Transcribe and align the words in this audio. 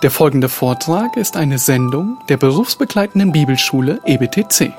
Der 0.00 0.12
folgende 0.12 0.48
Vortrag 0.48 1.16
ist 1.16 1.36
eine 1.36 1.58
Sendung 1.58 2.18
der 2.28 2.36
berufsbegleitenden 2.36 3.32
Bibelschule 3.32 3.98
EBTC. 4.06 4.72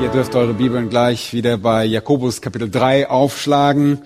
Ihr 0.00 0.08
dürft 0.12 0.36
eure 0.36 0.54
Bibeln 0.54 0.90
gleich 0.90 1.32
wieder 1.32 1.58
bei 1.58 1.84
Jakobus 1.86 2.40
Kapitel 2.40 2.70
3 2.70 3.10
aufschlagen. 3.10 4.02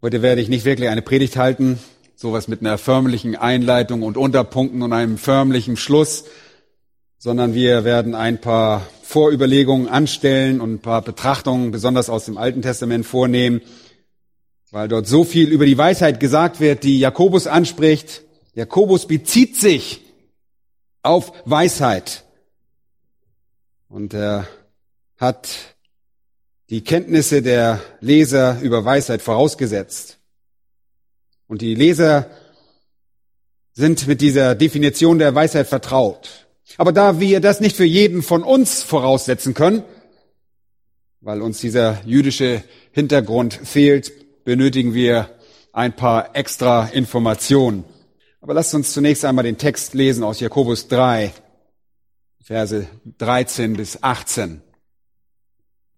Heute 0.00 0.22
werde 0.22 0.40
ich 0.40 0.48
nicht 0.48 0.64
wirklich 0.64 0.88
eine 0.88 1.02
Predigt 1.02 1.36
halten, 1.36 1.78
sowas 2.20 2.48
mit 2.48 2.60
einer 2.60 2.76
förmlichen 2.76 3.34
Einleitung 3.34 4.02
und 4.02 4.18
Unterpunkten 4.18 4.82
und 4.82 4.92
einem 4.92 5.16
förmlichen 5.16 5.78
Schluss, 5.78 6.24
sondern 7.16 7.54
wir 7.54 7.84
werden 7.84 8.14
ein 8.14 8.42
paar 8.42 8.86
Vorüberlegungen 9.02 9.88
anstellen 9.88 10.60
und 10.60 10.74
ein 10.74 10.78
paar 10.80 11.00
Betrachtungen, 11.00 11.70
besonders 11.70 12.10
aus 12.10 12.26
dem 12.26 12.36
Alten 12.36 12.60
Testament, 12.60 13.06
vornehmen, 13.06 13.62
weil 14.70 14.86
dort 14.86 15.06
so 15.06 15.24
viel 15.24 15.48
über 15.48 15.64
die 15.64 15.78
Weisheit 15.78 16.20
gesagt 16.20 16.60
wird, 16.60 16.84
die 16.84 17.00
Jakobus 17.00 17.46
anspricht. 17.46 18.20
Jakobus 18.52 19.06
bezieht 19.06 19.56
sich 19.56 20.02
auf 21.02 21.32
Weisheit. 21.46 22.24
Und 23.88 24.12
er 24.12 24.46
hat 25.16 25.48
die 26.68 26.84
Kenntnisse 26.84 27.40
der 27.40 27.80
Leser 28.02 28.60
über 28.60 28.84
Weisheit 28.84 29.22
vorausgesetzt. 29.22 30.19
Und 31.50 31.62
die 31.62 31.74
Leser 31.74 32.30
sind 33.72 34.06
mit 34.06 34.20
dieser 34.20 34.54
Definition 34.54 35.18
der 35.18 35.34
Weisheit 35.34 35.66
vertraut. 35.66 36.46
Aber 36.76 36.92
da 36.92 37.18
wir 37.18 37.40
das 37.40 37.58
nicht 37.58 37.74
für 37.74 37.84
jeden 37.84 38.22
von 38.22 38.44
uns 38.44 38.84
voraussetzen 38.84 39.52
können, 39.52 39.82
weil 41.20 41.42
uns 41.42 41.58
dieser 41.58 42.00
jüdische 42.06 42.62
Hintergrund 42.92 43.52
fehlt, 43.64 44.44
benötigen 44.44 44.94
wir 44.94 45.28
ein 45.72 45.96
paar 45.96 46.36
extra 46.36 46.86
Informationen. 46.86 47.82
Aber 48.40 48.54
lasst 48.54 48.72
uns 48.72 48.92
zunächst 48.92 49.24
einmal 49.24 49.42
den 49.42 49.58
Text 49.58 49.94
lesen 49.94 50.22
aus 50.22 50.38
Jakobus 50.38 50.86
3, 50.86 51.32
Verse 52.44 52.86
13 53.18 53.72
bis 53.72 54.00
18. 54.04 54.62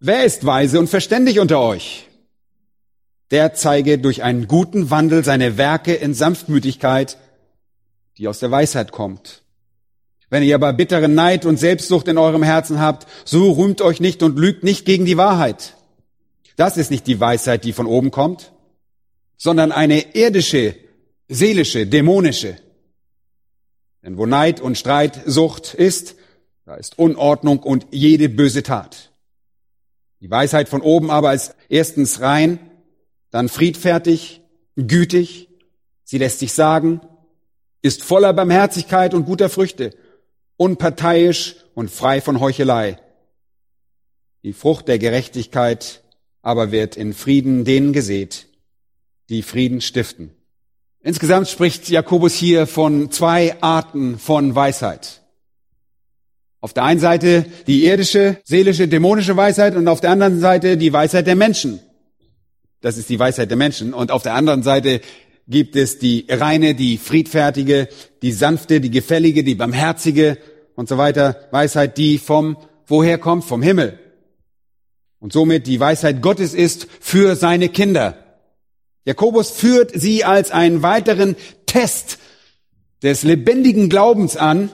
Wer 0.00 0.24
ist 0.24 0.46
weise 0.46 0.78
und 0.78 0.88
verständig 0.88 1.40
unter 1.40 1.60
euch? 1.60 2.08
Der 3.32 3.54
zeige 3.54 3.98
durch 3.98 4.22
einen 4.22 4.46
guten 4.46 4.90
Wandel 4.90 5.24
seine 5.24 5.56
Werke 5.56 5.94
in 5.94 6.12
Sanftmütigkeit, 6.12 7.16
die 8.18 8.28
aus 8.28 8.40
der 8.40 8.50
Weisheit 8.50 8.92
kommt. 8.92 9.42
Wenn 10.28 10.42
ihr 10.42 10.54
aber 10.54 10.74
bitteren 10.74 11.14
Neid 11.14 11.46
und 11.46 11.58
Selbstsucht 11.58 12.08
in 12.08 12.18
eurem 12.18 12.42
Herzen 12.42 12.78
habt, 12.78 13.06
so 13.24 13.52
rühmt 13.52 13.80
euch 13.80 14.00
nicht 14.00 14.22
und 14.22 14.38
lügt 14.38 14.64
nicht 14.64 14.84
gegen 14.84 15.06
die 15.06 15.16
Wahrheit. 15.16 15.76
Das 16.56 16.76
ist 16.76 16.90
nicht 16.90 17.06
die 17.06 17.20
Weisheit, 17.20 17.64
die 17.64 17.72
von 17.72 17.86
oben 17.86 18.10
kommt, 18.10 18.52
sondern 19.38 19.72
eine 19.72 20.14
irdische, 20.14 20.74
seelische, 21.26 21.86
dämonische. 21.86 22.56
Denn 24.02 24.18
wo 24.18 24.26
Neid 24.26 24.60
und 24.60 24.76
Streitsucht 24.76 25.72
ist, 25.72 26.16
da 26.66 26.74
ist 26.74 26.98
Unordnung 26.98 27.60
und 27.60 27.86
jede 27.92 28.28
böse 28.28 28.62
Tat. 28.62 29.10
Die 30.20 30.30
Weisheit 30.30 30.68
von 30.68 30.82
oben 30.82 31.10
aber 31.10 31.32
ist 31.32 31.54
erstens 31.70 32.20
rein, 32.20 32.58
dann 33.32 33.48
friedfertig, 33.48 34.42
gütig, 34.76 35.48
sie 36.04 36.18
lässt 36.18 36.38
sich 36.38 36.52
sagen, 36.52 37.00
ist 37.80 38.04
voller 38.04 38.32
Barmherzigkeit 38.32 39.14
und 39.14 39.24
guter 39.24 39.48
Früchte, 39.48 39.96
unparteiisch 40.56 41.56
und 41.74 41.90
frei 41.90 42.20
von 42.20 42.38
Heuchelei. 42.38 42.98
Die 44.44 44.52
Frucht 44.52 44.86
der 44.86 44.98
Gerechtigkeit 44.98 46.02
aber 46.42 46.72
wird 46.72 46.96
in 46.96 47.14
Frieden 47.14 47.64
denen 47.64 47.92
gesät, 47.92 48.48
die 49.28 49.42
Frieden 49.42 49.80
stiften. 49.80 50.30
Insgesamt 51.00 51.48
spricht 51.48 51.88
Jakobus 51.88 52.34
hier 52.34 52.66
von 52.66 53.10
zwei 53.10 53.60
Arten 53.62 54.18
von 54.18 54.54
Weisheit. 54.54 55.22
Auf 56.60 56.72
der 56.72 56.84
einen 56.84 57.00
Seite 57.00 57.46
die 57.66 57.86
irdische, 57.86 58.38
seelische, 58.44 58.86
dämonische 58.88 59.36
Weisheit 59.36 59.74
und 59.74 59.88
auf 59.88 60.00
der 60.00 60.10
anderen 60.10 60.38
Seite 60.38 60.76
die 60.76 60.92
Weisheit 60.92 61.26
der 61.26 61.34
Menschen. 61.34 61.80
Das 62.82 62.98
ist 62.98 63.08
die 63.08 63.18
Weisheit 63.18 63.48
der 63.48 63.56
Menschen. 63.56 63.94
Und 63.94 64.10
auf 64.10 64.22
der 64.22 64.34
anderen 64.34 64.62
Seite 64.62 65.00
gibt 65.48 65.74
es 65.76 65.98
die 65.98 66.26
reine, 66.28 66.74
die 66.74 66.98
friedfertige, 66.98 67.88
die 68.20 68.32
sanfte, 68.32 68.80
die 68.80 68.90
gefällige, 68.90 69.44
die 69.44 69.54
barmherzige 69.54 70.36
und 70.74 70.88
so 70.88 70.98
weiter. 70.98 71.48
Weisheit, 71.50 71.96
die 71.96 72.18
vom, 72.18 72.58
woher 72.86 73.18
kommt? 73.18 73.44
Vom 73.44 73.62
Himmel. 73.62 73.98
Und 75.18 75.32
somit 75.32 75.66
die 75.66 75.80
Weisheit 75.80 76.20
Gottes 76.20 76.52
ist 76.52 76.86
für 77.00 77.36
seine 77.36 77.70
Kinder. 77.70 78.18
Jakobus 79.04 79.50
führt 79.50 79.92
sie 79.94 80.24
als 80.24 80.50
einen 80.50 80.82
weiteren 80.82 81.36
Test 81.66 82.18
des 83.02 83.22
lebendigen 83.22 83.88
Glaubens 83.88 84.36
an, 84.36 84.70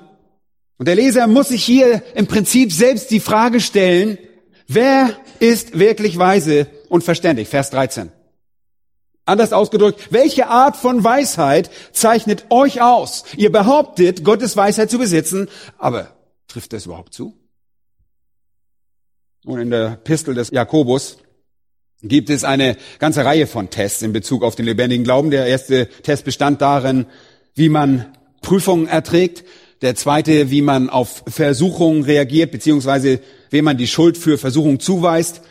und 0.79 0.87
der 0.87 0.95
Leser 0.95 1.27
muss 1.27 1.49
sich 1.49 1.65
hier 1.65 2.03
im 2.15 2.29
Prinzip 2.29 2.73
selbst 2.73 3.11
die 3.11 3.19
Frage 3.19 3.59
stellen, 3.61 4.17
wer 4.69 5.11
ist 5.41 5.77
wirklich 5.79 6.19
weise 6.19 6.69
und 6.89 7.05
verständig? 7.05 7.49
Vers 7.49 7.71
13. 7.71 8.11
Anders 9.25 9.53
ausgedrückt, 9.53 10.09
welche 10.11 10.49
Art 10.49 10.77
von 10.77 11.05
Weisheit 11.05 11.71
zeichnet 11.93 12.47
euch 12.49 12.81
aus? 12.81 13.25
Ihr 13.37 13.53
behauptet, 13.53 14.25
Gottes 14.25 14.57
Weisheit 14.57 14.91
zu 14.91 14.99
besitzen, 14.99 15.49
aber 15.77 16.17
trifft 16.47 16.73
das 16.73 16.87
überhaupt 16.87 17.13
zu? 17.13 17.35
Und 19.45 19.61
in 19.61 19.71
der 19.71 19.97
Pistel 19.97 20.35
des 20.35 20.51
Jakobus 20.51 21.19
gibt 22.03 22.31
es 22.31 22.45
eine 22.45 22.77
ganze 22.99 23.25
Reihe 23.25 23.47
von 23.47 23.71
Tests 23.71 24.03
in 24.03 24.13
Bezug 24.13 24.43
auf 24.43 24.57
den 24.57 24.67
lebendigen 24.67 25.05
Glauben. 25.05 25.31
Der 25.31 25.47
erste 25.47 25.89
Test 26.03 26.25
bestand 26.25 26.63
darin, 26.63 27.07
wie 27.55 27.69
man 27.69 28.07
Prüfungen 28.41 28.87
erträgt. 28.87 29.45
Der 29.83 29.95
zweite, 29.95 30.51
wie 30.51 30.63
man 30.63 30.91
auf 30.91 31.23
Versuchungen 31.27 32.03
reagiert, 32.03 32.51
beziehungsweise 32.51 33.21
wem 33.51 33.65
man 33.65 33.77
die 33.77 33.87
Schuld 33.87 34.17
für 34.17 34.39
Versuchung 34.39 34.81
zuweist. 34.81 35.43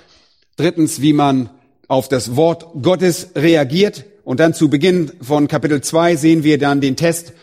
Drittens, 0.57 1.01
wie 1.01 1.13
man 1.13 1.51
auf 1.88 2.09
das 2.09 2.35
Wort 2.35 2.66
Gottes 2.81 3.29
reagiert. 3.35 4.06
Und 4.23 4.40
dann 4.40 4.53
zu 4.53 4.69
Beginn 4.69 5.12
von 5.22 5.47
Kapitel 5.47 5.81
2 5.81 6.16
sehen 6.16 6.44
wir 6.44 6.57
dann 6.57 6.81
den 6.81 6.95
Test 6.95 7.34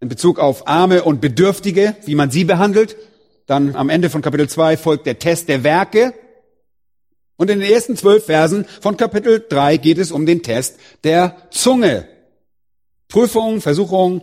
in 0.00 0.08
Bezug 0.08 0.38
auf 0.38 0.68
Arme 0.68 1.02
und 1.02 1.20
Bedürftige, 1.20 1.96
wie 2.04 2.14
man 2.14 2.30
sie 2.30 2.44
behandelt. 2.44 2.96
Dann 3.46 3.74
am 3.74 3.90
Ende 3.90 4.10
von 4.10 4.22
Kapitel 4.22 4.48
2 4.48 4.76
folgt 4.76 5.06
der 5.06 5.18
Test 5.18 5.48
der 5.48 5.64
Werke. 5.64 6.14
Und 7.36 7.50
in 7.50 7.60
den 7.60 7.70
ersten 7.70 7.96
zwölf 7.96 8.26
Versen 8.26 8.64
von 8.80 8.96
Kapitel 8.96 9.44
3 9.46 9.76
geht 9.76 9.98
es 9.98 10.12
um 10.12 10.24
den 10.24 10.42
Test 10.42 10.78
der 11.04 11.36
Zunge. 11.50 12.08
Prüfung, 13.08 13.60
Versuchung, 13.60 14.22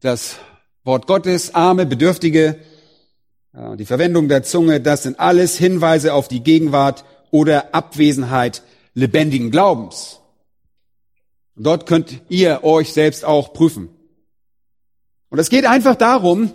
das 0.00 0.36
Wort 0.82 1.06
Gottes, 1.06 1.54
Arme, 1.54 1.86
Bedürftige, 1.86 2.58
die 3.78 3.86
Verwendung 3.86 4.28
der 4.28 4.42
Zunge, 4.42 4.80
das 4.80 5.04
sind 5.04 5.18
alles 5.18 5.56
Hinweise 5.56 6.14
auf 6.14 6.28
die 6.28 6.42
Gegenwart 6.42 7.04
oder 7.30 7.74
Abwesenheit 7.74 8.62
lebendigen 8.94 9.50
Glaubens. 9.50 10.20
Und 11.56 11.64
dort 11.64 11.86
könnt 11.86 12.22
ihr 12.28 12.64
euch 12.64 12.92
selbst 12.92 13.24
auch 13.24 13.52
prüfen. 13.52 13.88
Und 15.30 15.38
es 15.38 15.50
geht 15.50 15.66
einfach 15.66 15.96
darum, 15.96 16.52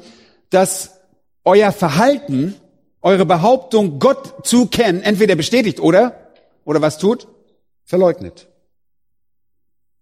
dass 0.50 1.00
euer 1.44 1.72
Verhalten, 1.72 2.56
eure 3.02 3.26
Behauptung, 3.26 4.00
Gott 4.00 4.48
zu 4.48 4.68
kennen, 4.68 5.02
entweder 5.02 5.36
bestätigt 5.36 5.80
oder, 5.80 6.32
oder 6.66 6.82
was 6.82 6.98
tut? 6.98 7.28
Verleugnet. 7.84 8.48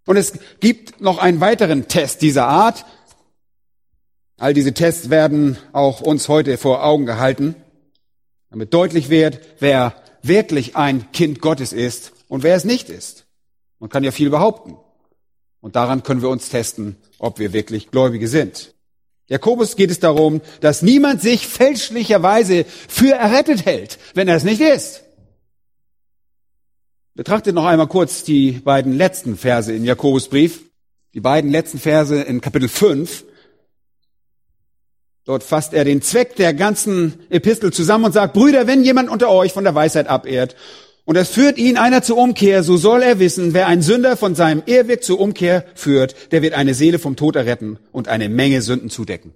Und 0.05 0.17
es 0.17 0.33
gibt 0.59 1.01
noch 1.01 1.17
einen 1.17 1.41
weiteren 1.41 1.87
Test 1.87 2.21
dieser 2.21 2.47
Art, 2.47 2.85
All 4.41 4.55
diese 4.55 4.73
Tests 4.73 5.11
werden 5.11 5.55
auch 5.71 6.01
uns 6.01 6.27
heute 6.27 6.57
vor 6.57 6.83
Augen 6.83 7.05
gehalten, 7.05 7.53
damit 8.49 8.73
deutlich 8.73 9.11
wird, 9.11 9.39
wer 9.59 9.93
wirklich 10.23 10.75
ein 10.75 11.11
Kind 11.11 11.41
Gottes 11.41 11.73
ist 11.73 12.13
und 12.27 12.43
wer 12.43 12.55
es 12.55 12.65
nicht 12.65 12.89
ist. 12.89 13.25
Man 13.79 13.89
kann 13.89 14.03
ja 14.03 14.11
viel 14.11 14.29
behaupten. 14.29 14.77
Und 15.59 15.75
daran 15.75 16.03
können 16.03 16.21
wir 16.21 16.29
uns 16.29 16.49
testen, 16.49 16.97
ob 17.19 17.39
wir 17.39 17.53
wirklich 17.53 17.91
Gläubige 17.91 18.27
sind. 18.27 18.73
Jakobus 19.27 19.75
geht 19.75 19.91
es 19.91 19.99
darum, 19.99 20.41
dass 20.59 20.81
niemand 20.81 21.21
sich 21.21 21.47
fälschlicherweise 21.47 22.65
für 22.65 23.13
errettet 23.13 23.65
hält, 23.65 23.97
wenn 24.13 24.27
er 24.27 24.35
es 24.35 24.43
nicht 24.43 24.59
ist. 24.59 25.03
Betrachtet 27.13 27.55
noch 27.55 27.65
einmal 27.65 27.87
kurz 27.87 28.23
die 28.23 28.51
beiden 28.51 28.93
letzten 28.93 29.37
Verse 29.37 29.71
in 29.73 29.85
Jakobus 29.85 30.27
Brief. 30.27 30.63
Die 31.13 31.21
beiden 31.21 31.51
letzten 31.51 31.77
Verse 31.77 32.21
in 32.21 32.41
Kapitel 32.41 32.69
5. 32.69 33.25
Dort 35.25 35.43
fasst 35.43 35.73
er 35.73 35.85
den 35.85 36.01
Zweck 36.01 36.35
der 36.35 36.53
ganzen 36.53 37.19
Epistel 37.29 37.71
zusammen 37.71 38.05
und 38.05 38.11
sagt, 38.11 38.33
Brüder, 38.33 38.65
wenn 38.65 38.83
jemand 38.83 39.09
unter 39.09 39.29
euch 39.29 39.53
von 39.53 39.63
der 39.63 39.75
Weisheit 39.75 40.07
abehrt 40.07 40.55
und 41.05 41.15
es 41.15 41.29
führt 41.29 41.57
ihn 41.57 41.77
einer 41.77 42.01
zur 42.01 42.17
Umkehr, 42.17 42.63
so 42.63 42.77
soll 42.77 43.03
er 43.03 43.19
wissen, 43.19 43.53
wer 43.53 43.67
ein 43.67 43.81
Sünder 43.81 44.17
von 44.17 44.33
seinem 44.33 44.63
Ehrweg 44.65 45.03
zur 45.03 45.19
Umkehr 45.19 45.65
führt, 45.75 46.31
der 46.31 46.41
wird 46.41 46.53
eine 46.53 46.73
Seele 46.73 46.99
vom 46.99 47.15
Tod 47.15 47.35
erretten 47.35 47.77
und 47.91 48.07
eine 48.07 48.29
Menge 48.29 48.61
Sünden 48.61 48.89
zudecken. 48.89 49.33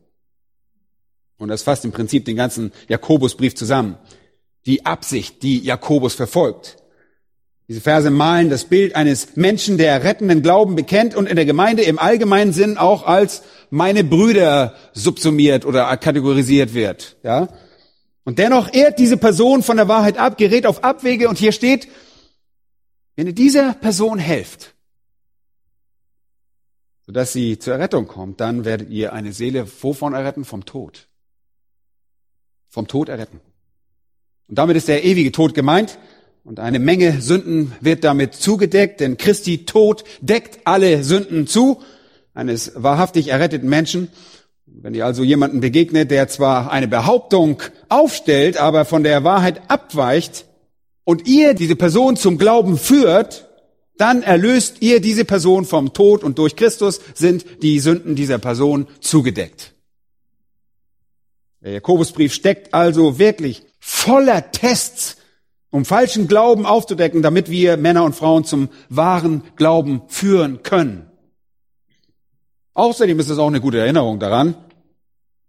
Und 1.37 1.49
das 1.49 1.63
fasst 1.63 1.85
im 1.85 1.91
Prinzip 1.91 2.25
den 2.25 2.35
ganzen 2.35 2.71
Jakobusbrief 2.87 3.55
zusammen. 3.55 3.97
Die 4.65 4.85
Absicht, 4.85 5.43
die 5.43 5.59
Jakobus 5.59 6.15
verfolgt. 6.15 6.77
Diese 7.67 7.81
Verse 7.81 8.09
malen 8.09 8.49
das 8.49 8.65
Bild 8.65 8.95
eines 8.95 9.35
Menschen, 9.35 9.77
der 9.77 10.03
rettenden 10.03 10.43
Glauben 10.43 10.75
bekennt 10.75 11.15
und 11.15 11.27
in 11.27 11.35
der 11.35 11.45
Gemeinde 11.45 11.83
im 11.83 11.99
allgemeinen 11.99 12.53
Sinn 12.53 12.77
auch 12.77 13.05
als 13.05 13.41
meine 13.69 14.03
Brüder 14.03 14.75
subsumiert 14.93 15.65
oder 15.65 15.95
kategorisiert 15.97 16.73
wird. 16.73 17.17
Ja? 17.23 17.49
Und 18.23 18.39
dennoch 18.39 18.73
ehrt 18.73 18.99
diese 18.99 19.17
Person 19.17 19.63
von 19.63 19.77
der 19.77 19.87
Wahrheit 19.87 20.17
ab, 20.17 20.37
gerät 20.37 20.65
auf 20.65 20.83
Abwege 20.83 21.29
und 21.29 21.37
hier 21.37 21.51
steht, 21.51 21.87
wenn 23.15 23.27
ihr 23.27 23.33
dieser 23.33 23.73
Person 23.73 24.19
helft, 24.19 24.73
sodass 27.05 27.33
sie 27.33 27.59
zur 27.59 27.73
Errettung 27.75 28.07
kommt, 28.07 28.41
dann 28.41 28.65
werdet 28.65 28.89
ihr 28.89 29.13
eine 29.13 29.31
Seele 29.31 29.67
wovon 29.81 30.13
erretten? 30.13 30.43
Vom 30.43 30.65
Tod. 30.65 31.07
Vom 32.67 32.87
Tod 32.87 33.09
erretten. 33.09 33.39
Und 34.47 34.57
damit 34.57 34.75
ist 34.75 34.87
der 34.87 35.03
ewige 35.03 35.31
Tod 35.31 35.53
gemeint. 35.53 35.97
Und 36.43 36.59
eine 36.59 36.77
Menge 36.77 37.21
Sünden 37.21 37.73
wird 37.79 38.03
damit 38.03 38.35
zugedeckt, 38.35 38.99
denn 38.99 39.17
Christi 39.17 39.65
Tod 39.65 40.03
deckt 40.21 40.59
alle 40.65 41.03
Sünden 41.03 41.47
zu, 41.47 41.81
eines 42.35 42.73
wahrhaftig 42.75 43.29
erretteten 43.29 43.67
Menschen. 43.67 44.09
Wenn 44.67 44.93
ihr 44.93 45.05
also 45.05 45.23
jemanden 45.23 45.61
begegnet, 45.61 46.11
der 46.11 46.27
zwar 46.27 46.71
eine 46.71 46.87
Behauptung 46.87 47.63
aufstellt, 47.89 48.57
aber 48.57 48.85
von 48.85 49.03
der 49.03 49.23
Wahrheit 49.23 49.61
abweicht, 49.69 50.45
und 51.05 51.27
ihr 51.27 51.53
diese 51.53 51.77
Person 51.77 52.17
zum 52.17 52.37
Glauben 52.37 52.77
führt, 52.77 53.47
dann 53.97 54.23
erlöst 54.23 54.77
ihr 54.81 54.99
diese 54.99 55.23
Person 55.23 55.63
vom 55.63 55.93
Tod 55.93 56.23
und 56.23 56.37
durch 56.37 56.57
Christus 56.57 56.99
sind 57.13 57.45
die 57.61 57.79
Sünden 57.79 58.15
dieser 58.15 58.39
Person 58.39 58.87
zugedeckt. 58.99 59.73
Der 61.61 61.73
Jakobusbrief 61.73 62.33
steckt 62.33 62.73
also 62.73 63.17
wirklich 63.17 63.63
voller 63.79 64.51
Tests 64.51 65.17
um 65.69 65.85
falschen 65.85 66.27
Glauben 66.27 66.65
aufzudecken, 66.65 67.21
damit 67.21 67.49
wir 67.49 67.77
Männer 67.77 68.03
und 68.03 68.15
Frauen 68.15 68.43
zum 68.43 68.69
wahren 68.89 69.43
Glauben 69.55 70.03
führen 70.07 70.63
können. 70.63 71.09
Außerdem 72.75 73.19
ist 73.19 73.29
es 73.29 73.39
auch 73.39 73.47
eine 73.47 73.61
gute 73.61 73.79
Erinnerung 73.79 74.19
daran, 74.19 74.55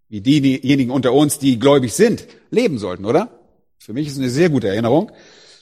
wie 0.08 0.20
diejenigen 0.20 0.92
unter 0.92 1.12
uns, 1.12 1.38
die 1.38 1.58
gläubig 1.58 1.92
sind, 1.92 2.26
leben 2.50 2.78
sollten, 2.78 3.04
oder? 3.04 3.40
Für 3.78 3.92
mich 3.92 4.06
ist 4.06 4.14
es 4.14 4.20
eine 4.20 4.30
sehr 4.30 4.48
gute 4.48 4.68
Erinnerung, 4.68 5.10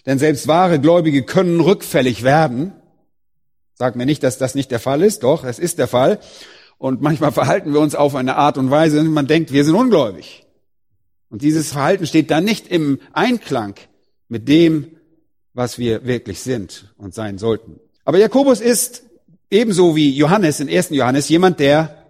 denn 0.05 0.19
selbst 0.19 0.47
wahre 0.47 0.79
Gläubige 0.79 1.23
können 1.23 1.61
rückfällig 1.61 2.23
werden. 2.23 2.75
Sag 3.73 3.97
mir 3.97 4.05
nicht, 4.05 4.23
dass 4.23 4.37
das 4.37 4.55
nicht 4.55 4.71
der 4.71 4.79
Fall 4.79 5.03
ist, 5.03 5.23
doch, 5.23 5.43
es 5.43 5.59
ist 5.59 5.79
der 5.79 5.89
Fall. 5.89 6.21
Und 6.77 7.01
manchmal 7.01 7.33
verhalten 7.41 7.73
wir 7.73 7.81
uns 7.81 7.95
auf 7.95 8.15
eine 8.15 8.37
Art 8.37 8.59
und 8.59 8.71
Weise, 8.71 9.03
man 9.03 9.27
denkt, 9.27 9.51
wir 9.51 9.65
sind 9.65 9.75
ungläubig. 9.75 10.47
Und 11.31 11.41
dieses 11.41 11.73
Verhalten 11.73 12.07
steht 12.07 12.31
dann 12.31 12.45
nicht 12.45 12.69
im 12.69 13.01
Einklang 13.15 13.75
mit 14.29 14.49
dem, 14.49 14.97
was 15.55 15.79
wir 15.79 16.05
wirklich 16.05 16.41
sind 16.41 16.95
und 16.99 17.15
sein 17.15 17.39
sollten. 17.39 17.81
Aber 18.05 18.19
Jakobus 18.19 18.61
ist 18.61 19.05
ebenso 19.55 19.95
wie 19.95 20.11
Johannes 20.11 20.59
in 20.59 20.69
1. 20.69 20.91
Johannes 20.91 21.29
jemand, 21.29 21.61
der 21.61 22.05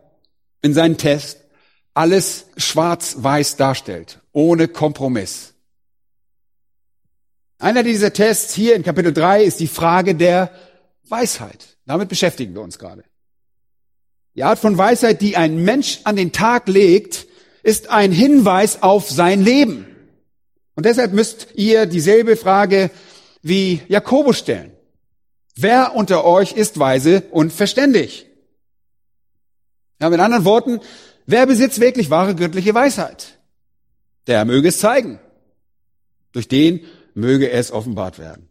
in 0.63 0.73
seinen 0.73 0.97
Test 0.97 1.41
alles 1.93 2.47
schwarz-weiß 2.57 3.57
darstellt, 3.57 4.21
ohne 4.33 4.67
Kompromiss. 4.67 5.53
Einer 7.59 7.83
dieser 7.83 8.13
Tests 8.13 8.55
hier 8.55 8.75
in 8.75 8.83
Kapitel 8.83 9.13
3 9.13 9.45
ist 9.45 9.61
die 9.61 9.69
Frage 9.69 10.15
der 10.15 10.51
Weisheit. 11.05 11.77
Damit 11.85 12.09
beschäftigen 12.09 12.55
wir 12.55 12.63
uns 12.63 12.79
gerade. 12.79 13.05
Die 14.35 14.43
Art 14.43 14.59
von 14.59 14.77
Weisheit, 14.79 15.21
die 15.21 15.37
ein 15.37 15.63
Mensch 15.63 16.01
an 16.05 16.17
den 16.17 16.33
Tag 16.33 16.67
legt, 16.67 17.27
ist 17.63 17.91
ein 17.91 18.11
Hinweis 18.11 18.83
auf 18.83 19.11
sein 19.11 19.45
Leben. 19.45 19.87
Und 20.75 20.87
deshalb 20.87 21.13
müsst 21.13 21.49
ihr 21.55 21.85
dieselbe 21.87 22.37
Frage 22.37 22.91
wie 23.43 23.83
Jakobus 23.89 24.39
stellen. 24.39 24.74
Wer 25.57 25.95
unter 25.95 26.25
euch 26.25 26.53
ist 26.53 26.79
weise 26.79 27.23
und 27.31 27.53
verständig? 27.53 28.27
Ja, 30.01 30.11
mit 30.11 30.21
anderen 30.21 30.45
Worten, 30.45 30.81
wer 31.27 31.47
besitzt 31.47 31.81
wirklich 31.81 32.11
wahre 32.11 32.35
göttliche 32.35 32.75
Weisheit? 32.75 33.39
Der 34.27 34.45
möge 34.45 34.69
es 34.69 34.81
zeigen. 34.81 35.21
Durch 36.33 36.49
den 36.49 36.81
möge 37.15 37.51
es 37.51 37.71
offenbart 37.71 38.19
werden. 38.19 38.49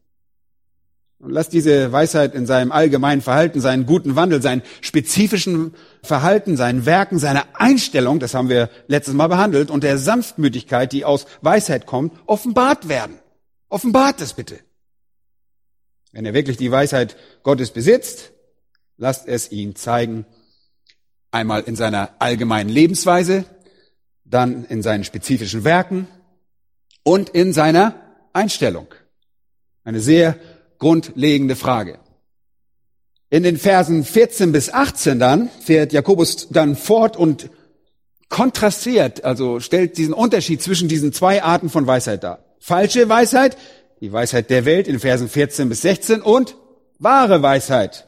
Und 1.19 1.31
lasst 1.31 1.53
diese 1.53 1.91
Weisheit 1.91 2.35
in 2.35 2.45
seinem 2.45 2.71
allgemeinen 2.71 3.21
Verhalten, 3.21 3.61
seinen 3.61 3.85
guten 3.85 4.15
Wandel, 4.17 4.41
seinen 4.41 4.61
spezifischen 4.81 5.73
Verhalten, 6.01 6.57
seinen 6.57 6.85
Werken, 6.85 7.17
seiner 7.17 7.45
Einstellung, 7.53 8.19
das 8.19 8.33
haben 8.33 8.49
wir 8.49 8.69
letztes 8.87 9.13
Mal 9.13 9.27
behandelt, 9.27 9.71
und 9.71 9.83
der 9.83 9.97
Sanftmütigkeit, 9.97 10.91
die 10.91 11.05
aus 11.05 11.25
Weisheit 11.41 11.85
kommt, 11.85 12.13
offenbart 12.25 12.89
werden. 12.89 13.19
Offenbart 13.69 14.19
es 14.19 14.33
bitte. 14.33 14.59
Wenn 16.13 16.25
er 16.25 16.33
wirklich 16.33 16.57
die 16.57 16.71
Weisheit 16.71 17.17
Gottes 17.41 17.71
besitzt, 17.71 18.31
lasst 18.97 19.27
es 19.27 19.51
ihn 19.51 19.75
zeigen. 19.75 20.25
Einmal 21.31 21.63
in 21.63 21.75
seiner 21.75 22.11
allgemeinen 22.19 22.69
Lebensweise, 22.69 23.45
dann 24.23 24.65
in 24.65 24.83
seinen 24.83 25.03
spezifischen 25.03 25.63
Werken 25.63 26.07
und 27.01 27.29
in 27.29 27.51
seiner 27.51 27.95
Einstellung. 28.31 28.87
Eine 29.83 29.99
sehr 29.99 30.37
grundlegende 30.77 31.55
Frage. 31.55 31.99
In 33.31 33.41
den 33.41 33.57
Versen 33.57 34.03
14 34.03 34.51
bis 34.51 34.69
18 34.69 35.17
dann 35.17 35.49
fährt 35.61 35.91
Jakobus 35.91 36.49
dann 36.49 36.75
fort 36.75 37.17
und 37.17 37.49
kontrastiert, 38.29 39.23
also 39.23 39.59
stellt 39.59 39.97
diesen 39.97 40.13
Unterschied 40.13 40.61
zwischen 40.61 40.87
diesen 40.87 41.11
zwei 41.11 41.41
Arten 41.41 41.71
von 41.71 41.87
Weisheit 41.87 42.23
dar. 42.23 42.45
Falsche 42.59 43.09
Weisheit, 43.09 43.57
die 44.03 44.11
Weisheit 44.11 44.49
der 44.49 44.65
Welt 44.65 44.89
in 44.89 44.99
Versen 44.99 45.29
14 45.29 45.69
bis 45.69 45.81
16 45.83 46.21
und 46.21 46.57
wahre 46.99 47.41
Weisheit. 47.41 48.05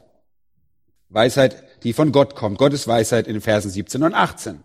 Weisheit, 1.07 1.63
die 1.83 1.93
von 1.93 2.11
Gott 2.11 2.35
kommt. 2.35 2.57
Gottes 2.57 2.85
Weisheit 2.85 3.29
in 3.29 3.39
Versen 3.39 3.71
17 3.71 4.03
und 4.03 4.13
18. 4.13 4.59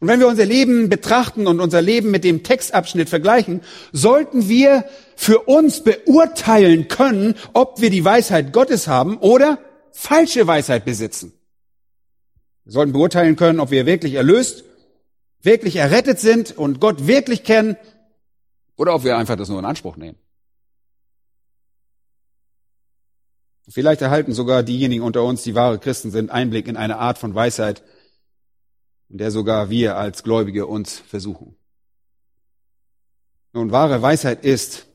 Und 0.00 0.08
wenn 0.08 0.18
wir 0.18 0.26
unser 0.26 0.46
Leben 0.46 0.88
betrachten 0.88 1.46
und 1.46 1.60
unser 1.60 1.80
Leben 1.80 2.10
mit 2.10 2.24
dem 2.24 2.42
Textabschnitt 2.42 3.08
vergleichen, 3.08 3.60
sollten 3.92 4.48
wir 4.48 4.84
für 5.14 5.42
uns 5.42 5.84
beurteilen 5.84 6.88
können, 6.88 7.36
ob 7.52 7.80
wir 7.80 7.90
die 7.90 8.04
Weisheit 8.04 8.52
Gottes 8.52 8.88
haben 8.88 9.16
oder 9.18 9.60
falsche 9.92 10.44
Weisheit 10.48 10.86
besitzen. 10.86 11.34
Wir 12.64 12.72
sollten 12.72 12.92
beurteilen 12.92 13.36
können, 13.36 13.60
ob 13.60 13.70
wir 13.70 13.86
wirklich 13.86 14.14
erlöst, 14.14 14.64
wirklich 15.40 15.76
errettet 15.76 16.18
sind 16.18 16.58
und 16.58 16.80
Gott 16.80 17.06
wirklich 17.06 17.44
kennen 17.44 17.76
oder 18.78 18.94
ob 18.94 19.04
wir 19.04 19.18
einfach 19.18 19.36
das 19.36 19.50
nur 19.50 19.58
in 19.58 19.64
Anspruch 19.66 19.96
nehmen. 19.96 20.16
Vielleicht 23.68 24.00
erhalten 24.00 24.32
sogar 24.32 24.62
diejenigen 24.62 25.02
unter 25.02 25.24
uns, 25.24 25.42
die 25.42 25.54
wahre 25.54 25.78
Christen 25.78 26.10
sind, 26.10 26.30
Einblick 26.30 26.68
in 26.68 26.78
eine 26.78 26.96
Art 26.96 27.18
von 27.18 27.34
Weisheit, 27.34 27.82
in 29.10 29.18
der 29.18 29.30
sogar 29.30 29.68
wir 29.68 29.98
als 29.98 30.22
Gläubige 30.22 30.66
uns 30.66 30.98
versuchen. 30.98 31.54
Nun, 33.52 33.70
wahre 33.70 34.00
Weisheit 34.00 34.44
ist 34.44 34.86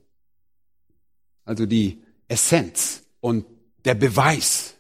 also 1.46 1.66
die 1.68 2.04
Essenz 2.28 3.04
und 3.20 3.46
der 3.86 3.96
Beweis, 3.96 4.76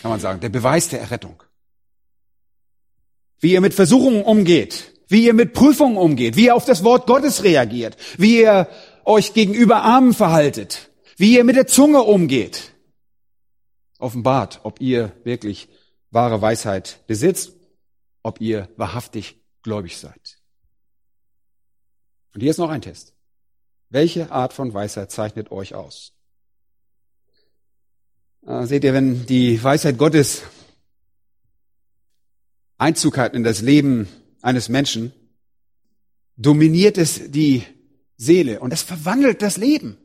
kann 0.00 0.10
man 0.10 0.20
sagen, 0.20 0.40
der 0.40 0.50
Beweis 0.50 0.88
der 0.88 1.00
Errettung. 1.00 1.42
Wie 3.40 3.52
ihr 3.52 3.60
mit 3.60 3.74
Versuchungen 3.74 4.22
umgeht, 4.22 4.93
wie 5.08 5.24
ihr 5.24 5.34
mit 5.34 5.52
Prüfungen 5.52 5.96
umgeht, 5.96 6.36
wie 6.36 6.46
ihr 6.46 6.54
auf 6.54 6.64
das 6.64 6.84
Wort 6.84 7.06
Gottes 7.06 7.44
reagiert, 7.44 7.96
wie 8.18 8.40
ihr 8.40 8.68
euch 9.04 9.34
gegenüber 9.34 9.82
Armen 9.82 10.14
verhaltet, 10.14 10.90
wie 11.16 11.36
ihr 11.36 11.44
mit 11.44 11.56
der 11.56 11.66
Zunge 11.66 12.02
umgeht, 12.02 12.72
offenbart, 13.98 14.60
ob 14.62 14.80
ihr 14.80 15.12
wirklich 15.24 15.68
wahre 16.10 16.40
Weisheit 16.40 17.00
besitzt 17.06 17.52
ob 18.24 18.40
ihr 18.40 18.68
wahrhaftig 18.76 19.36
gläubig 19.62 19.96
seid. 19.98 20.38
Und 22.34 22.40
hier 22.40 22.50
ist 22.50 22.58
noch 22.58 22.70
ein 22.70 22.82
Test. 22.82 23.14
Welche 23.90 24.32
Art 24.32 24.52
von 24.52 24.74
Weisheit 24.74 25.12
zeichnet 25.12 25.52
euch 25.52 25.74
aus? 25.74 26.14
Äh, 28.44 28.66
seht 28.66 28.82
ihr, 28.82 28.92
wenn 28.92 29.26
die 29.26 29.62
Weisheit 29.62 29.98
Gottes 29.98 30.42
Einzug 32.78 33.18
hat 33.18 33.34
in 33.34 33.44
das 33.44 33.60
Leben 33.60 34.08
eines 34.44 34.68
Menschen, 34.68 35.12
dominiert 36.36 36.98
es 36.98 37.30
die 37.30 37.62
Seele 38.16 38.60
und 38.60 38.72
es 38.72 38.82
verwandelt 38.82 39.42
das 39.42 39.56
Leben. 39.56 39.96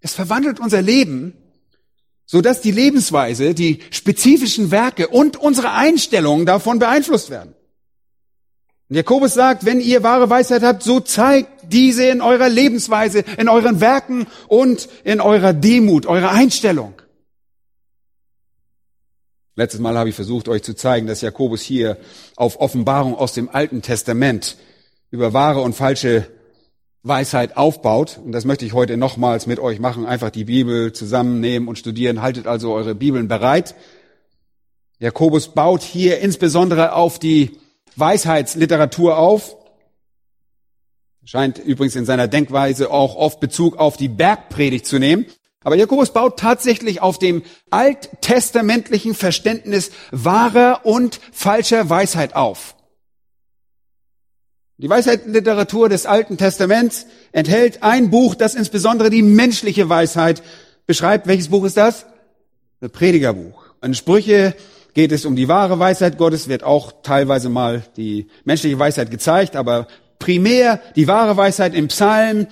Es 0.00 0.14
verwandelt 0.14 0.60
unser 0.60 0.82
Leben 0.82 1.34
so 2.30 2.40
dass 2.40 2.60
die 2.60 2.70
Lebensweise, 2.70 3.54
die 3.54 3.80
spezifischen 3.90 4.70
Werke 4.70 5.08
und 5.08 5.36
unsere 5.36 5.72
Einstellungen 5.72 6.46
davon 6.46 6.78
beeinflusst 6.78 7.28
werden. 7.28 7.56
Und 8.88 8.94
Jakobus 8.94 9.34
sagt, 9.34 9.64
wenn 9.64 9.80
ihr 9.80 10.04
wahre 10.04 10.30
Weisheit 10.30 10.62
habt, 10.62 10.84
so 10.84 11.00
zeigt 11.00 11.50
diese 11.72 12.04
in 12.04 12.20
eurer 12.20 12.48
Lebensweise, 12.48 13.24
in 13.36 13.48
euren 13.48 13.80
Werken 13.80 14.28
und 14.46 14.88
in 15.02 15.20
eurer 15.20 15.52
Demut, 15.52 16.06
eurer 16.06 16.30
Einstellung. 16.30 16.99
Letztes 19.56 19.80
Mal 19.80 19.98
habe 19.98 20.08
ich 20.08 20.14
versucht, 20.14 20.48
euch 20.48 20.62
zu 20.62 20.74
zeigen, 20.74 21.06
dass 21.06 21.20
Jakobus 21.20 21.60
hier 21.60 21.96
auf 22.36 22.60
Offenbarung 22.60 23.14
aus 23.14 23.34
dem 23.34 23.48
Alten 23.48 23.82
Testament 23.82 24.56
über 25.10 25.32
wahre 25.32 25.60
und 25.60 25.74
falsche 25.74 26.26
Weisheit 27.02 27.56
aufbaut. 27.56 28.20
Und 28.24 28.32
das 28.32 28.44
möchte 28.44 28.64
ich 28.64 28.74
heute 28.74 28.96
nochmals 28.96 29.46
mit 29.46 29.58
euch 29.58 29.80
machen. 29.80 30.06
Einfach 30.06 30.30
die 30.30 30.44
Bibel 30.44 30.92
zusammennehmen 30.92 31.68
und 31.68 31.78
studieren. 31.78 32.22
Haltet 32.22 32.46
also 32.46 32.72
eure 32.72 32.94
Bibeln 32.94 33.26
bereit. 33.26 33.74
Jakobus 34.98 35.48
baut 35.48 35.82
hier 35.82 36.20
insbesondere 36.20 36.92
auf 36.92 37.18
die 37.18 37.58
Weisheitsliteratur 37.96 39.18
auf. 39.18 39.56
Scheint 41.24 41.58
übrigens 41.58 41.96
in 41.96 42.04
seiner 42.04 42.28
Denkweise 42.28 42.90
auch 42.90 43.16
oft 43.16 43.40
Bezug 43.40 43.76
auf 43.78 43.96
die 43.96 44.08
Bergpredigt 44.08 44.86
zu 44.86 44.98
nehmen. 44.98 45.26
Aber 45.62 45.76
Jakobus 45.76 46.12
baut 46.12 46.38
tatsächlich 46.38 47.02
auf 47.02 47.18
dem 47.18 47.42
alttestamentlichen 47.70 49.14
Verständnis 49.14 49.90
wahrer 50.10 50.80
und 50.84 51.20
falscher 51.32 51.90
Weisheit 51.90 52.34
auf. 52.34 52.76
Die 54.78 54.88
Weisheitsliteratur 54.88 55.90
des 55.90 56.06
Alten 56.06 56.38
Testaments 56.38 57.06
enthält 57.32 57.82
ein 57.82 58.08
Buch, 58.10 58.34
das 58.34 58.54
insbesondere 58.54 59.10
die 59.10 59.20
menschliche 59.20 59.90
Weisheit 59.90 60.42
beschreibt. 60.86 61.26
Welches 61.26 61.48
Buch 61.48 61.64
ist 61.64 61.76
das? 61.76 62.06
Das 62.80 62.90
Predigerbuch. 62.90 63.62
In 63.82 63.92
Sprüche 63.92 64.54
geht 64.94 65.12
es 65.12 65.26
um 65.26 65.36
die 65.36 65.48
wahre 65.48 65.78
Weisheit 65.78 66.16
Gottes, 66.16 66.48
wird 66.48 66.62
auch 66.62 66.92
teilweise 67.02 67.50
mal 67.50 67.84
die 67.98 68.28
menschliche 68.44 68.78
Weisheit 68.78 69.10
gezeigt, 69.10 69.54
aber 69.54 69.86
primär 70.18 70.80
die 70.96 71.06
wahre 71.06 71.36
Weisheit 71.36 71.74
im 71.74 71.88
Psalm, 71.88 72.46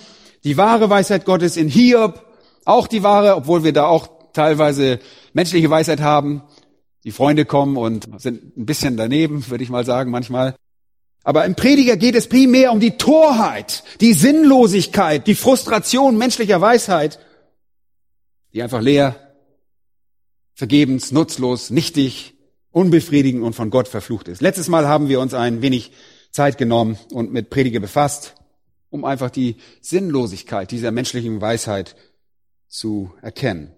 die 0.45 0.59
wahre 0.59 0.91
Weisheit 0.91 1.25
Gottes 1.25 1.57
in 1.57 1.69
Hiob, 1.69 2.28
auch 2.69 2.87
die 2.87 3.03
wahre, 3.03 3.35
obwohl 3.37 3.65
wir 3.65 3.73
da 3.73 3.87
auch 3.87 4.09
teilweise 4.33 5.01
menschliche 5.33 5.71
Weisheit 5.71 6.01
haben. 6.01 6.43
Die 7.05 7.13
Freunde 7.13 7.45
kommen 7.45 7.77
und 7.77 8.09
sind 8.21 8.57
ein 8.57 8.67
bisschen 8.67 8.97
daneben, 8.97 9.49
würde 9.49 9.65
ich 9.65 9.71
mal 9.71 9.87
sagen, 9.87 10.11
manchmal. 10.11 10.55
Aber 11.25 11.45
im 11.45 11.55
Prediger 11.55 11.97
geht 11.97 12.15
es 12.15 12.29
primär 12.29 12.73
um 12.73 12.81
die 12.81 12.99
Torheit, 12.99 13.85
die 14.01 14.13
Sinnlosigkeit, 14.13 15.27
die 15.27 15.35
Frustration 15.35 16.19
menschlicher 16.19 16.61
Weisheit, 16.61 17.19
die 18.53 18.63
einfach 18.63 18.81
leer, 18.81 19.17
vergebens, 20.55 21.13
nutzlos, 21.13 21.71
nichtig, 21.71 22.35
unbefriedigend 22.71 23.43
und 23.43 23.55
von 23.55 23.71
Gott 23.71 23.89
verflucht 23.89 24.29
ist. 24.29 24.43
Letztes 24.43 24.69
Mal 24.69 24.87
haben 24.87 25.09
wir 25.09 25.21
uns 25.21 25.33
ein 25.33 25.63
wenig 25.63 25.93
Zeit 26.31 26.59
genommen 26.59 26.99
und 27.13 27.33
mit 27.33 27.49
Prediger 27.49 27.81
befasst, 27.81 28.35
um 28.91 29.05
einfach 29.05 29.31
die 29.31 29.57
Sinnlosigkeit 29.81 30.71
dieser 30.71 30.91
menschlichen 30.91 31.41
Weisheit 31.41 31.97
zu 32.69 33.13
erkennen. 33.23 33.73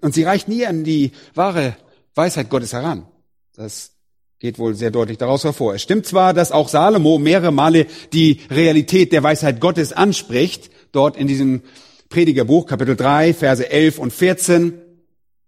Und 0.00 0.14
sie 0.14 0.24
reicht 0.24 0.48
nie 0.48 0.66
an 0.66 0.84
die 0.84 1.12
wahre 1.34 1.76
Weisheit 2.14 2.50
Gottes 2.50 2.72
heran. 2.72 3.06
Das 3.54 3.92
geht 4.38 4.58
wohl 4.58 4.74
sehr 4.74 4.90
deutlich 4.90 5.18
daraus 5.18 5.44
hervor. 5.44 5.74
Es 5.74 5.82
stimmt 5.82 6.06
zwar, 6.06 6.34
dass 6.34 6.52
auch 6.52 6.68
Salomo 6.68 7.18
mehrere 7.18 7.52
Male 7.52 7.86
die 8.12 8.40
Realität 8.50 9.12
der 9.12 9.22
Weisheit 9.22 9.60
Gottes 9.60 9.92
anspricht, 9.92 10.70
dort 10.92 11.16
in 11.16 11.26
diesem 11.26 11.62
Predigerbuch, 12.08 12.66
Kapitel 12.66 12.96
3, 12.96 13.34
Verse 13.34 13.68
11 13.68 13.98
und 13.98 14.12
14 14.12 14.80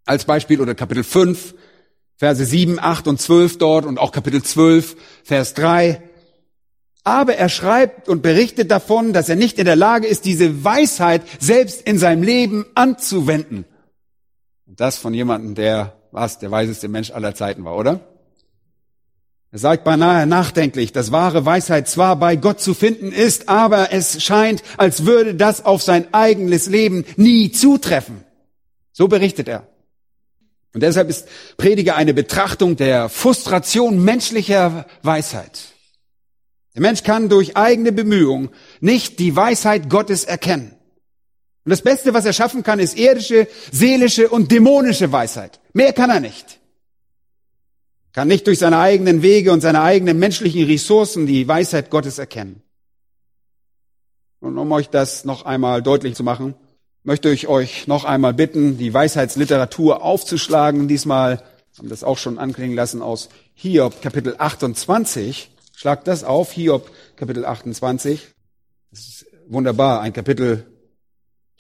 als 0.05 0.25
Beispiel 0.25 0.61
oder 0.61 0.75
Kapitel 0.75 1.05
5, 1.05 1.55
Verse 2.17 2.45
7, 2.45 2.79
8 2.81 3.09
und 3.09 3.21
12 3.21 3.59
dort 3.59 3.87
und 3.87 3.99
auch 3.99 4.13
Kapitel 4.13 4.43
12, 4.43 4.97
Vers 5.23 5.55
3. 5.55 6.03
Aber 7.03 7.37
er 7.37 7.49
schreibt 7.49 8.09
und 8.09 8.23
berichtet 8.23 8.71
davon, 8.71 9.13
dass 9.13 9.29
er 9.29 9.37
nicht 9.37 9.59
in 9.59 9.65
der 9.65 9.77
Lage 9.77 10.07
ist, 10.07 10.25
diese 10.25 10.65
Weisheit 10.65 11.23
selbst 11.39 11.83
in 11.83 11.99
seinem 11.99 12.23
Leben 12.23 12.67
anzuwenden. 12.75 13.65
Und 14.67 14.81
das 14.81 14.99
von 14.99 15.15
jemandem, 15.15 15.55
der 15.55 15.97
was 16.13 16.39
der 16.39 16.51
weiseste 16.51 16.89
Mensch 16.89 17.11
aller 17.11 17.35
Zeiten 17.35 17.65
war, 17.65 17.77
oder? 17.77 18.01
Er 19.53 19.59
sagt 19.59 19.83
beinahe 19.83 20.27
nachdenklich, 20.27 20.93
dass 20.93 21.11
wahre 21.11 21.45
Weisheit 21.45 21.89
zwar 21.89 22.17
bei 22.17 22.37
Gott 22.37 22.61
zu 22.61 22.73
finden 22.73 23.11
ist, 23.11 23.49
aber 23.49 23.93
es 23.93 24.23
scheint, 24.23 24.63
als 24.77 25.07
würde 25.07 25.35
das 25.35 25.65
auf 25.65 25.83
sein 25.83 26.13
eigenes 26.15 26.67
Leben 26.67 27.05
nie 27.17 27.51
zutreffen. 27.51 28.25
So 28.93 29.09
berichtet 29.09 29.49
er. 29.49 29.67
Und 30.73 30.83
deshalb 30.85 31.09
ist 31.09 31.27
Prediger 31.57 31.97
eine 31.97 32.15
Betrachtung 32.15 32.77
der 32.77 33.09
Frustration 33.09 34.05
menschlicher 34.05 34.87
Weisheit. 35.03 35.73
Der 36.75 36.83
Mensch 36.83 37.03
kann 37.03 37.29
durch 37.29 37.57
eigene 37.57 37.93
Bemühungen 37.93 38.51
nicht 38.81 39.19
die 39.19 39.35
Weisheit 39.35 39.91
Gottes 39.91 40.25
erkennen. 40.25 40.75
Und 41.65 41.71
das 41.71 41.83
Beste, 41.83 42.15
was 42.15 42.25
er 42.25 42.33
schaffen 42.33 42.63
kann, 42.63 42.79
ist 42.79 42.99
irdische, 42.99 43.49
seelische 43.71 44.29
und 44.29 44.51
dämonische 44.51 45.13
Weisheit. 45.13 45.61
Mehr 45.73 45.93
kann 45.93 46.11
er 46.11 46.21
nicht. 46.21 46.59
Kann 48.13 48.29
nicht 48.29 48.47
durch 48.47 48.59
seine 48.59 48.79
eigenen 48.79 49.23
Wege 49.23 49.53
und 49.53 49.61
seine 49.61 49.83
eigenen 49.83 50.19
menschlichen 50.19 50.65
Ressourcen 50.65 51.27
die 51.27 51.47
Weisheit 51.47 51.91
Gottes 51.91 52.19
erkennen. 52.19 52.63
Und 54.41 54.57
um 54.57 54.73
euch 54.73 54.89
das 54.89 55.25
noch 55.25 55.45
einmal 55.45 55.83
deutlich 55.83 56.15
zu 56.15 56.25
machen, 56.25 56.55
möchte 57.03 57.31
ich 57.31 57.47
euch 57.47 57.87
noch 57.87 58.05
einmal 58.05 58.35
bitten, 58.35 58.79
die 58.79 58.93
Weisheitsliteratur 58.93 60.03
aufzuschlagen. 60.03 60.89
Diesmal 60.89 61.43
haben 61.77 61.87
wir 61.87 61.91
das 61.91 62.05
auch 62.05 62.19
schon 62.19 62.39
anklingen 62.39 62.75
lassen 62.75 63.03
aus 63.03 63.29
Hiob 63.55 64.01
Kapitel 64.03 64.35
28. 64.39 65.51
Schlagt 65.81 66.09
das 66.09 66.25
auf, 66.25 66.53
Hiob 66.53 66.91
Kapitel 67.17 67.47
28. 67.47 68.29
Das 68.91 69.01
ist 69.01 69.27
wunderbar, 69.49 70.03
ein 70.03 70.13
Kapitel, 70.13 70.67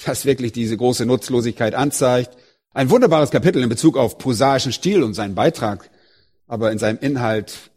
das 0.04 0.26
wirklich 0.26 0.52
diese 0.52 0.76
große 0.76 1.06
Nutzlosigkeit 1.06 1.74
anzeigt. 1.74 2.36
Ein 2.74 2.90
wunderbares 2.90 3.30
Kapitel 3.30 3.62
in 3.62 3.70
Bezug 3.70 3.96
auf 3.96 4.18
prosaischen 4.18 4.72
Stil 4.72 5.02
und 5.04 5.14
seinen 5.14 5.34
Beitrag, 5.34 5.88
aber 6.46 6.70
in 6.70 6.78
seinem 6.78 6.98
Inhalt 6.98 7.70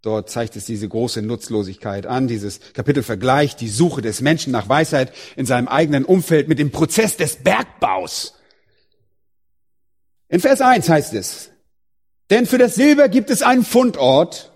Dort 0.00 0.28
zeigt 0.28 0.56
es 0.56 0.64
diese 0.64 0.88
große 0.88 1.22
Nutzlosigkeit 1.22 2.06
an. 2.06 2.26
Dieses 2.26 2.58
Kapitel 2.72 3.04
vergleicht 3.04 3.60
die 3.60 3.68
Suche 3.68 4.02
des 4.02 4.22
Menschen 4.22 4.50
nach 4.50 4.68
Weisheit 4.68 5.12
in 5.36 5.46
seinem 5.46 5.68
eigenen 5.68 6.04
Umfeld 6.04 6.48
mit 6.48 6.58
dem 6.58 6.72
Prozess 6.72 7.16
des 7.16 7.36
Bergbaus. 7.36 8.34
In 10.28 10.40
Vers 10.40 10.60
1 10.60 10.88
heißt 10.88 11.14
es, 11.14 11.50
denn 12.30 12.46
für 12.46 12.58
das 12.58 12.74
Silber 12.74 13.08
gibt 13.08 13.30
es 13.30 13.42
einen 13.42 13.64
Fundort 13.64 14.51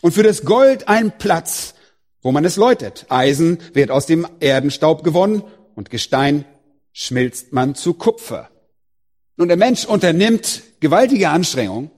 und 0.00 0.12
für 0.12 0.22
das 0.22 0.44
Gold 0.44 0.88
einen 0.88 1.12
Platz, 1.18 1.74
wo 2.22 2.32
man 2.32 2.44
es 2.44 2.56
läutet. 2.56 3.06
Eisen 3.08 3.58
wird 3.72 3.90
aus 3.90 4.06
dem 4.06 4.26
Erdenstaub 4.40 5.04
gewonnen 5.04 5.42
und 5.74 5.90
Gestein 5.90 6.44
schmilzt 6.92 7.52
man 7.52 7.74
zu 7.74 7.94
Kupfer. 7.94 8.50
Nun, 9.36 9.48
der 9.48 9.56
Mensch 9.56 9.84
unternimmt 9.84 10.62
gewaltige 10.80 11.28
Anstrengungen, 11.28 11.90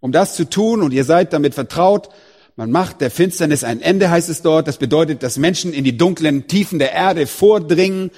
um 0.00 0.12
das 0.12 0.34
zu 0.34 0.48
tun 0.48 0.82
und 0.82 0.92
ihr 0.92 1.04
seid 1.04 1.32
damit 1.32 1.54
vertraut. 1.54 2.08
Man 2.56 2.72
macht 2.72 3.00
der 3.00 3.12
Finsternis 3.12 3.62
ein 3.62 3.80
Ende, 3.80 4.10
heißt 4.10 4.28
es 4.28 4.42
dort. 4.42 4.66
Das 4.66 4.78
bedeutet, 4.78 5.22
dass 5.22 5.38
Menschen 5.38 5.72
in 5.72 5.84
die 5.84 5.96
dunklen 5.96 6.48
Tiefen 6.48 6.80
der 6.80 6.92
Erde 6.92 7.28
vordringen, 7.28 8.10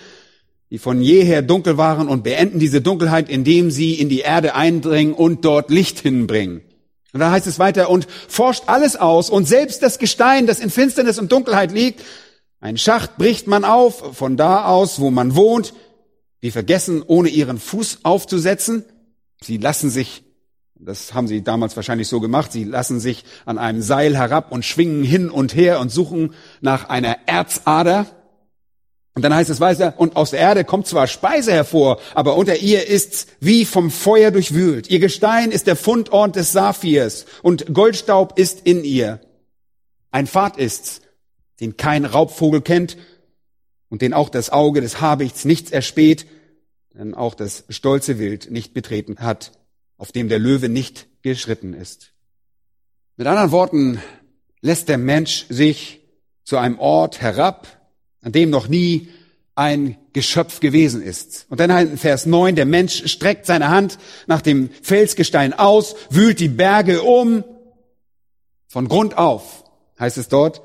die 0.70 0.78
von 0.78 1.02
jeher 1.02 1.42
dunkel 1.42 1.76
waren 1.76 2.08
und 2.08 2.22
beenden 2.22 2.58
diese 2.58 2.80
Dunkelheit, 2.80 3.28
indem 3.28 3.70
sie 3.70 3.94
in 3.94 4.08
die 4.08 4.20
Erde 4.20 4.54
eindringen 4.54 5.12
und 5.12 5.44
dort 5.44 5.70
Licht 5.70 6.00
hinbringen. 6.00 6.62
Und 7.12 7.20
da 7.20 7.30
heißt 7.30 7.46
es 7.46 7.58
weiter, 7.58 7.90
und 7.90 8.06
forscht 8.28 8.64
alles 8.66 8.96
aus 8.96 9.30
und 9.30 9.46
selbst 9.46 9.82
das 9.82 9.98
Gestein, 9.98 10.46
das 10.46 10.60
in 10.60 10.70
Finsternis 10.70 11.18
und 11.18 11.32
Dunkelheit 11.32 11.72
liegt, 11.72 12.02
ein 12.60 12.76
Schacht 12.76 13.16
bricht 13.16 13.46
man 13.46 13.64
auf, 13.64 14.16
von 14.16 14.36
da 14.36 14.66
aus, 14.66 15.00
wo 15.00 15.10
man 15.10 15.34
wohnt, 15.34 15.72
die 16.42 16.50
vergessen, 16.50 17.02
ohne 17.06 17.30
ihren 17.30 17.58
Fuß 17.58 18.00
aufzusetzen. 18.02 18.84
Sie 19.40 19.56
lassen 19.56 19.88
sich, 19.88 20.22
das 20.74 21.14
haben 21.14 21.26
sie 21.26 21.42
damals 21.42 21.76
wahrscheinlich 21.76 22.08
so 22.08 22.20
gemacht, 22.20 22.52
sie 22.52 22.64
lassen 22.64 23.00
sich 23.00 23.24
an 23.46 23.58
einem 23.58 23.80
Seil 23.80 24.16
herab 24.16 24.52
und 24.52 24.64
schwingen 24.64 25.04
hin 25.04 25.30
und 25.30 25.54
her 25.54 25.80
und 25.80 25.90
suchen 25.90 26.34
nach 26.60 26.88
einer 26.90 27.16
Erzader. 27.26 28.06
Und 29.14 29.22
dann 29.22 29.34
heißt 29.34 29.50
es 29.50 29.60
weiter, 29.60 29.94
und 29.96 30.16
aus 30.16 30.30
der 30.30 30.40
Erde 30.40 30.64
kommt 30.64 30.86
zwar 30.86 31.06
Speise 31.06 31.52
hervor, 31.52 32.00
aber 32.14 32.36
unter 32.36 32.56
ihr 32.56 32.86
ist's 32.86 33.26
wie 33.40 33.64
vom 33.64 33.90
Feuer 33.90 34.30
durchwühlt. 34.30 34.88
Ihr 34.88 35.00
Gestein 35.00 35.50
ist 35.50 35.66
der 35.66 35.76
Fundort 35.76 36.36
des 36.36 36.52
Saphirs 36.52 37.26
und 37.42 37.74
Goldstaub 37.74 38.38
ist 38.38 38.60
in 38.66 38.84
ihr. 38.84 39.20
Ein 40.12 40.26
Pfad 40.26 40.58
ist's, 40.58 41.00
den 41.58 41.76
kein 41.76 42.04
Raubvogel 42.04 42.60
kennt 42.60 42.96
und 43.88 44.00
den 44.00 44.14
auch 44.14 44.28
das 44.28 44.50
Auge 44.50 44.80
des 44.80 45.00
Habichts 45.00 45.44
nichts 45.44 45.72
erspäht, 45.72 46.26
denn 46.94 47.14
auch 47.14 47.34
das 47.34 47.64
stolze 47.68 48.18
Wild 48.18 48.50
nicht 48.50 48.74
betreten 48.74 49.18
hat, 49.18 49.52
auf 49.96 50.12
dem 50.12 50.28
der 50.28 50.38
Löwe 50.38 50.68
nicht 50.68 51.08
geschritten 51.22 51.74
ist. 51.74 52.12
Mit 53.16 53.26
anderen 53.26 53.50
Worten 53.50 54.00
lässt 54.60 54.88
der 54.88 54.98
Mensch 54.98 55.46
sich 55.48 56.00
zu 56.44 56.56
einem 56.58 56.78
Ort 56.78 57.20
herab, 57.20 57.79
an 58.22 58.32
dem 58.32 58.50
noch 58.50 58.68
nie 58.68 59.08
ein 59.54 59.98
Geschöpf 60.12 60.60
gewesen 60.60 61.02
ist. 61.02 61.46
Und 61.50 61.60
dann 61.60 61.70
in 61.70 61.98
Vers 61.98 62.26
9, 62.26 62.56
der 62.56 62.66
Mensch 62.66 63.10
streckt 63.10 63.46
seine 63.46 63.68
Hand 63.68 63.98
nach 64.26 64.40
dem 64.40 64.70
Felsgestein 64.82 65.52
aus, 65.52 65.96
wühlt 66.08 66.40
die 66.40 66.48
Berge 66.48 67.02
um, 67.02 67.44
von 68.68 68.88
Grund 68.88 69.18
auf, 69.18 69.64
heißt 69.98 70.16
es 70.16 70.28
dort. 70.28 70.62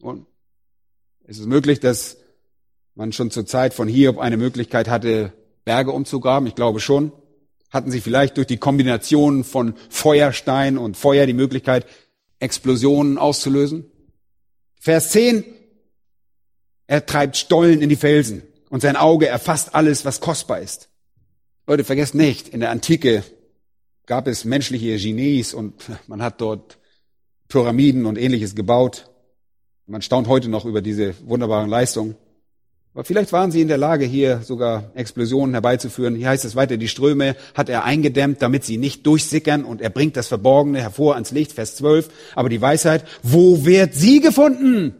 Und 0.00 0.26
Ist 1.26 1.40
es 1.40 1.46
möglich, 1.46 1.80
dass 1.80 2.18
man 2.94 3.12
schon 3.12 3.30
zur 3.30 3.46
Zeit 3.46 3.74
von 3.74 3.88
Hiob 3.88 4.18
eine 4.18 4.36
Möglichkeit 4.36 4.88
hatte, 4.88 5.32
Berge 5.64 5.90
umzugraben? 5.92 6.46
Ich 6.46 6.54
glaube 6.54 6.80
schon. 6.80 7.12
Hatten 7.70 7.90
sie 7.90 8.00
vielleicht 8.00 8.36
durch 8.36 8.46
die 8.46 8.56
Kombination 8.56 9.44
von 9.44 9.74
Feuerstein 9.90 10.78
und 10.78 10.96
Feuer 10.96 11.26
die 11.26 11.34
Möglichkeit, 11.34 11.84
Explosionen 12.38 13.18
auszulösen? 13.18 13.90
Vers 14.80 15.10
10. 15.10 15.44
Er 16.88 17.04
treibt 17.04 17.36
Stollen 17.36 17.82
in 17.82 17.90
die 17.90 17.96
Felsen 17.96 18.42
und 18.70 18.80
sein 18.80 18.96
Auge 18.96 19.28
erfasst 19.28 19.74
alles, 19.74 20.04
was 20.06 20.20
kostbar 20.20 20.60
ist. 20.60 20.88
Leute, 21.66 21.84
vergesst 21.84 22.14
nicht, 22.14 22.48
in 22.48 22.60
der 22.60 22.70
Antike 22.70 23.22
gab 24.06 24.26
es 24.26 24.46
menschliche 24.46 24.96
Genies 24.96 25.52
und 25.52 25.74
man 26.08 26.22
hat 26.22 26.40
dort 26.40 26.78
Pyramiden 27.48 28.06
und 28.06 28.16
ähnliches 28.16 28.54
gebaut. 28.54 29.10
Man 29.86 30.00
staunt 30.00 30.28
heute 30.28 30.48
noch 30.48 30.64
über 30.64 30.80
diese 30.80 31.14
wunderbaren 31.26 31.68
Leistungen. 31.68 32.16
Aber 32.94 33.04
vielleicht 33.04 33.32
waren 33.32 33.50
sie 33.50 33.60
in 33.60 33.68
der 33.68 33.76
Lage, 33.76 34.06
hier 34.06 34.40
sogar 34.40 34.90
Explosionen 34.94 35.54
herbeizuführen. 35.54 36.16
Hier 36.16 36.30
heißt 36.30 36.46
es 36.46 36.56
weiter, 36.56 36.78
die 36.78 36.88
Ströme 36.88 37.36
hat 37.54 37.68
er 37.68 37.84
eingedämmt, 37.84 38.40
damit 38.40 38.64
sie 38.64 38.78
nicht 38.78 39.06
durchsickern 39.06 39.64
und 39.64 39.82
er 39.82 39.90
bringt 39.90 40.16
das 40.16 40.28
Verborgene 40.28 40.80
hervor 40.80 41.14
ans 41.14 41.32
Licht, 41.32 41.52
Vers 41.52 41.76
12. 41.76 42.08
Aber 42.34 42.48
die 42.48 42.62
Weisheit, 42.62 43.04
wo 43.22 43.66
wird 43.66 43.94
sie 43.94 44.20
gefunden? 44.20 44.94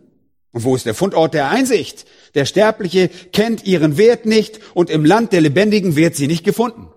Und 0.52 0.64
wo 0.64 0.74
ist 0.74 0.86
der 0.86 0.94
Fundort 0.94 1.34
der 1.34 1.50
Einsicht? 1.50 2.06
Der 2.34 2.44
Sterbliche 2.44 3.08
kennt 3.32 3.64
ihren 3.66 3.96
Wert 3.98 4.26
nicht 4.26 4.60
und 4.74 4.90
im 4.90 5.04
Land 5.04 5.32
der 5.32 5.40
Lebendigen 5.40 5.96
wird 5.96 6.16
sie 6.16 6.26
nicht 6.26 6.44
gefunden. 6.44 6.88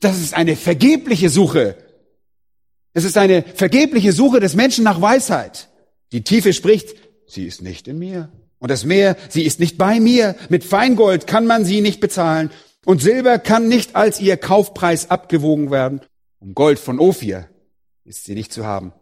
Das 0.00 0.20
ist 0.20 0.34
eine 0.34 0.56
vergebliche 0.56 1.28
Suche. 1.28 1.76
Es 2.92 3.04
ist 3.04 3.18
eine 3.18 3.42
vergebliche 3.42 4.12
Suche 4.12 4.38
des 4.38 4.54
Menschen 4.54 4.84
nach 4.84 5.00
Weisheit. 5.00 5.68
Die 6.12 6.22
Tiefe 6.22 6.52
spricht, 6.52 6.94
sie 7.26 7.44
ist 7.44 7.62
nicht 7.62 7.88
in 7.88 7.98
mir. 7.98 8.30
Und 8.58 8.70
das 8.70 8.84
Meer, 8.84 9.16
sie 9.28 9.42
ist 9.42 9.60
nicht 9.60 9.76
bei 9.76 9.98
mir. 9.98 10.36
Mit 10.48 10.64
Feingold 10.64 11.26
kann 11.26 11.46
man 11.46 11.64
sie 11.64 11.80
nicht 11.80 12.00
bezahlen. 12.00 12.50
Und 12.84 13.02
Silber 13.02 13.38
kann 13.38 13.68
nicht 13.68 13.96
als 13.96 14.20
ihr 14.20 14.36
Kaufpreis 14.36 15.10
abgewogen 15.10 15.70
werden. 15.70 16.00
Um 16.38 16.54
Gold 16.54 16.78
von 16.78 17.00
Ophir 17.00 17.48
ist 18.04 18.24
sie 18.24 18.34
nicht 18.34 18.52
zu 18.52 18.64
haben. 18.64 18.92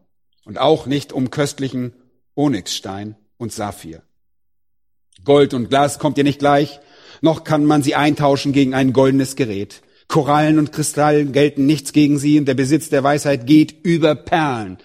Und 0.45 0.59
auch 0.59 0.87
nicht 0.87 1.13
um 1.13 1.31
köstlichen 1.31 1.95
Onyxstein 2.35 3.17
und 3.43 3.53
Saphir. 3.53 4.03
Gold 5.25 5.53
und 5.53 5.69
Glas 5.69 5.99
kommt 5.99 6.17
ihr 6.17 6.25
nicht 6.25 6.39
gleich, 6.39 6.81
noch 7.21 7.45
kann 7.45 7.65
man 7.65 7.83
sie 7.83 7.95
eintauschen 7.95 8.53
gegen 8.53 8.73
ein 8.73 8.93
goldenes 8.93 9.37
Gerät. 9.37 9.83
Korallen 10.09 10.59
und 10.59 10.73
Kristallen 10.73 11.33
gelten 11.33 11.67
nichts 11.67 11.93
gegen 11.93 12.19
sie 12.19 12.39
und 12.39 12.47
der 12.47 12.55
Besitz 12.55 12.89
der 12.89 13.05
Weisheit 13.05 13.47
geht 13.47 13.85
über 13.85 14.15
Perlen. 14.15 14.79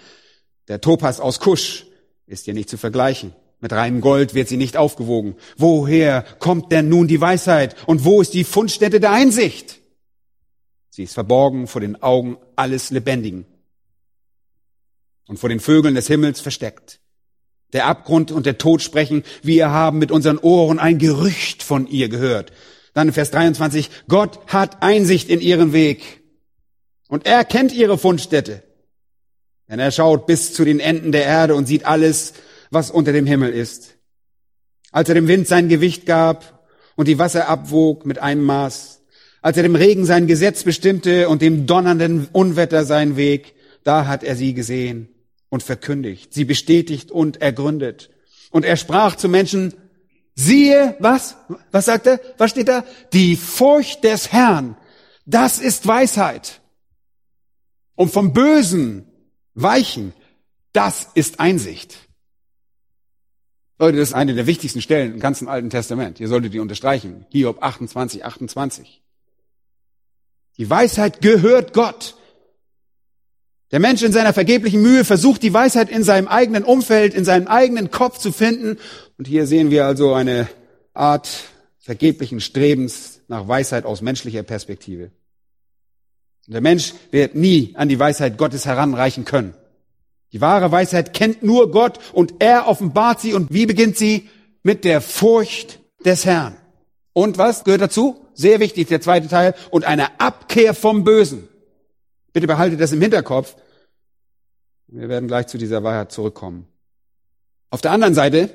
Der 0.68 0.82
Topas 0.82 1.20
aus 1.20 1.40
Kusch 1.40 1.86
ist 2.26 2.48
ihr 2.48 2.54
nicht 2.54 2.70
zu 2.70 2.78
vergleichen. 2.78 3.34
Mit 3.60 3.74
reinem 3.74 4.02
Gold 4.02 4.34
wird 4.34 4.48
sie 4.48 4.58
nicht 4.58 4.76
aufgewogen. 4.76 5.36
Woher 5.56 6.24
kommt 6.40 6.72
denn 6.72 6.90
nun 6.90 7.08
die 7.08 7.22
Weisheit 7.22 7.76
und 7.88 8.06
wo 8.06 8.22
ist 8.22 8.34
die 8.34 8.44
Fundstätte 8.44 9.00
der 9.00 9.12
Einsicht? 9.12 9.80
Sie 10.90 11.04
ist 11.04 11.14
verborgen 11.14 11.68
vor 11.68 11.82
den 11.82 12.02
Augen 12.02 12.38
alles 12.56 12.90
Lebendigen 12.90 13.46
und 15.28 15.38
vor 15.38 15.50
den 15.50 15.60
Vögeln 15.60 15.96
des 15.96 16.08
Himmels 16.08 16.40
versteckt. 16.40 17.00
Der 17.74 17.86
Abgrund 17.86 18.32
und 18.32 18.46
der 18.46 18.58
Tod 18.58 18.82
sprechen, 18.82 19.24
wir 19.44 19.70
haben 19.72 20.00
mit 20.00 20.12
unseren 20.12 20.38
Ohren 20.38 20.80
ein 20.80 21.00
Gerücht 21.00 21.64
von 21.64 21.88
ihr 21.88 22.08
gehört. 22.08 22.54
Dann 22.94 23.10
in 23.10 23.14
Vers 23.14 23.32
23, 23.32 23.90
Gott 24.08 24.40
hat 24.48 24.82
Einsicht 24.82 25.30
in 25.30 25.42
ihren 25.42 25.74
Weg 25.74 26.24
und 27.10 27.26
er 27.26 27.44
kennt 27.44 27.74
ihre 27.74 27.98
Fundstätte. 27.98 28.64
Denn 29.70 29.80
er 29.80 29.92
schaut 29.92 30.26
bis 30.28 30.54
zu 30.54 30.64
den 30.64 30.80
Enden 30.80 31.12
der 31.12 31.26
Erde 31.26 31.56
und 31.56 31.68
sieht 31.68 31.86
alles, 31.86 32.34
was 32.72 32.90
unter 32.90 33.12
dem 33.12 33.26
Himmel 33.26 33.52
ist. 33.52 33.96
Als 34.92 35.10
er 35.10 35.16
dem 35.16 35.28
Wind 35.28 35.48
sein 35.48 35.68
Gewicht 35.68 36.06
gab 36.06 36.66
und 36.96 37.08
die 37.08 37.20
Wasser 37.20 37.50
abwog 37.50 38.06
mit 38.06 38.20
einem 38.20 38.44
Maß, 38.44 39.02
als 39.42 39.58
er 39.58 39.64
dem 39.64 39.76
Regen 39.76 40.06
sein 40.06 40.26
Gesetz 40.26 40.64
bestimmte 40.64 41.28
und 41.28 41.42
dem 41.42 41.68
donnernden 41.68 42.28
Unwetter 42.32 42.86
seinen 42.86 43.18
Weg, 43.18 43.56
da 43.84 44.08
hat 44.08 44.24
er 44.24 44.38
sie 44.38 44.54
gesehen 44.54 45.10
und 45.50 45.64
verkündigt, 45.64 46.34
sie 46.34 46.46
bestätigt 46.46 47.12
und 47.12 47.42
ergründet. 47.42 48.10
Und 48.52 48.66
er 48.66 48.78
sprach 48.78 49.16
zu 49.16 49.30
Menschen, 49.30 49.74
siehe, 50.36 50.96
was? 51.00 51.38
Was 51.72 51.86
sagt 51.86 52.08
er? 52.08 52.20
Was 52.38 52.52
steht 52.52 52.68
da? 52.68 52.86
Die 53.14 53.36
Furcht 53.36 54.04
des 54.04 54.32
Herrn, 54.32 54.78
das 55.26 55.60
ist 55.60 55.88
Weisheit. 55.88 56.62
Und 57.96 58.12
vom 58.12 58.34
Bösen 58.34 59.06
weichen, 59.54 60.14
das 60.74 61.10
ist 61.16 61.40
Einsicht. 61.40 61.98
Leute, 63.80 63.98
das 63.98 64.10
ist 64.10 64.16
eine 64.16 64.34
der 64.34 64.48
wichtigsten 64.48 64.82
Stellen 64.82 65.14
im 65.14 65.20
ganzen 65.20 65.48
Alten 65.48 65.70
Testament. 65.70 66.20
Ihr 66.20 66.28
solltet 66.28 66.54
die 66.54 66.60
unterstreichen. 66.60 67.26
Hiob 67.30 67.62
28, 67.62 68.26
28. 68.26 69.04
Die 70.58 70.70
Weisheit 70.70 71.22
gehört 71.22 71.74
Gott. 71.74 72.17
Der 73.72 73.80
Mensch 73.80 74.02
in 74.02 74.14
seiner 74.14 74.32
vergeblichen 74.32 74.82
Mühe 74.82 75.04
versucht 75.04 75.44
die 75.44 75.54
Weisheit 75.54 75.90
in 75.90 76.04
seinem 76.04 76.28
eigenen 76.28 76.64
Umfeld, 76.64 77.14
in 77.14 77.26
seinem 77.26 77.48
eigenen 77.48 77.92
Kopf 77.92 78.18
zu 78.18 78.32
finden. 78.32 78.78
Und 79.18 79.28
hier 79.28 79.46
sehen 79.46 79.72
wir 79.72 79.86
also 79.86 80.14
eine 80.14 80.48
Art 80.94 81.28
vergeblichen 81.80 82.40
Strebens 82.40 83.22
nach 83.28 83.48
Weisheit 83.48 83.86
aus 83.86 84.02
menschlicher 84.02 84.44
Perspektive. 84.44 85.12
Und 86.48 86.54
der 86.54 86.62
Mensch 86.62 86.94
wird 87.12 87.36
nie 87.36 87.74
an 87.76 87.90
die 87.90 88.00
Weisheit 88.00 88.38
Gottes 88.38 88.66
heranreichen 88.66 89.26
können. 89.26 89.54
Die 90.32 90.40
wahre 90.40 90.72
Weisheit 90.72 91.14
kennt 91.14 91.44
nur 91.44 91.72
Gott 91.72 92.00
und 92.14 92.36
er 92.40 92.68
offenbart 92.68 93.20
sie. 93.20 93.34
Und 93.34 93.54
wie 93.54 93.66
beginnt 93.66 93.98
sie? 93.98 94.30
Mit 94.64 94.86
der 94.86 95.02
Furcht 95.02 95.80
des 96.06 96.26
Herrn. 96.26 96.56
Und 97.14 97.38
was 97.38 97.64
gehört 97.64 97.82
dazu? 97.82 98.26
Sehr 98.34 98.60
wichtig, 98.60 98.88
der 98.88 99.02
zweite 99.02 99.28
Teil. 99.28 99.56
Und 99.72 99.86
eine 99.86 100.20
Abkehr 100.20 100.74
vom 100.74 101.04
Bösen. 101.04 101.48
Bitte 102.38 102.46
behaltet 102.46 102.80
das 102.80 102.92
im 102.92 103.02
Hinterkopf. 103.02 103.56
Wir 104.86 105.10
werden 105.10 105.28
gleich 105.28 105.48
zu 105.48 105.58
dieser 105.58 105.82
Wahrheit 105.82 106.12
zurückkommen. 106.12 106.68
Auf 107.72 107.82
der 107.82 107.90
anderen 107.90 108.14
Seite 108.14 108.52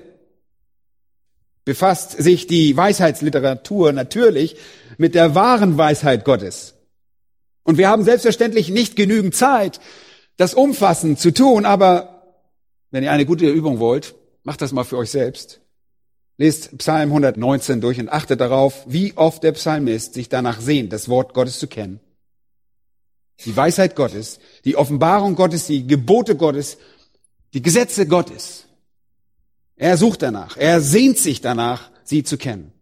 befasst 1.64 2.12
sich 2.12 2.47
die 2.47 2.77
Weisheitsliteratur 2.77 3.90
natürlich 3.90 4.55
mit 4.99 5.16
der 5.16 5.35
wahren 5.35 5.79
Weisheit 5.79 6.25
Gottes. 6.25 6.75
Und 7.64 7.77
wir 7.77 7.88
haben 7.88 8.05
selbstverständlich 8.05 8.68
nicht 8.68 8.95
genügend 8.95 9.35
Zeit, 9.35 9.81
das 10.37 10.55
umfassend 10.55 11.18
zu 11.18 11.33
tun, 11.33 11.66
aber 11.66 12.37
wenn 12.92 13.03
ihr 13.03 13.11
eine 13.11 13.27
gute 13.27 13.51
Übung 13.51 13.81
wollt, 13.81 14.14
macht 14.45 14.62
das 14.62 14.71
mal 14.71 14.85
für 14.85 14.99
euch 14.99 15.11
selbst. 15.11 15.61
Lest 16.37 16.79
Psalm 16.79 17.09
119 17.09 17.81
durch 17.81 17.99
und 17.99 18.11
achtet 18.11 18.40
darauf, 18.40 18.85
wie 18.87 19.16
oft 19.16 19.42
der 19.42 19.51
Psalmist 19.51 20.14
sich 20.14 20.29
danach 20.29 20.61
sehnt, 20.61 20.92
das 20.92 21.09
Wort 21.09 21.35
Gottes 21.35 21.59
zu 21.59 21.66
kennen 21.66 21.99
die 23.44 23.57
Weisheit 23.57 23.96
Gottes, 23.96 24.38
die 24.64 24.76
Offenbarung 24.76 25.35
Gottes, 25.35 25.66
die 25.66 25.87
Gebote 25.87 26.37
Gottes, 26.37 26.78
die 27.55 27.62
Gesetze 27.62 28.07
Gottes. 28.07 28.66
Er 29.76 29.96
sucht 29.96 30.22
danach, 30.22 30.57
er 30.57 30.81
sehnt 30.81 31.18
sich 31.18 31.40
danach, 31.40 31.90
sie 32.05 32.22
zu 32.22 32.37
kennen. 32.37 32.72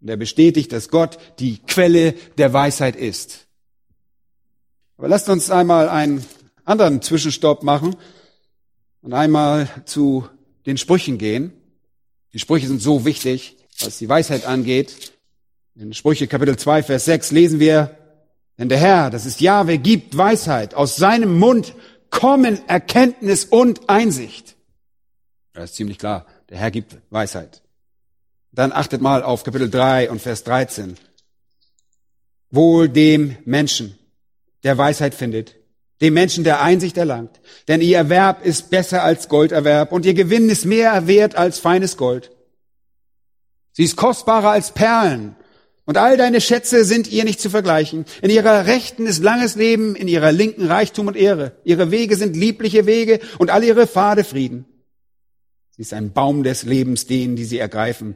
Und 0.00 0.08
er 0.08 0.16
bestätigt, 0.16 0.72
dass 0.72 0.88
Gott 0.88 1.18
die 1.38 1.58
Quelle 1.58 2.14
der 2.36 2.52
Weisheit 2.52 2.96
ist. 2.96 3.46
Aber 4.96 5.08
lasst 5.08 5.28
uns 5.28 5.50
einmal 5.50 5.88
einen 5.88 6.24
anderen 6.64 7.02
Zwischenstopp 7.02 7.62
machen 7.62 7.96
und 9.00 9.12
einmal 9.12 9.68
zu 9.84 10.28
den 10.66 10.78
Sprüchen 10.78 11.18
gehen. 11.18 11.52
Die 12.32 12.38
Sprüche 12.38 12.66
sind 12.66 12.80
so 12.80 13.04
wichtig, 13.04 13.56
was 13.80 13.98
die 13.98 14.08
Weisheit 14.08 14.46
angeht. 14.46 15.12
In 15.74 15.92
Sprüche 15.92 16.26
Kapitel 16.26 16.56
2, 16.56 16.82
Vers 16.82 17.04
6 17.06 17.30
lesen 17.30 17.60
wir, 17.60 17.96
denn 18.58 18.68
der 18.68 18.78
Herr, 18.78 19.10
das 19.10 19.26
ist 19.26 19.40
Jahwe, 19.40 19.78
gibt 19.78 20.16
Weisheit. 20.16 20.74
Aus 20.74 20.96
seinem 20.96 21.38
Mund 21.38 21.74
kommen 22.10 22.60
Erkenntnis 22.68 23.44
und 23.44 23.88
Einsicht. 23.88 24.56
Das 25.52 25.70
ist 25.70 25.76
ziemlich 25.76 25.98
klar. 25.98 26.26
Der 26.50 26.58
Herr 26.58 26.70
gibt 26.70 26.98
Weisheit. 27.10 27.62
Dann 28.52 28.72
achtet 28.72 29.00
mal 29.00 29.22
auf 29.22 29.44
Kapitel 29.44 29.70
3 29.70 30.10
und 30.10 30.20
Vers 30.20 30.44
13. 30.44 30.96
Wohl 32.50 32.88
dem 32.88 33.36
Menschen, 33.46 33.98
der 34.62 34.76
Weisheit 34.76 35.14
findet, 35.14 35.56
dem 36.02 36.12
Menschen, 36.12 36.44
der 36.44 36.60
Einsicht 36.60 36.98
erlangt. 36.98 37.40
Denn 37.68 37.80
ihr 37.80 37.96
Erwerb 37.96 38.44
ist 38.44 38.68
besser 38.68 39.02
als 39.02 39.28
Golderwerb 39.28 39.90
und 39.92 40.04
ihr 40.04 40.14
Gewinn 40.14 40.50
ist 40.50 40.66
mehr 40.66 41.06
wert 41.06 41.34
als 41.36 41.58
feines 41.58 41.96
Gold. 41.96 42.30
Sie 43.72 43.84
ist 43.84 43.96
kostbarer 43.96 44.50
als 44.50 44.72
Perlen 44.72 45.34
und 45.84 45.96
all 45.96 46.16
deine 46.16 46.40
Schätze 46.40 46.84
sind 46.84 47.10
ihr 47.10 47.24
nicht 47.24 47.40
zu 47.40 47.50
vergleichen. 47.50 48.04
In 48.20 48.30
ihrer 48.30 48.66
Rechten 48.66 49.06
ist 49.06 49.22
langes 49.22 49.56
Leben, 49.56 49.96
in 49.96 50.06
ihrer 50.06 50.30
Linken 50.30 50.66
Reichtum 50.66 51.08
und 51.08 51.16
Ehre. 51.16 51.56
Ihre 51.64 51.90
Wege 51.90 52.16
sind 52.16 52.36
liebliche 52.36 52.86
Wege 52.86 53.18
und 53.38 53.50
all 53.50 53.64
ihre 53.64 53.86
Pfade 53.86 54.22
Frieden. 54.22 54.64
Sie 55.70 55.82
ist 55.82 55.92
ein 55.92 56.12
Baum 56.12 56.44
des 56.44 56.62
Lebens 56.62 57.06
denen, 57.06 57.34
die 57.34 57.44
sie 57.44 57.58
ergreifen. 57.58 58.14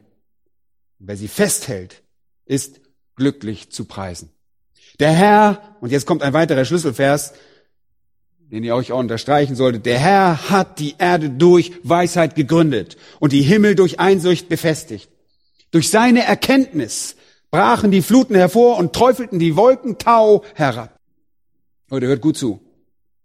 Und 1.01 1.09
wer 1.09 1.17
sie 1.17 1.27
festhält, 1.27 2.03
ist 2.45 2.81
glücklich 3.17 3.71
zu 3.71 3.85
preisen. 3.85 4.31
Der 5.01 5.13
Herr, 5.13 5.77
und 5.81 5.91
jetzt 5.91 6.07
kommt 6.07 6.23
ein 6.23 6.33
weiterer 6.33 6.65
Schlüsselvers, 6.65 7.35
den 8.39 8.63
ihr 8.63 8.77
euch 8.77 8.93
auch 8.93 9.01
unterstreichen 9.01 9.57
solltet. 9.57 9.87
Der 9.87 9.99
Herr 9.99 10.51
hat 10.51 10.79
die 10.79 10.95
Erde 10.99 11.31
durch 11.31 11.73
Weisheit 11.83 12.37
gegründet 12.37 12.97
und 13.19 13.33
die 13.33 13.43
Himmel 13.43 13.75
durch 13.75 13.99
Einsicht 13.99 14.49
befestigt. 14.49 15.11
Durch 15.73 15.91
seine 15.91 16.25
Erkenntnis 16.25 17.17
brachen 17.57 17.91
die 17.91 18.03
Fluten 18.03 18.35
hervor 18.35 18.77
und 18.77 18.93
träufelten 18.93 19.39
die 19.39 19.57
Wolken 19.57 19.97
Tau 19.97 20.45
herab. 20.55 21.01
Leute, 21.89 22.07
hört 22.07 22.21
gut 22.21 22.37
zu. 22.37 22.61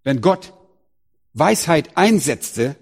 Wenn 0.06 0.22
Gott 0.22 0.54
Weisheit 1.34 1.90
einsetzte, 1.96 2.78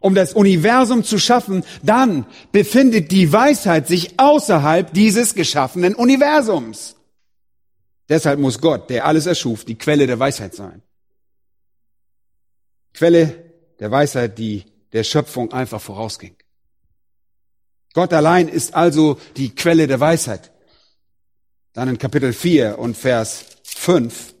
um 0.00 0.14
das 0.14 0.32
Universum 0.32 1.04
zu 1.04 1.18
schaffen, 1.18 1.62
dann 1.82 2.24
befindet 2.52 3.10
die 3.10 3.30
Weisheit 3.30 3.86
sich 3.86 4.18
außerhalb 4.18 4.94
dieses 4.94 5.34
geschaffenen 5.34 5.94
Universums. 5.94 6.96
Deshalb 8.08 8.40
muss 8.40 8.58
Gott, 8.58 8.88
der 8.88 9.04
alles 9.04 9.26
erschuf, 9.26 9.66
die 9.66 9.76
Quelle 9.76 10.06
der 10.06 10.18
Weisheit 10.18 10.54
sein. 10.54 10.80
Quelle 12.94 13.44
der 13.78 13.90
Weisheit, 13.90 14.38
die 14.38 14.64
der 14.94 15.04
Schöpfung 15.04 15.52
einfach 15.52 15.82
vorausging. 15.82 16.34
Gott 17.92 18.14
allein 18.14 18.48
ist 18.48 18.74
also 18.74 19.20
die 19.36 19.54
Quelle 19.54 19.86
der 19.86 20.00
Weisheit. 20.00 20.51
Dann 21.72 21.88
in 21.88 21.98
Kapitel 21.98 22.32
4 22.32 22.78
und 22.78 22.96
Vers 22.96 23.46
5. 23.64 24.34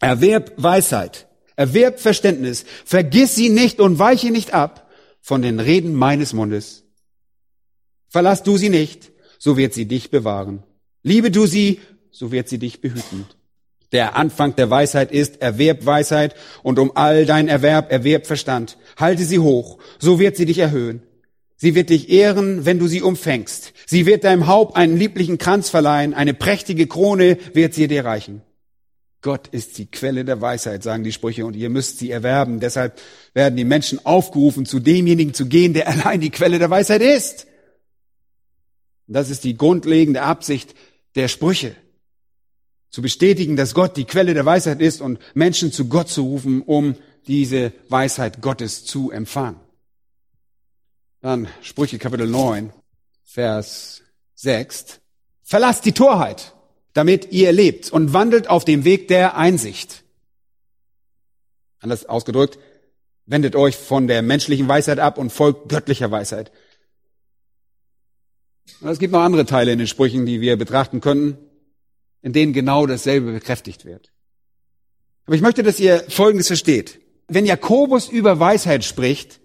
Erwerb 0.00 0.52
Weisheit, 0.56 1.26
erwerb 1.54 2.00
Verständnis, 2.00 2.64
vergiss 2.86 3.34
sie 3.34 3.50
nicht 3.50 3.80
und 3.80 3.98
weiche 3.98 4.30
nicht 4.30 4.54
ab 4.54 4.90
von 5.20 5.42
den 5.42 5.60
Reden 5.60 5.94
meines 5.94 6.32
Mundes. 6.32 6.84
Verlass 8.08 8.42
du 8.42 8.56
sie 8.56 8.70
nicht, 8.70 9.12
so 9.38 9.58
wird 9.58 9.74
sie 9.74 9.84
dich 9.84 10.10
bewahren. 10.10 10.62
Liebe 11.02 11.30
du 11.30 11.46
sie, 11.46 11.80
so 12.10 12.32
wird 12.32 12.48
sie 12.48 12.58
dich 12.58 12.80
behüten. 12.80 13.26
Der 13.92 14.16
Anfang 14.16 14.56
der 14.56 14.70
Weisheit 14.70 15.12
ist, 15.12 15.42
erwerb 15.42 15.84
Weisheit 15.84 16.34
und 16.62 16.78
um 16.78 16.92
all 16.96 17.26
dein 17.26 17.48
Erwerb 17.48 17.92
erwerb 17.92 18.26
Verstand. 18.26 18.78
Halte 18.96 19.24
sie 19.24 19.38
hoch, 19.38 19.78
so 19.98 20.18
wird 20.18 20.36
sie 20.36 20.46
dich 20.46 20.58
erhöhen. 20.58 21.02
Sie 21.62 21.74
wird 21.74 21.90
dich 21.90 22.08
ehren, 22.08 22.64
wenn 22.64 22.78
du 22.78 22.86
sie 22.86 23.02
umfängst. 23.02 23.74
Sie 23.84 24.06
wird 24.06 24.24
deinem 24.24 24.46
Haupt 24.46 24.76
einen 24.76 24.96
lieblichen 24.96 25.36
Kranz 25.36 25.68
verleihen, 25.68 26.14
eine 26.14 26.32
prächtige 26.32 26.86
Krone 26.86 27.36
wird 27.52 27.74
sie 27.74 27.86
dir 27.86 28.06
reichen. 28.06 28.40
Gott 29.20 29.48
ist 29.48 29.76
die 29.76 29.84
Quelle 29.84 30.24
der 30.24 30.40
Weisheit, 30.40 30.82
sagen 30.82 31.04
die 31.04 31.12
Sprüche, 31.12 31.44
und 31.44 31.54
ihr 31.54 31.68
müsst 31.68 31.98
sie 31.98 32.10
erwerben. 32.10 32.60
Deshalb 32.60 32.98
werden 33.34 33.56
die 33.56 33.66
Menschen 33.66 34.04
aufgerufen, 34.06 34.64
zu 34.64 34.80
demjenigen 34.80 35.34
zu 35.34 35.44
gehen, 35.44 35.74
der 35.74 35.88
allein 35.88 36.22
die 36.22 36.30
Quelle 36.30 36.58
der 36.58 36.70
Weisheit 36.70 37.02
ist. 37.02 37.46
Das 39.06 39.28
ist 39.28 39.44
die 39.44 39.58
grundlegende 39.58 40.22
Absicht 40.22 40.74
der 41.14 41.28
Sprüche. 41.28 41.76
Zu 42.88 43.02
bestätigen, 43.02 43.56
dass 43.56 43.74
Gott 43.74 43.98
die 43.98 44.06
Quelle 44.06 44.32
der 44.32 44.46
Weisheit 44.46 44.80
ist 44.80 45.02
und 45.02 45.18
Menschen 45.34 45.72
zu 45.72 45.88
Gott 45.88 46.08
zu 46.08 46.22
rufen, 46.22 46.62
um 46.62 46.94
diese 47.26 47.74
Weisheit 47.90 48.40
Gottes 48.40 48.86
zu 48.86 49.10
empfangen. 49.10 49.60
Dann 51.20 51.48
Sprüche 51.60 51.98
Kapitel 51.98 52.26
9, 52.26 52.72
Vers 53.24 54.00
6. 54.36 55.00
Verlasst 55.42 55.84
die 55.84 55.92
Torheit, 55.92 56.54
damit 56.94 57.30
ihr 57.30 57.52
lebt 57.52 57.90
und 57.92 58.14
wandelt 58.14 58.48
auf 58.48 58.64
dem 58.64 58.84
Weg 58.84 59.08
der 59.08 59.36
Einsicht. 59.36 60.02
Anders 61.78 62.06
ausgedrückt, 62.06 62.58
wendet 63.26 63.54
euch 63.54 63.76
von 63.76 64.06
der 64.06 64.22
menschlichen 64.22 64.66
Weisheit 64.66 64.98
ab 64.98 65.18
und 65.18 65.30
folgt 65.30 65.68
göttlicher 65.68 66.10
Weisheit. 66.10 66.52
Und 68.80 68.88
es 68.88 68.98
gibt 68.98 69.12
noch 69.12 69.20
andere 69.20 69.44
Teile 69.44 69.72
in 69.72 69.78
den 69.78 69.88
Sprüchen, 69.88 70.24
die 70.24 70.40
wir 70.40 70.56
betrachten 70.56 71.02
könnten, 71.02 71.36
in 72.22 72.32
denen 72.32 72.54
genau 72.54 72.86
dasselbe 72.86 73.32
bekräftigt 73.32 73.84
wird. 73.84 74.10
Aber 75.26 75.34
ich 75.34 75.42
möchte, 75.42 75.62
dass 75.62 75.80
ihr 75.80 76.02
Folgendes 76.08 76.46
versteht. 76.46 76.98
Wenn 77.28 77.44
Jakobus 77.44 78.08
über 78.08 78.40
Weisheit 78.40 78.84
spricht, 78.84 79.40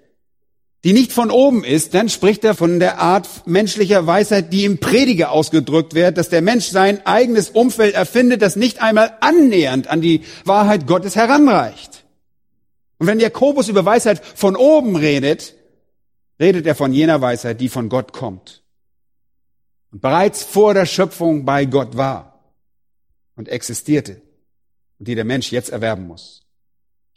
die 0.86 0.94
nicht 0.94 1.12
von 1.12 1.32
oben 1.32 1.64
ist, 1.64 1.96
dann 1.96 2.10
spricht 2.10 2.44
er 2.44 2.54
von 2.54 2.80
der 2.80 3.00
Art 3.00 3.48
menschlicher 3.48 4.06
Weisheit, 4.06 4.54
die 4.54 4.66
im 4.66 4.78
Prediger 4.78 5.32
ausgedrückt 5.32 5.96
wird, 5.96 6.16
dass 6.16 6.30
der 6.30 6.44
Mensch 6.44 6.68
sein 6.68 7.04
eigenes 7.08 7.50
Umfeld 7.50 7.96
erfindet, 7.96 8.44
das 8.44 8.56
nicht 8.56 8.84
einmal 8.84 9.18
annähernd 9.20 9.88
an 9.88 10.02
die 10.02 10.22
Wahrheit 10.46 10.86
Gottes 10.86 11.16
heranreicht. 11.16 12.06
Und 13.00 13.08
wenn 13.08 13.20
Jakobus 13.20 13.68
über 13.68 13.84
Weisheit 13.84 14.24
von 14.24 14.56
oben 14.56 14.96
redet, 14.96 15.56
redet 16.40 16.68
er 16.68 16.76
von 16.76 16.94
jener 16.94 17.20
Weisheit, 17.20 17.60
die 17.60 17.70
von 17.70 17.90
Gott 17.90 18.14
kommt 18.14 18.62
und 19.92 20.04
bereits 20.04 20.44
vor 20.44 20.76
der 20.76 20.86
Schöpfung 20.86 21.46
bei 21.46 21.66
Gott 21.66 21.98
war 21.98 22.54
und 23.36 23.50
existierte 23.50 24.22
und 25.00 25.08
die 25.08 25.16
der 25.16 25.26
Mensch 25.26 25.52
jetzt 25.52 25.70
erwerben 25.70 26.06
muss. 26.06 26.44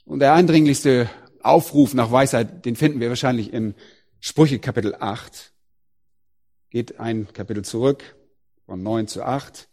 Und 0.06 0.20
der 0.20 0.32
eindringlichste 0.32 1.10
Aufruf 1.48 1.94
nach 1.94 2.10
Weisheit, 2.10 2.64
den 2.64 2.76
finden 2.76 3.00
wir 3.00 3.08
wahrscheinlich 3.08 3.52
in 3.52 3.74
Sprüche 4.20 4.58
Kapitel 4.58 4.94
8. 4.98 5.52
Geht 6.70 7.00
ein 7.00 7.32
Kapitel 7.32 7.64
zurück, 7.64 8.16
von 8.66 8.82
9 8.82 9.08
zu 9.08 9.22
8. 9.22 9.68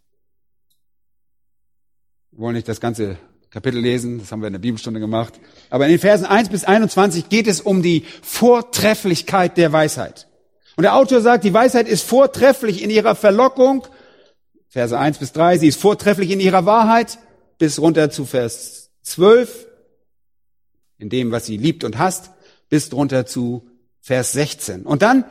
Wir 2.31 2.39
wollen 2.39 2.55
nicht 2.55 2.67
das 2.67 2.79
ganze 2.79 3.17
Kapitel 3.49 3.79
lesen, 3.79 4.19
das 4.19 4.31
haben 4.31 4.41
wir 4.41 4.47
in 4.47 4.53
der 4.53 4.59
Bibelstunde 4.59 4.99
gemacht. 4.99 5.39
Aber 5.69 5.85
in 5.85 5.91
den 5.91 5.99
Versen 5.99 6.25
1 6.25 6.49
bis 6.49 6.65
21 6.65 7.29
geht 7.29 7.47
es 7.47 7.61
um 7.61 7.81
die 7.81 8.03
Vortrefflichkeit 8.21 9.57
der 9.57 9.71
Weisheit. 9.71 10.27
Und 10.75 10.83
der 10.83 10.95
Autor 10.95 11.21
sagt, 11.21 11.43
die 11.43 11.53
Weisheit 11.53 11.87
ist 11.87 12.03
vortrefflich 12.03 12.83
in 12.83 12.89
ihrer 12.89 13.15
Verlockung, 13.15 13.87
Verse 14.67 14.97
1 14.97 15.19
bis 15.19 15.31
3, 15.31 15.59
sie 15.59 15.67
ist 15.67 15.79
vortrefflich 15.79 16.31
in 16.31 16.41
ihrer 16.41 16.65
Wahrheit, 16.65 17.17
bis 17.57 17.79
runter 17.79 18.09
zu 18.09 18.25
Vers 18.25 18.91
12 19.03 19.67
in 20.97 21.09
dem, 21.09 21.31
was 21.31 21.45
sie 21.45 21.57
liebt 21.57 21.83
und 21.83 21.97
hasst, 21.97 22.31
bis 22.69 22.89
drunter 22.89 23.25
zu 23.25 23.67
Vers 24.01 24.33
16. 24.33 24.83
Und 24.83 25.01
dann, 25.01 25.25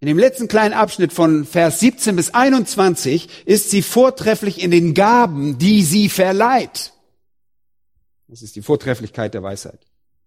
in 0.00 0.08
dem 0.08 0.18
letzten 0.18 0.48
kleinen 0.48 0.74
Abschnitt 0.74 1.12
von 1.12 1.44
Vers 1.44 1.80
17 1.80 2.16
bis 2.16 2.34
21, 2.34 3.28
ist 3.46 3.70
sie 3.70 3.82
vortrefflich 3.82 4.62
in 4.62 4.70
den 4.70 4.94
Gaben, 4.94 5.58
die 5.58 5.82
sie 5.82 6.08
verleiht. 6.08 6.92
Das 8.28 8.42
ist 8.42 8.56
die 8.56 8.62
Vortrefflichkeit 8.62 9.34
der 9.34 9.42
Weisheit. 9.42 9.80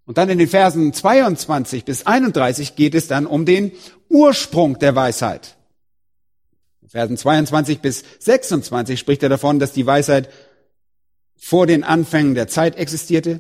Und 0.06 0.18
dann 0.18 0.30
in 0.30 0.40
den 0.40 0.48
Versen 0.48 0.94
22 0.94 1.86
bis 1.86 2.06
31 2.06 2.76
geht 2.76 2.96
es 2.96 3.08
dann 3.08 3.28
um 3.28 3.46
den 3.46 3.72
Ursprung 4.08 4.80
der 4.80 4.96
Weisheit. 4.96 5.56
In 6.82 6.90
Versen 6.90 7.18
22 7.18 7.80
bis 7.80 8.04
26 8.20 9.00
spricht 9.00 9.22
er 9.22 9.30
davon, 9.30 9.60
dass 9.60 9.72
die 9.72 9.86
Weisheit 9.86 10.30
vor 11.38 11.68
den 11.68 11.84
Anfängen 11.84 12.36
der 12.36 12.48
Zeit 12.48 12.76
existierte, 12.76 13.40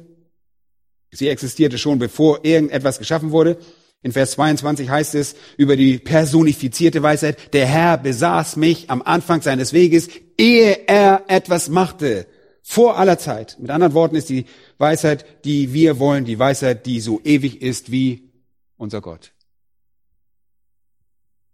Sie 1.12 1.28
existierte 1.28 1.78
schon, 1.78 2.00
bevor 2.00 2.46
irgendetwas 2.46 3.00
geschaffen 3.00 3.32
wurde. 3.32 3.58
In 4.02 4.12
Vers 4.12 4.32
22 4.32 4.90
heißt 4.90 5.16
es 5.16 5.36
über 5.58 5.76
die 5.76 5.98
personifizierte 5.98 7.04
Weisheit, 7.04 7.54
der 7.54 7.66
Herr 7.66 7.98
besaß 7.98 8.56
mich 8.56 8.90
am 8.90 9.02
Anfang 9.02 9.42
seines 9.42 9.74
Weges, 9.74 10.08
ehe 10.38 10.88
er 10.88 11.26
etwas 11.28 11.68
machte, 11.70 12.26
vor 12.62 12.98
aller 12.98 13.18
Zeit. 13.18 13.58
Mit 13.60 13.72
anderen 13.72 13.94
Worten 13.94 14.16
ist 14.16 14.30
die 14.30 14.46
Weisheit, 14.78 15.26
die 15.44 15.74
wir 15.74 16.00
wollen, 16.00 16.24
die 16.24 16.40
Weisheit, 16.40 16.86
die 16.86 17.02
so 17.02 17.20
ewig 17.24 17.62
ist 17.62 17.92
wie 17.92 18.30
unser 18.78 19.02
Gott. 19.02 19.34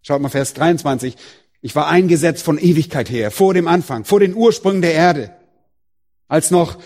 Schaut 0.01 0.21
mal 0.21 0.29
Vers 0.29 0.53
23. 0.53 1.15
Ich 1.61 1.75
war 1.75 1.87
eingesetzt 1.87 2.43
von 2.43 2.59
Ewigkeit 2.59 3.09
her, 3.09 3.31
vor 3.31 3.55
dem 3.55 3.67
Anfang, 3.67 4.05
vor 4.05 4.19
den 4.19 4.35
Ursprüngen 4.35 4.83
der 4.83 4.93
Erde, 4.93 5.35
als 6.27 6.51
noch 6.51 6.77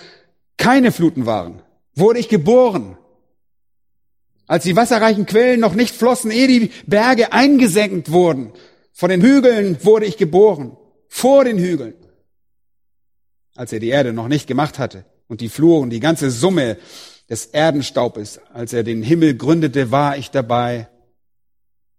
keine 0.55 0.93
Fluten 0.93 1.25
waren 1.25 1.61
wurde 1.99 2.19
ich 2.19 2.29
geboren. 2.29 2.97
Als 4.47 4.63
die 4.63 4.75
wasserreichen 4.75 5.25
Quellen 5.25 5.59
noch 5.59 5.75
nicht 5.75 5.93
flossen, 5.93 6.31
ehe 6.31 6.47
die 6.47 6.71
Berge 6.87 7.33
eingesenkt 7.33 8.11
wurden. 8.11 8.51
Von 8.91 9.09
den 9.09 9.21
Hügeln 9.21 9.77
wurde 9.85 10.05
ich 10.05 10.17
geboren. 10.17 10.75
Vor 11.07 11.45
den 11.45 11.59
Hügeln. 11.59 11.93
Als 13.55 13.71
er 13.71 13.79
die 13.79 13.89
Erde 13.89 14.11
noch 14.11 14.27
nicht 14.27 14.47
gemacht 14.47 14.79
hatte 14.79 15.05
und 15.27 15.41
die 15.41 15.49
Fluren, 15.49 15.89
die 15.89 15.99
ganze 15.99 16.31
Summe 16.31 16.77
des 17.29 17.45
Erdenstaubes, 17.45 18.41
als 18.51 18.73
er 18.73 18.83
den 18.83 19.03
Himmel 19.03 19.35
gründete, 19.35 19.91
war 19.91 20.17
ich 20.17 20.31
dabei. 20.31 20.87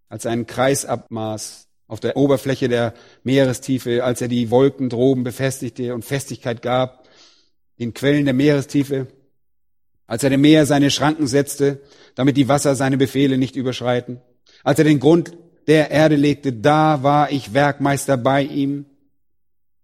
Als 0.09 0.27
ein 0.27 0.47
Kreisabmaß 0.47 1.69
auf 1.87 2.01
der 2.01 2.17
Oberfläche 2.17 2.69
der 2.69 2.95
Meerestiefe, 3.23 4.03
als 4.03 4.21
er 4.21 4.29
die 4.29 4.51
Wolken 4.51 4.89
droben 4.89 5.23
befestigte 5.23 5.95
und 5.95 6.05
Festigkeit 6.05 6.63
gab, 6.63 7.09
den 7.79 7.95
Quellen 7.95 8.25
der 8.25 8.35
Meerestiefe, 8.35 9.07
als 10.11 10.25
er 10.25 10.31
dem 10.31 10.41
Meer 10.41 10.67
seine 10.67 10.91
Schranken 10.91 11.29
setzte, 11.29 11.79
damit 12.17 12.37
die 12.37 12.49
Wasser 12.49 12.75
seine 12.75 12.97
Befehle 12.97 13.39
nicht 13.39 13.55
überschreiten, 13.55 14.21
als 14.65 14.81
er 14.81 14.85
den 14.85 14.99
Grund 14.99 15.37
der 15.69 15.93
Erde 15.93 16.17
legte, 16.17 16.53
da 16.53 17.05
war 17.05 17.31
ich 17.31 17.55
Werkmeister 17.55 18.17
bei 18.17 18.43
ihm, 18.43 18.87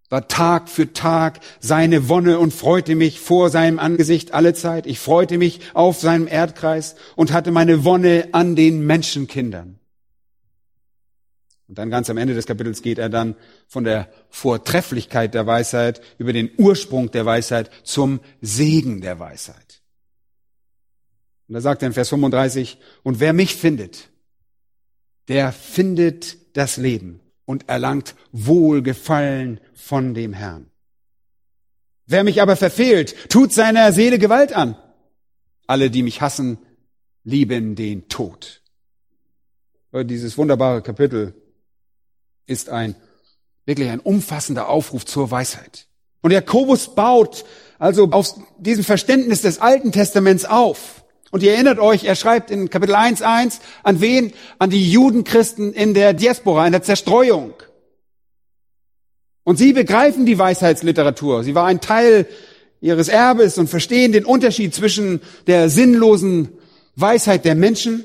war 0.09 0.27
Tag 0.27 0.69
für 0.69 0.93
Tag 0.93 1.39
seine 1.61 2.09
Wonne 2.09 2.41
und 2.41 2.53
freute 2.53 2.97
mich 2.97 3.21
vor 3.21 3.51
seinem 3.51 3.79
Angesicht 3.79 4.35
alle 4.35 4.53
Zeit. 4.53 4.87
Ich 4.87 4.99
freute 4.99 5.39
mich 5.39 5.61
auf 5.75 6.01
seinem 6.01 6.27
Erdkreis 6.27 6.97
und 7.15 7.33
hatte 7.33 7.53
meine 7.53 7.85
Wonne 7.85 8.31
an 8.33 8.57
den 8.57 8.85
Menschenkindern. 8.85 9.79
Und 11.69 11.79
dann 11.79 11.91
ganz 11.91 12.11
am 12.11 12.17
Ende 12.17 12.35
des 12.35 12.47
Kapitels 12.47 12.83
geht 12.83 12.99
er 12.99 13.11
dann 13.11 13.37
von 13.69 13.85
der 13.85 14.09
Vortrefflichkeit 14.31 15.35
der 15.35 15.47
Weisheit 15.47 16.01
über 16.19 16.33
den 16.33 16.51
Ursprung 16.59 17.13
der 17.13 17.25
Weisheit 17.27 17.71
zum 17.85 18.19
Segen 18.41 19.01
der 19.01 19.21
Weisheit. 19.21 19.76
Und 21.49 21.55
da 21.55 21.61
sagt 21.61 21.83
er 21.83 21.89
in 21.89 21.95
Vers 21.95 22.09
35, 22.09 22.79
und 23.03 23.21
wer 23.21 23.33
mich 23.33 23.55
findet, 23.55 24.11
der 25.29 25.53
findet 25.53 26.57
das 26.57 26.77
Leben 26.77 27.21
und 27.45 27.69
erlangt 27.69 28.15
Wohlgefallen 28.33 29.61
von 29.75 30.15
dem 30.15 30.33
Herrn. 30.33 30.71
Wer 32.07 32.25
mich 32.25 32.41
aber 32.41 32.57
verfehlt, 32.57 33.31
tut 33.31 33.53
seiner 33.53 33.93
Seele 33.93 34.19
Gewalt 34.19 34.53
an. 34.53 34.77
Alle, 35.67 35.91
die 35.91 36.03
mich 36.03 36.21
hassen, 36.21 36.59
lieben 37.25 37.75
den 37.75 38.09
Tod. 38.09 38.63
Dieses 39.93 40.39
wunderbare 40.39 40.83
Kapitel 40.83 41.35
ist 42.47 42.69
ein 42.69 42.95
wirklich 43.65 43.89
ein 43.89 44.01
umfassender 44.01 44.69
Aufruf 44.69 45.05
zur 45.05 45.31
Weisheit. 45.31 45.89
Und 46.23 46.31
Jakobus 46.31 46.95
baut 46.95 47.45
also 47.79 48.11
auf 48.11 48.35
diesem 48.59 48.85
Verständnis 48.85 49.43
des 49.43 49.59
Alten 49.59 49.93
Testaments 49.93 50.45
auf. 50.45 51.05
Und 51.31 51.43
ihr 51.43 51.55
erinnert 51.55 51.79
euch, 51.79 52.05
er 52.05 52.15
schreibt 52.15 52.51
in 52.51 52.71
Kapitel 52.71 52.95
1.1 52.95 53.61
an 53.83 54.01
wen? 54.01 54.33
An 54.59 54.71
die 54.71 54.91
Judenchristen 54.91 55.73
in 55.73 55.95
der 55.95 56.15
Diaspora, 56.15 56.67
in 56.67 56.73
der 56.73 56.83
Zerstreuung. 56.83 57.55
Und 59.43 59.57
sie 59.57 59.73
begreifen 59.73 60.27
die 60.27 60.39
Weisheitsliteratur. 60.39 61.45
Sie 61.45 61.55
war 61.55 61.67
ein 61.67 61.81
Teil 61.81 62.27
ihres 62.81 63.09
Erbes 63.09 63.59
und 63.59 63.69
verstehen 63.69 64.13
den 64.13 64.25
Unterschied 64.25 64.75
zwischen 64.75 65.21
der 65.47 65.69
sinnlosen 65.69 66.51
Weisheit 66.95 67.45
der 67.45 67.55
Menschen 67.55 68.05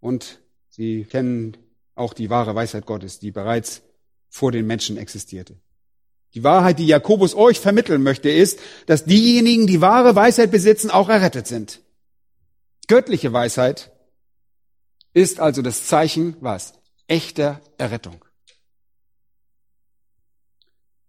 und 0.00 0.40
sie 0.70 1.04
kennen 1.04 1.56
auch 1.94 2.14
die 2.14 2.30
wahre 2.30 2.54
Weisheit 2.54 2.86
Gottes, 2.86 3.18
die 3.18 3.30
bereits 3.30 3.82
vor 4.28 4.50
den 4.50 4.66
Menschen 4.66 4.96
existierte. 4.96 5.56
Die 6.34 6.44
Wahrheit, 6.44 6.78
die 6.78 6.86
Jakobus 6.86 7.34
euch 7.34 7.58
vermitteln 7.58 8.02
möchte, 8.02 8.30
ist, 8.30 8.60
dass 8.86 9.04
diejenigen, 9.04 9.66
die 9.66 9.80
wahre 9.80 10.14
Weisheit 10.14 10.50
besitzen, 10.50 10.90
auch 10.90 11.08
errettet 11.08 11.46
sind. 11.46 11.80
Göttliche 12.86 13.32
Weisheit 13.32 13.90
ist 15.12 15.40
also 15.40 15.62
das 15.62 15.86
Zeichen, 15.86 16.36
was? 16.40 16.74
Echter 17.08 17.60
Errettung. 17.78 18.24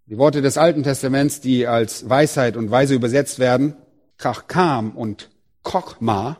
Die 0.08 0.18
Worte 0.18 0.42
des 0.42 0.58
Alten 0.58 0.84
Testaments, 0.84 1.40
die 1.40 1.68
als 1.68 2.10
Weisheit 2.10 2.58
und 2.58 2.72
Weise 2.72 2.96
übersetzt 2.96 3.40
werden, 3.40 3.78
Kachkam 4.18 4.92
und 4.96 5.30
Kokma, 5.64 6.38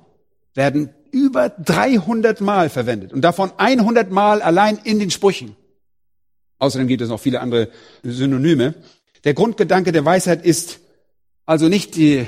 werden 0.56 0.94
über 1.12 1.50
300 1.50 2.42
Mal 2.42 2.70
verwendet 2.70 3.14
und 3.14 3.22
davon 3.22 3.52
100 3.58 4.12
Mal 4.12 4.42
allein 4.42 4.78
in 4.78 5.00
den 5.00 5.12
Sprüchen. 5.12 5.56
Außerdem 6.62 6.88
gibt 6.88 7.02
es 7.02 7.10
noch 7.10 7.20
viele 7.20 7.42
andere 7.42 7.70
Synonyme. 8.04 8.76
Der 9.24 9.34
Grundgedanke 9.34 9.92
der 9.92 10.06
Weisheit 10.06 10.46
ist 10.46 10.80
also 11.48 11.68
nicht 11.70 11.96
die 11.96 12.28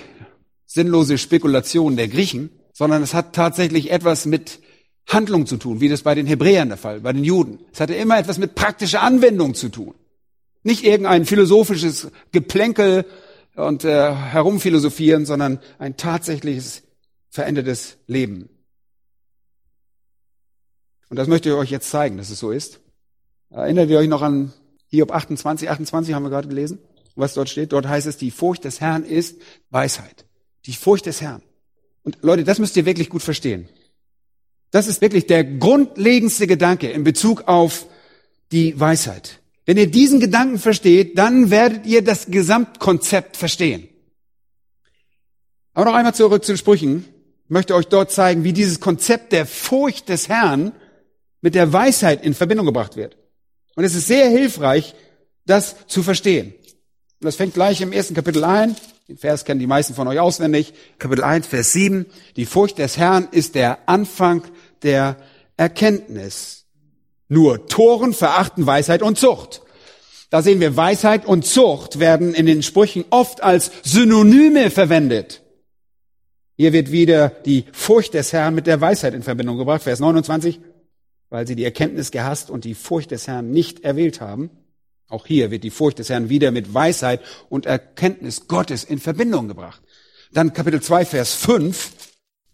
sinnlose 0.66 1.20
Spekulation 1.20 1.98
der 1.98 2.08
Griechen, 2.08 2.50
sondern 2.74 3.04
es 3.04 3.14
hat 3.14 3.36
tatsächlich 3.36 3.92
etwas 3.92 4.26
mit 4.26 4.60
Handlung 5.08 5.46
zu 5.46 5.58
tun, 5.58 5.82
wie 5.82 5.90
das 5.90 6.02
bei 6.02 6.16
den 6.16 6.26
Hebräern 6.26 6.70
der 6.70 6.80
Fall, 6.80 7.02
bei 7.02 7.14
den 7.14 7.24
Juden. 7.24 7.60
Es 7.72 7.80
hatte 7.80 7.94
immer 7.94 8.18
etwas 8.18 8.40
mit 8.40 8.56
praktischer 8.56 9.04
Anwendung 9.04 9.54
zu 9.54 9.70
tun. 9.70 9.94
Nicht 10.64 10.84
irgendein 10.84 11.26
philosophisches 11.26 12.08
Geplänkel 12.32 13.06
und 13.56 13.84
äh, 13.84 14.16
herumphilosophieren, 14.16 15.28
sondern 15.28 15.60
ein 15.78 15.96
tatsächliches 15.96 16.82
verändertes 17.30 17.98
Leben. 18.08 18.50
Und 21.10 21.18
das 21.18 21.28
möchte 21.28 21.50
ich 21.50 21.56
euch 21.56 21.70
jetzt 21.70 21.92
zeigen, 21.92 22.18
dass 22.18 22.32
es 22.32 22.40
so 22.40 22.50
ist. 22.50 22.80
Erinnert 23.54 23.90
ihr 23.90 24.00
euch 24.00 24.08
noch 24.10 24.24
an 24.24 24.52
Hiob 24.88 25.12
28, 25.12 25.70
28 25.70 26.14
haben 26.14 26.24
wir 26.24 26.30
gerade 26.30 26.48
gelesen, 26.48 26.80
was 27.16 27.36
dort 27.36 27.50
steht? 27.50 27.72
Dort 27.72 27.88
heißt 27.88 28.08
es, 28.08 28.18
die 28.18 28.32
Furcht 28.32 28.64
des 28.64 28.82
Herrn 28.82 29.04
ist 29.04 29.40
Weisheit. 29.70 30.26
Die 30.66 30.74
Furcht 30.74 31.06
des 31.06 31.22
Herrn. 31.22 31.44
Und 32.04 32.18
Leute, 32.22 32.44
das 32.44 32.60
müsst 32.60 32.76
ihr 32.78 32.86
wirklich 32.86 33.10
gut 33.10 33.22
verstehen. 33.22 33.70
Das 34.72 34.88
ist 34.88 35.02
wirklich 35.02 35.28
der 35.28 35.44
grundlegendste 35.44 36.48
Gedanke 36.48 36.90
in 36.90 37.04
Bezug 37.04 37.48
auf 37.48 37.86
die 38.52 38.80
Weisheit. 38.80 39.40
Wenn 39.66 39.78
ihr 39.78 39.90
diesen 39.90 40.20
Gedanken 40.20 40.58
versteht, 40.58 41.18
dann 41.18 41.52
werdet 41.52 41.86
ihr 41.86 42.04
das 42.04 42.26
Gesamtkonzept 42.26 43.38
verstehen. 43.38 43.88
Aber 45.74 45.86
noch 45.86 45.94
einmal 45.94 46.16
zurück 46.16 46.44
zu 46.44 46.54
den 46.54 46.58
Sprüchen. 46.58 47.06
Ich 47.46 47.50
möchte 47.50 47.76
euch 47.76 47.88
dort 47.88 48.12
zeigen, 48.12 48.44
wie 48.44 48.54
dieses 48.54 48.80
Konzept 48.80 49.32
der 49.32 49.46
Furcht 49.46 50.10
des 50.10 50.28
Herrn 50.28 50.72
mit 51.42 51.56
der 51.56 51.72
Weisheit 51.72 52.26
in 52.26 52.34
Verbindung 52.34 52.66
gebracht 52.66 52.96
wird. 52.96 53.18
Und 53.76 53.84
es 53.84 53.96
ist 53.96 54.08
sehr 54.08 54.30
hilfreich, 54.30 54.94
das 55.46 55.76
zu 55.88 56.04
verstehen. 56.04 56.54
Und 57.20 57.26
das 57.26 57.36
fängt 57.36 57.54
gleich 57.54 57.82
im 57.82 57.92
ersten 57.92 58.14
Kapitel 58.14 58.44
ein. 58.44 58.76
Den 59.08 59.18
Vers 59.18 59.46
kennen 59.46 59.60
die 59.60 59.68
meisten 59.68 59.96
von 59.96 60.08
euch 60.08 60.20
auswendig. 60.20 60.74
Kapitel 60.98 61.24
1, 61.24 61.48
Vers 61.48 61.74
7. 61.74 62.06
Die 62.36 62.46
Furcht 62.46 62.78
des 62.78 62.98
Herrn 62.98 63.28
ist 63.32 63.56
der 63.56 63.90
Anfang 63.90 64.44
der 64.82 65.18
Erkenntnis. 65.58 66.66
Nur 67.28 67.68
Toren 67.68 68.14
verachten 68.14 68.66
Weisheit 68.66 69.02
und 69.02 69.18
Zucht. 69.18 69.62
Da 70.30 70.42
sehen 70.42 70.60
wir, 70.60 70.76
Weisheit 70.76 71.26
und 71.26 71.46
Zucht 71.46 72.00
werden 72.00 72.34
in 72.34 72.46
den 72.46 72.64
Sprüchen 72.64 73.06
oft 73.10 73.44
als 73.44 73.72
Synonyme 73.84 74.72
verwendet. 74.72 75.44
Hier 76.56 76.74
wird 76.74 76.92
wieder 76.92 77.30
die 77.30 77.66
Furcht 77.72 78.14
des 78.14 78.34
Herrn 78.34 78.56
mit 78.56 78.68
der 78.68 78.82
Weisheit 78.82 79.14
in 79.14 79.24
Verbindung 79.24 79.58
gebracht. 79.58 79.84
Vers 79.84 80.00
29 80.00 80.60
weil 81.34 81.48
sie 81.48 81.56
die 81.56 81.64
Erkenntnis 81.64 82.12
gehasst 82.12 82.52
und 82.52 82.64
die 82.64 82.76
Furcht 82.76 83.10
des 83.10 83.26
Herrn 83.26 83.50
nicht 83.50 83.84
erwählt 83.84 84.22
haben. 84.22 84.52
Auch 85.10 85.26
hier 85.26 85.50
wird 85.50 85.64
die 85.64 85.72
Furcht 85.72 85.98
des 85.98 86.10
Herrn 86.10 86.30
wieder 86.30 86.52
mit 86.52 86.76
Weisheit 86.76 87.22
und 87.50 87.66
Erkenntnis 87.66 88.48
Gottes 88.48 88.84
in 88.84 89.00
Verbindung 89.00 89.48
gebracht. 89.48 89.82
Dann 90.32 90.54
Kapitel 90.54 90.80
2, 90.80 91.06
Vers 91.06 91.34
5 91.34 91.92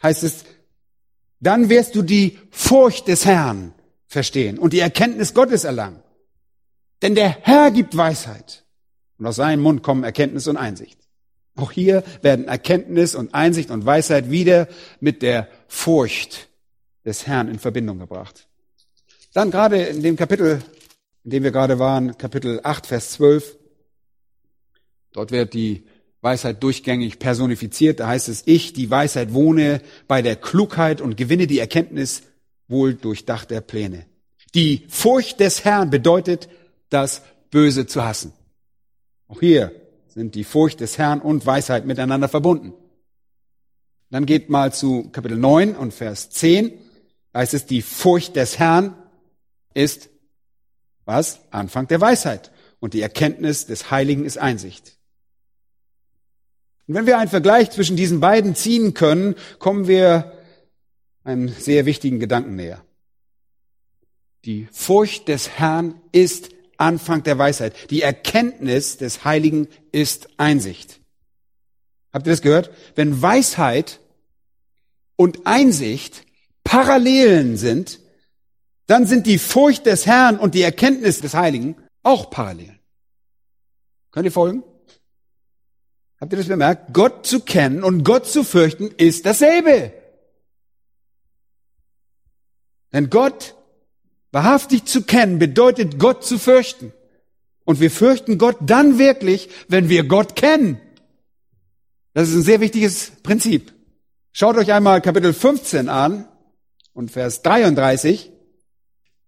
heißt 0.01 0.23
es, 0.23 0.45
dann 1.41 1.67
wirst 1.67 1.93
du 1.93 2.03
die 2.03 2.39
Furcht 2.51 3.09
des 3.09 3.25
Herrn 3.25 3.73
verstehen 4.07 4.57
und 4.57 4.71
die 4.71 4.79
Erkenntnis 4.79 5.33
Gottes 5.33 5.65
erlangen. 5.65 6.01
Denn 7.01 7.15
der 7.15 7.37
Herr 7.41 7.71
gibt 7.71 7.97
Weisheit 7.97 8.63
und 9.17 9.25
aus 9.25 9.35
seinem 9.35 9.61
Mund 9.61 9.83
kommen 9.83 10.05
Erkenntnis 10.05 10.47
und 10.47 10.55
Einsicht. 10.55 11.01
Auch 11.57 11.73
hier 11.73 12.01
werden 12.21 12.47
Erkenntnis 12.47 13.13
und 13.13 13.33
Einsicht 13.33 13.71
und 13.71 13.85
Weisheit 13.85 14.31
wieder 14.31 14.69
mit 15.01 15.21
der 15.21 15.49
Furcht 15.67 16.47
des 17.03 17.27
Herrn 17.27 17.49
in 17.49 17.59
Verbindung 17.59 17.99
gebracht. 17.99 18.48
Dann 19.33 19.51
gerade 19.51 19.77
in 19.83 20.01
dem 20.01 20.15
Kapitel, 20.15 20.61
in 21.23 21.31
dem 21.31 21.43
wir 21.43 21.51
gerade 21.51 21.77
waren, 21.77 22.17
Kapitel 22.17 22.59
8, 22.63 22.87
Vers 22.87 23.11
12, 23.11 23.57
dort 25.13 25.31
wird 25.31 25.53
die 25.53 25.83
Weisheit 26.21 26.61
durchgängig 26.63 27.19
personifiziert. 27.19 27.99
Da 27.99 28.07
heißt 28.07 28.27
es, 28.27 28.43
ich, 28.45 28.73
die 28.73 28.89
Weisheit, 28.89 29.33
wohne 29.33 29.81
bei 30.07 30.21
der 30.21 30.35
Klugheit 30.35 30.99
und 30.99 31.15
gewinne 31.15 31.47
die 31.47 31.59
Erkenntnis 31.59 32.23
wohl 32.67 32.95
durchdachter 32.95 33.61
Pläne. 33.61 34.05
Die 34.55 34.85
Furcht 34.89 35.39
des 35.39 35.63
Herrn 35.63 35.89
bedeutet, 35.89 36.49
das 36.89 37.21
Böse 37.51 37.85
zu 37.85 38.03
hassen. 38.03 38.33
Auch 39.27 39.39
hier 39.39 39.71
sind 40.07 40.33
die 40.33 40.43
Furcht 40.43 40.79
des 40.79 40.97
Herrn 40.97 41.21
und 41.21 41.45
Weisheit 41.45 41.85
miteinander 41.85 42.27
verbunden. 42.27 42.73
Dann 44.09 44.25
geht 44.25 44.49
mal 44.49 44.73
zu 44.73 45.09
Kapitel 45.11 45.37
9 45.37 45.75
und 45.75 45.93
Vers 45.93 46.31
10. 46.31 46.73
Da 47.31 47.39
heißt 47.39 47.53
es, 47.53 47.67
die 47.67 47.83
Furcht 47.83 48.35
des 48.35 48.57
Herrn 48.57 48.95
ist 49.79 50.09
was? 51.05 51.39
Anfang 51.51 51.87
der 51.87 52.01
Weisheit. 52.01 52.51
Und 52.79 52.93
die 52.93 53.01
Erkenntnis 53.01 53.65
des 53.65 53.89
Heiligen 53.91 54.25
ist 54.25 54.37
Einsicht. 54.37 54.97
Und 56.87 56.95
wenn 56.95 57.05
wir 57.05 57.17
einen 57.17 57.29
Vergleich 57.29 57.71
zwischen 57.71 57.97
diesen 57.97 58.19
beiden 58.19 58.55
ziehen 58.55 58.93
können, 58.93 59.35
kommen 59.57 59.87
wir 59.87 60.33
einem 61.23 61.47
sehr 61.47 61.85
wichtigen 61.85 62.19
Gedanken 62.19 62.55
näher. 62.55 62.83
Die 64.45 64.67
Furcht 64.71 65.27
des 65.27 65.49
Herrn 65.49 66.01
ist 66.11 66.49
Anfang 66.77 67.23
der 67.23 67.37
Weisheit. 67.37 67.91
Die 67.91 68.01
Erkenntnis 68.01 68.97
des 68.97 69.25
Heiligen 69.25 69.67
ist 69.91 70.29
Einsicht. 70.37 70.99
Habt 72.11 72.25
ihr 72.27 72.31
das 72.31 72.41
gehört? 72.41 72.71
Wenn 72.95 73.21
Weisheit 73.21 73.99
und 75.15 75.45
Einsicht 75.45 76.25
Parallelen 76.63 77.57
sind, 77.57 77.99
dann 78.89 79.05
sind 79.05 79.27
die 79.27 79.37
Furcht 79.37 79.85
des 79.85 80.07
Herrn 80.07 80.39
und 80.39 80.55
die 80.55 80.63
Erkenntnis 80.63 81.21
des 81.21 81.35
Heiligen 81.35 81.75
auch 82.01 82.31
parallel. 82.31 82.79
Könnt 84.09 84.25
ihr 84.25 84.31
folgen? 84.31 84.63
Habt 86.19 86.33
ihr 86.33 86.39
das 86.39 86.47
bemerkt? 86.47 86.91
Gott 86.91 87.27
zu 87.27 87.41
kennen 87.41 87.83
und 87.83 88.03
Gott 88.03 88.25
zu 88.25 88.43
fürchten 88.43 88.87
ist 88.97 89.27
dasselbe. 89.27 89.93
Denn 92.91 93.11
Gott 93.11 93.55
wahrhaftig 94.31 94.85
zu 94.85 95.03
kennen 95.03 95.37
bedeutet 95.37 95.99
Gott 95.99 96.25
zu 96.25 96.39
fürchten. 96.39 96.91
Und 97.65 97.79
wir 97.79 97.91
fürchten 97.91 98.39
Gott 98.39 98.57
dann 98.59 98.97
wirklich, 98.97 99.49
wenn 99.67 99.89
wir 99.89 100.03
Gott 100.07 100.35
kennen. 100.35 100.81
Das 102.15 102.29
ist 102.29 102.35
ein 102.35 102.41
sehr 102.41 102.59
wichtiges 102.59 103.11
Prinzip. 103.21 103.71
Schaut 104.31 104.57
euch 104.57 104.73
einmal 104.73 104.99
Kapitel 105.01 105.31
15 105.31 105.89
an 105.89 106.27
und 106.93 107.11
Vers 107.11 107.43
33. 107.43 108.31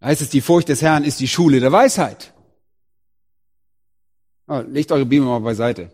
Da 0.01 0.07
heißt 0.07 0.21
es, 0.21 0.29
die 0.29 0.41
Furcht 0.41 0.67
des 0.67 0.81
Herrn 0.81 1.03
ist 1.03 1.19
die 1.19 1.27
Schule 1.27 1.59
der 1.59 1.71
Weisheit. 1.71 2.33
Oh, 4.47 4.63
legt 4.67 4.91
eure 4.91 5.05
Bibel 5.05 5.27
mal 5.27 5.39
beiseite. 5.39 5.91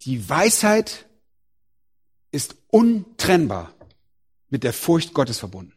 Die 0.00 0.26
Weisheit 0.28 1.06
ist 2.30 2.56
untrennbar 2.68 3.74
mit 4.48 4.64
der 4.64 4.72
Furcht 4.72 5.12
Gottes 5.12 5.38
verbunden. 5.38 5.74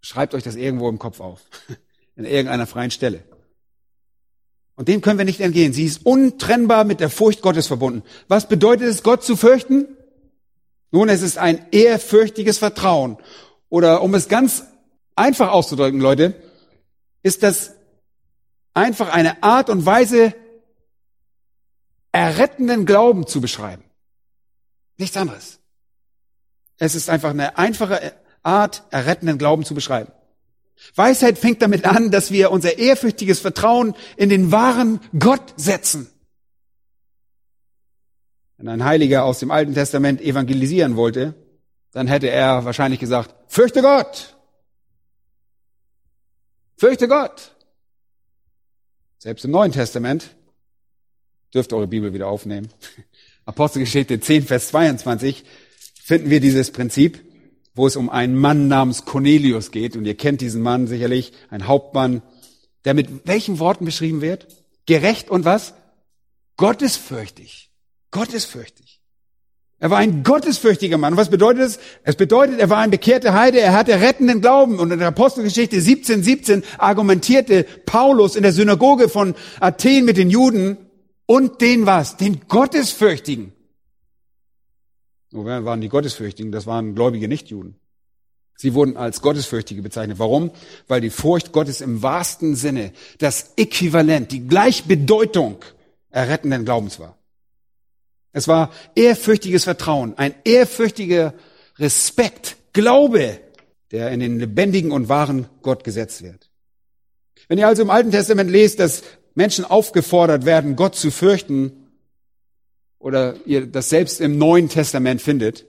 Schreibt 0.00 0.34
euch 0.34 0.42
das 0.42 0.56
irgendwo 0.56 0.88
im 0.88 0.98
Kopf 0.98 1.20
auf, 1.20 1.42
in 2.16 2.24
irgendeiner 2.24 2.66
freien 2.66 2.90
Stelle. 2.90 3.22
Und 4.74 4.88
dem 4.88 5.02
können 5.02 5.18
wir 5.18 5.24
nicht 5.24 5.40
entgehen. 5.40 5.72
Sie 5.72 5.84
ist 5.84 6.04
untrennbar 6.04 6.82
mit 6.82 6.98
der 6.98 7.10
Furcht 7.10 7.42
Gottes 7.42 7.68
verbunden. 7.68 8.02
Was 8.26 8.48
bedeutet 8.48 8.88
es, 8.88 9.04
Gott 9.04 9.22
zu 9.22 9.36
fürchten? 9.36 9.86
Nun, 10.90 11.08
es 11.08 11.22
ist 11.22 11.38
ein 11.38 11.66
ehrfürchtiges 11.70 12.58
Vertrauen. 12.58 13.16
Oder 13.68 14.02
um 14.02 14.14
es 14.14 14.28
ganz 14.28 14.64
einfach 15.14 15.50
auszudrücken, 15.50 16.00
Leute, 16.00 16.34
ist 17.22 17.42
das 17.42 17.72
einfach 18.74 19.12
eine 19.12 19.42
Art 19.42 19.70
und 19.70 19.86
Weise, 19.86 20.34
errettenden 22.12 22.86
Glauben 22.86 23.26
zu 23.26 23.40
beschreiben. 23.40 23.84
Nichts 24.96 25.16
anderes. 25.16 25.60
Es 26.78 26.94
ist 26.94 27.08
einfach 27.08 27.30
eine 27.30 27.56
einfache 27.56 28.12
Art, 28.42 28.82
errettenden 28.90 29.38
Glauben 29.38 29.64
zu 29.64 29.74
beschreiben. 29.74 30.10
Weisheit 30.94 31.38
fängt 31.38 31.62
damit 31.62 31.84
an, 31.84 32.10
dass 32.10 32.30
wir 32.30 32.50
unser 32.50 32.78
ehrfürchtiges 32.78 33.38
Vertrauen 33.38 33.94
in 34.16 34.30
den 34.30 34.50
wahren 34.50 35.00
Gott 35.18 35.54
setzen. 35.56 36.10
Wenn 38.60 38.68
ein 38.68 38.84
Heiliger 38.84 39.24
aus 39.24 39.38
dem 39.38 39.50
Alten 39.50 39.72
Testament 39.72 40.20
evangelisieren 40.20 40.94
wollte, 40.94 41.34
dann 41.92 42.08
hätte 42.08 42.28
er 42.28 42.66
wahrscheinlich 42.66 43.00
gesagt, 43.00 43.34
fürchte 43.48 43.80
Gott. 43.80 44.36
Fürchte 46.76 47.08
Gott. 47.08 47.56
Selbst 49.16 49.46
im 49.46 49.50
Neuen 49.50 49.72
Testament 49.72 50.36
dürft 51.54 51.72
eure 51.72 51.86
Bibel 51.86 52.12
wieder 52.12 52.28
aufnehmen. 52.28 52.68
Apostelgeschichte 53.46 54.20
10, 54.20 54.42
Vers 54.44 54.68
22 54.68 55.44
finden 56.02 56.28
wir 56.28 56.40
dieses 56.40 56.70
Prinzip, 56.70 57.18
wo 57.74 57.86
es 57.86 57.96
um 57.96 58.10
einen 58.10 58.36
Mann 58.36 58.68
namens 58.68 59.06
Cornelius 59.06 59.70
geht. 59.70 59.96
Und 59.96 60.04
ihr 60.04 60.18
kennt 60.18 60.42
diesen 60.42 60.60
Mann 60.60 60.86
sicherlich, 60.86 61.32
ein 61.48 61.66
Hauptmann, 61.66 62.20
der 62.84 62.92
mit 62.92 63.26
welchen 63.26 63.58
Worten 63.58 63.86
beschrieben 63.86 64.20
wird? 64.20 64.48
Gerecht 64.84 65.30
und 65.30 65.46
was? 65.46 65.72
Gottesfürchtig. 66.58 67.69
Gottesfürchtig. 68.10 69.00
Er 69.80 69.90
war 69.90 69.98
ein 69.98 70.22
gottesfürchtiger 70.22 70.98
Mann. 70.98 71.14
Und 71.14 71.16
was 71.16 71.30
bedeutet 71.30 71.62
es? 71.62 71.78
Es 72.04 72.14
bedeutet, 72.14 72.60
er 72.60 72.68
war 72.68 72.78
ein 72.78 72.90
bekehrter 72.90 73.32
Heide, 73.32 73.60
er 73.60 73.72
hatte 73.72 73.98
rettenden 73.98 74.42
Glauben. 74.42 74.78
Und 74.78 74.90
in 74.90 74.98
der 74.98 75.08
Apostelgeschichte 75.08 75.80
17, 75.80 76.22
17 76.22 76.64
argumentierte 76.76 77.64
Paulus 77.86 78.36
in 78.36 78.42
der 78.42 78.52
Synagoge 78.52 79.08
von 79.08 79.34
Athen 79.58 80.04
mit 80.04 80.18
den 80.18 80.28
Juden 80.28 80.76
und 81.24 81.62
den 81.62 81.86
was? 81.86 82.18
Den 82.18 82.42
Gottesfürchtigen. 82.46 83.52
Wo 85.30 85.44
waren 85.46 85.80
die 85.80 85.88
Gottesfürchtigen? 85.88 86.52
Das 86.52 86.66
waren 86.66 86.94
gläubige 86.94 87.28
Nichtjuden. 87.28 87.76
Sie 88.56 88.74
wurden 88.74 88.98
als 88.98 89.22
Gottesfürchtige 89.22 89.80
bezeichnet. 89.80 90.18
Warum? 90.18 90.50
Weil 90.88 91.00
die 91.00 91.08
Furcht 91.08 91.52
Gottes 91.52 91.80
im 91.80 92.02
wahrsten 92.02 92.54
Sinne 92.54 92.92
das 93.16 93.54
Äquivalent, 93.56 94.32
die 94.32 94.46
Gleichbedeutung 94.46 95.64
errettenden 96.10 96.66
Glaubens 96.66 97.00
war. 97.00 97.16
Es 98.32 98.48
war 98.48 98.70
ehrfürchtiges 98.94 99.64
Vertrauen, 99.64 100.16
ein 100.16 100.34
ehrfürchtiger 100.44 101.34
Respekt, 101.78 102.56
Glaube, 102.72 103.40
der 103.90 104.10
in 104.12 104.20
den 104.20 104.38
lebendigen 104.38 104.92
und 104.92 105.08
wahren 105.08 105.48
Gott 105.62 105.82
gesetzt 105.82 106.22
wird. 106.22 106.50
Wenn 107.48 107.58
ihr 107.58 107.66
also 107.66 107.82
im 107.82 107.90
Alten 107.90 108.12
Testament 108.12 108.50
lest, 108.50 108.78
dass 108.78 109.02
Menschen 109.34 109.64
aufgefordert 109.64 110.44
werden, 110.44 110.76
Gott 110.76 110.94
zu 110.94 111.10
fürchten, 111.10 111.80
oder 113.00 113.34
ihr 113.46 113.66
das 113.66 113.88
selbst 113.88 114.20
im 114.20 114.38
Neuen 114.38 114.68
Testament 114.68 115.20
findet, 115.20 115.66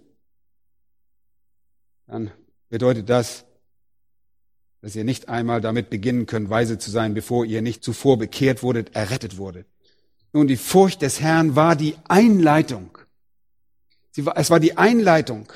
dann 2.06 2.30
bedeutet 2.69 3.10
das, 3.10 3.45
dass 4.82 4.95
ihr 4.95 5.06
nicht 5.06 5.30
einmal 5.30 5.62
damit 5.62 5.89
beginnen 5.89 6.26
könnt, 6.26 6.50
weise 6.50 6.78
zu 6.78 6.91
sein, 6.91 7.13
bevor 7.13 7.45
ihr 7.45 7.62
nicht 7.62 7.84
zuvor 7.84 8.17
bekehrt 8.17 8.63
wurdet, 8.63 8.95
errettet 8.95 9.38
wurdet. 9.38 9.65
Nun, 10.33 10.47
die 10.47 10.57
Furcht 10.57 11.01
des 11.01 11.19
Herrn 11.19 11.55
war 11.55 11.75
die 11.75 11.95
Einleitung. 12.07 12.97
Sie 14.11 14.25
war, 14.25 14.37
es 14.37 14.49
war 14.49 14.59
die 14.59 14.77
Einleitung 14.77 15.51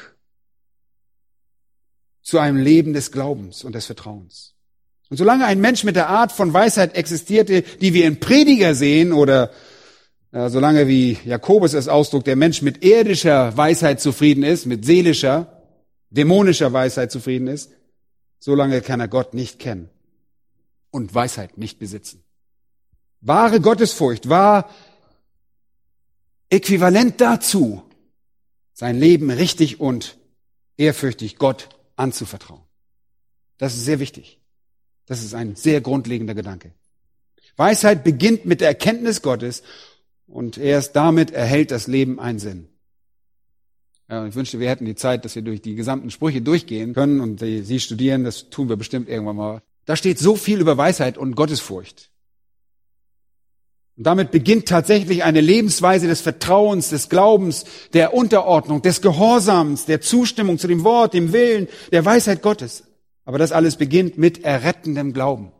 zu 2.21 2.39
einem 2.39 2.57
Leben 2.57 2.93
des 2.93 3.11
Glaubens 3.11 3.63
und 3.63 3.75
des 3.75 3.85
Vertrauens. 3.85 4.53
Und 5.09 5.17
solange 5.17 5.45
ein 5.45 5.61
Mensch 5.61 5.83
mit 5.83 5.95
der 5.95 6.09
Art 6.09 6.31
von 6.31 6.51
Weisheit 6.53 6.95
existierte, 6.95 7.61
die 7.61 7.93
wir 7.93 8.07
in 8.07 8.19
Prediger 8.19 8.73
sehen 8.73 9.13
oder 9.13 9.51
äh, 10.31 10.49
solange 10.49 10.87
wie 10.87 11.17
Jakobus 11.23 11.73
es 11.73 11.87
ausdruckt, 11.87 12.27
der 12.27 12.35
Mensch 12.35 12.61
mit 12.61 12.83
irdischer 12.83 13.55
Weisheit 13.55 14.01
zufrieden 14.01 14.43
ist, 14.43 14.65
mit 14.65 14.83
seelischer, 14.83 15.63
dämonischer 16.09 16.73
Weisheit 16.73 17.11
zufrieden 17.11 17.47
ist, 17.47 17.71
solange 18.39 18.81
kann 18.81 18.99
er 18.99 19.07
Gott 19.07 19.33
nicht 19.33 19.59
kennen 19.59 19.89
und 20.91 21.15
Weisheit 21.15 21.57
nicht 21.57 21.79
besitzen. 21.79 22.24
Wahre 23.21 23.59
Gottesfurcht 23.59 24.29
war 24.29 24.69
äquivalent 26.49 27.19
dazu, 27.21 27.83
sein 28.73 28.99
Leben 28.99 29.29
richtig 29.29 29.79
und 29.79 30.17
ehrfürchtig 30.77 31.37
Gott 31.37 31.69
anzuvertrauen. 31.95 32.61
Das 33.57 33.75
ist 33.75 33.85
sehr 33.85 33.99
wichtig. 33.99 34.39
Das 35.05 35.23
ist 35.23 35.33
ein 35.33 35.55
sehr 35.55 35.81
grundlegender 35.81 36.33
Gedanke. 36.33 36.73
Weisheit 37.57 38.03
beginnt 38.03 38.45
mit 38.45 38.61
der 38.61 38.67
Erkenntnis 38.67 39.21
Gottes 39.21 39.63
und 40.27 40.57
erst 40.57 40.95
damit 40.95 41.31
erhält 41.31 41.71
das 41.71 41.87
Leben 41.87 42.19
einen 42.19 42.39
Sinn. 42.39 42.67
Ja, 44.09 44.25
ich 44.27 44.35
wünschte, 44.35 44.59
wir 44.59 44.69
hätten 44.69 44.85
die 44.85 44.95
Zeit, 44.95 45.25
dass 45.25 45.35
wir 45.35 45.41
durch 45.41 45.61
die 45.61 45.75
gesamten 45.75 46.11
Sprüche 46.11 46.41
durchgehen 46.41 46.93
können 46.93 47.21
und 47.21 47.39
sie 47.39 47.79
studieren. 47.79 48.23
Das 48.23 48.49
tun 48.49 48.69
wir 48.69 48.75
bestimmt 48.75 49.09
irgendwann 49.09 49.35
mal. 49.35 49.61
Da 49.85 49.95
steht 49.95 50.19
so 50.19 50.35
viel 50.35 50.59
über 50.59 50.77
Weisheit 50.77 51.17
und 51.17 51.35
Gottesfurcht. 51.35 52.11
Und 53.97 54.03
damit 54.03 54.31
beginnt 54.31 54.67
tatsächlich 54.67 55.23
eine 55.23 55.39
Lebensweise 55.39 56.07
des 56.07 56.19
Vertrauens, 56.19 56.89
des 56.89 57.07
Glaubens, 57.07 57.63
der 57.93 58.13
Unterordnung, 58.13 58.81
des 58.81 59.01
Gehorsams, 59.01 59.85
der 59.85 60.01
Zustimmung 60.01 60.57
zu 60.57 60.67
dem 60.67 60.83
Wort, 60.83 61.13
dem 61.13 61.31
Willen, 61.31 61.67
der 61.91 62.03
Weisheit 62.03 62.41
Gottes. 62.41 62.83
Aber 63.23 63.37
das 63.37 63.53
alles 63.53 63.77
beginnt 63.77 64.17
mit 64.17 64.43
errettendem 64.43 65.13
Glauben. 65.13 65.51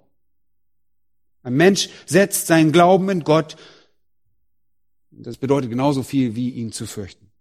Ein 1.44 1.54
Mensch 1.54 1.90
setzt 2.06 2.48
seinen 2.48 2.72
Glauben 2.72 3.10
in 3.10 3.24
Gott. 3.24 3.56
Das 5.12 5.38
bedeutet 5.38 5.70
genauso 5.70 6.04
viel 6.04 6.36
wie 6.36 6.50
ihn 6.50 6.72
zu 6.72 6.88
fürchten. 6.88 7.32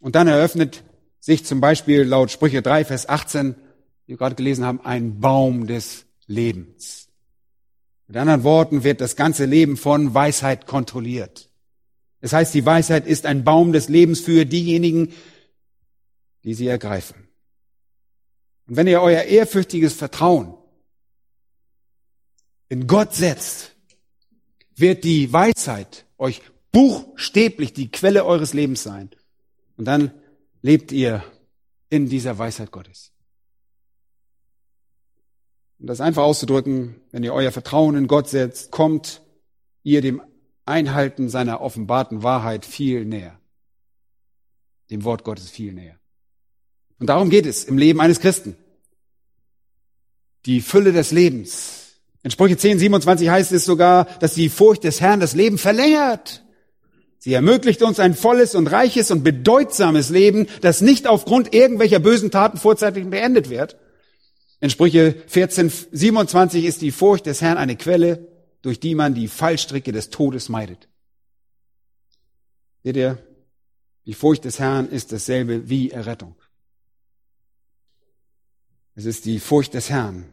Und 0.00 0.16
dann 0.16 0.26
eröffnet 0.26 0.82
sich 1.20 1.44
zum 1.44 1.60
Beispiel 1.60 2.02
laut 2.02 2.30
Sprüche 2.30 2.62
3, 2.62 2.86
Vers 2.86 3.08
18, 3.08 3.54
wie 4.06 4.12
wir 4.12 4.16
gerade 4.16 4.34
gelesen 4.34 4.64
haben, 4.64 4.80
ein 4.80 5.20
Baum 5.20 5.66
des 5.66 6.06
Lebens. 6.26 7.09
Mit 8.10 8.16
anderen 8.16 8.42
Worten 8.42 8.82
wird 8.82 9.00
das 9.00 9.14
ganze 9.14 9.44
Leben 9.44 9.76
von 9.76 10.12
Weisheit 10.14 10.66
kontrolliert. 10.66 11.48
Das 12.20 12.32
heißt, 12.32 12.52
die 12.52 12.66
Weisheit 12.66 13.06
ist 13.06 13.24
ein 13.24 13.44
Baum 13.44 13.72
des 13.72 13.88
Lebens 13.88 14.18
für 14.18 14.46
diejenigen, 14.46 15.12
die 16.42 16.54
sie 16.54 16.66
ergreifen. 16.66 17.28
Und 18.66 18.74
wenn 18.74 18.88
ihr 18.88 19.00
euer 19.00 19.22
ehrfürchtiges 19.22 19.94
Vertrauen 19.94 20.54
in 22.68 22.88
Gott 22.88 23.14
setzt, 23.14 23.76
wird 24.74 25.04
die 25.04 25.32
Weisheit 25.32 26.04
euch 26.18 26.42
buchstäblich 26.72 27.74
die 27.74 27.92
Quelle 27.92 28.24
eures 28.24 28.54
Lebens 28.54 28.82
sein. 28.82 29.10
Und 29.76 29.84
dann 29.84 30.10
lebt 30.62 30.90
ihr 30.90 31.22
in 31.90 32.08
dieser 32.08 32.36
Weisheit 32.36 32.72
Gottes. 32.72 33.12
Um 35.80 35.86
das 35.86 36.02
einfach 36.02 36.24
auszudrücken, 36.24 36.96
wenn 37.10 37.22
ihr 37.22 37.32
euer 37.32 37.52
Vertrauen 37.52 37.96
in 37.96 38.06
Gott 38.06 38.28
setzt, 38.28 38.70
kommt 38.70 39.22
ihr 39.82 40.02
dem 40.02 40.20
Einhalten 40.66 41.30
seiner 41.30 41.62
offenbarten 41.62 42.22
Wahrheit 42.22 42.66
viel 42.66 43.06
näher. 43.06 43.38
Dem 44.90 45.04
Wort 45.04 45.24
Gottes 45.24 45.48
viel 45.48 45.72
näher. 45.72 45.98
Und 46.98 47.06
darum 47.06 47.30
geht 47.30 47.46
es 47.46 47.64
im 47.64 47.78
Leben 47.78 48.00
eines 48.00 48.20
Christen. 48.20 48.56
Die 50.44 50.60
Fülle 50.60 50.92
des 50.92 51.12
Lebens. 51.12 52.00
In 52.22 52.30
Sprüche 52.30 52.58
10, 52.58 52.78
27 52.78 53.30
heißt 53.30 53.52
es 53.52 53.64
sogar, 53.64 54.04
dass 54.20 54.34
die 54.34 54.50
Furcht 54.50 54.84
des 54.84 55.00
Herrn 55.00 55.20
das 55.20 55.34
Leben 55.34 55.56
verlängert. 55.56 56.44
Sie 57.18 57.32
ermöglicht 57.32 57.82
uns 57.82 58.00
ein 58.00 58.14
volles 58.14 58.54
und 58.54 58.66
reiches 58.66 59.10
und 59.10 59.24
bedeutsames 59.24 60.10
Leben, 60.10 60.46
das 60.60 60.82
nicht 60.82 61.06
aufgrund 61.06 61.54
irgendwelcher 61.54 62.00
bösen 62.00 62.30
Taten 62.30 62.58
vorzeitig 62.58 63.08
beendet 63.08 63.48
wird, 63.48 63.78
in 64.60 64.70
Sprüche 64.70 65.14
14, 65.26 65.70
27 65.70 66.64
ist 66.64 66.82
die 66.82 66.90
Furcht 66.90 67.26
des 67.26 67.40
Herrn 67.40 67.58
eine 67.58 67.76
Quelle, 67.76 68.28
durch 68.62 68.78
die 68.78 68.94
man 68.94 69.14
die 69.14 69.28
Fallstricke 69.28 69.90
des 69.90 70.10
Todes 70.10 70.48
meidet. 70.48 70.88
Seht 72.82 72.96
ihr, 72.96 73.18
die 74.04 74.14
Furcht 74.14 74.44
des 74.44 74.58
Herrn 74.58 74.88
ist 74.88 75.12
dasselbe 75.12 75.68
wie 75.68 75.90
Errettung. 75.90 76.36
Es 78.94 79.06
ist 79.06 79.24
die 79.24 79.38
Furcht 79.38 79.72
des 79.72 79.88
Herrn, 79.88 80.30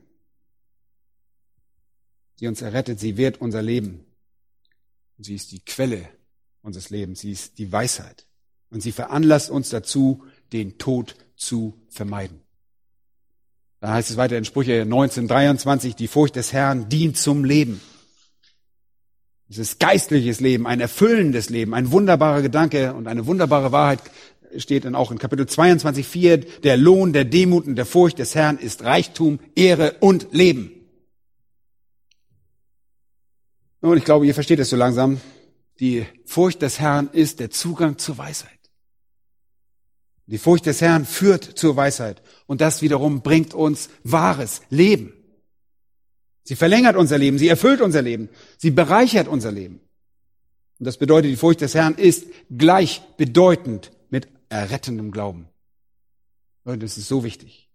die 2.40 2.48
uns 2.48 2.62
errettet. 2.62 3.00
Sie 3.00 3.16
wehrt 3.18 3.40
unser 3.40 3.62
Leben. 3.62 4.06
Sie 5.20 5.36
ist 5.36 5.52
die 5.52 5.64
Quelle 5.64 6.10
unseres 6.62 6.90
Lebens. 6.90 7.22
Sie 7.22 7.32
ist 7.32 7.58
die 7.60 7.72
Weisheit. 7.72 8.28
Und 8.70 8.82
sie 8.82 8.92
veranlasst 8.92 9.50
uns 9.50 9.70
dazu, 9.70 10.26
den 10.52 10.78
Tod 10.78 11.16
zu 11.36 11.82
vermeiden. 11.88 12.42
Da 13.80 13.94
heißt 13.94 14.10
es 14.10 14.18
weiter 14.18 14.38
in 14.38 14.46
Sprüche 14.46 14.82
1923, 14.82 15.96
die 15.96 16.08
Furcht 16.08 16.36
des 16.36 16.52
Herrn 16.52 16.90
dient 16.90 17.18
zum 17.18 17.44
Leben. 17.44 17.82
Es 19.50 19.60
ist 19.60 19.80
geistliches 19.80 20.40
Leben, 20.40 20.68
ein 20.68 20.82
erfüllendes 20.82 21.50
Leben, 21.50 21.74
ein 21.74 21.92
wunderbarer 21.92 22.42
Gedanke 22.42 22.94
und 22.94 23.08
eine 23.08 23.28
wunderbare 23.28 23.72
Wahrheit 23.72 24.00
steht 24.58 24.86
dann 24.86 24.96
auch 24.96 25.12
in 25.12 25.20
Kapitel 25.20 25.46
22, 25.46 26.08
4, 26.08 26.38
der 26.38 26.78
Lohn 26.78 27.14
der 27.14 27.26
Demut 27.26 27.68
und 27.68 27.76
der 27.76 27.86
Furcht 27.86 28.20
des 28.20 28.36
Herrn 28.36 28.58
ist 28.58 28.84
Reichtum, 28.84 29.40
Ehre 29.56 29.96
und 30.00 30.28
Leben. 30.32 30.72
Und 33.82 33.98
ich 33.98 34.06
glaube, 34.06 34.26
ihr 34.26 34.34
versteht 34.34 34.60
es 34.60 34.70
so 34.70 34.76
langsam. 34.76 35.22
Die 35.80 36.06
Furcht 36.26 36.62
des 36.62 36.80
Herrn 36.80 37.10
ist 37.12 37.40
der 37.40 37.52
Zugang 37.52 37.98
zur 37.98 38.18
Weisheit. 38.18 38.57
Die 40.28 40.38
Furcht 40.38 40.66
des 40.66 40.82
Herrn 40.82 41.06
führt 41.06 41.44
zur 41.44 41.76
Weisheit. 41.76 42.22
Und 42.46 42.62
das 42.62 42.82
wiederum 42.82 43.22
bringt 43.22 43.54
uns 43.54 43.90
wahres 44.04 44.62
Leben. 44.70 45.14
Sie 46.44 46.56
verlängert 46.56 46.96
unser 46.96 47.18
Leben, 47.18 47.38
sie 47.38 47.48
erfüllt 47.48 47.82
unser 47.82 48.02
Leben, 48.02 48.30
sie 48.58 48.72
bereichert 48.72 49.28
unser 49.28 49.52
Leben. 49.52 49.82
Und 50.80 50.86
das 50.86 50.98
bedeutet, 50.98 51.32
die 51.32 51.36
Furcht 51.36 51.62
des 51.62 51.76
Herrn 51.76 51.96
ist 51.96 52.26
gleichbedeutend 52.56 53.92
mit 54.10 54.28
errettendem 54.50 55.12
Glauben. 55.12 55.50
Und 56.64 56.84
das 56.84 56.98
ist 56.98 57.08
so 57.08 57.24
wichtig. 57.24 57.70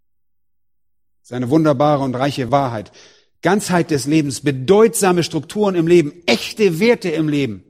Das 1.21 1.31
ist 1.31 1.37
eine 1.37 1.51
wunderbare 1.51 2.03
und 2.03 2.15
reiche 2.15 2.51
Wahrheit. 2.51 2.93
Ganzheit 3.43 3.91
des 3.91 4.07
Lebens, 4.07 4.41
bedeutsame 4.41 5.23
Strukturen 5.23 5.75
im 5.75 5.87
Leben, 5.87 6.23
echte 6.27 6.79
Werte 6.81 7.11
im 7.11 7.29
Leben. 7.29 7.65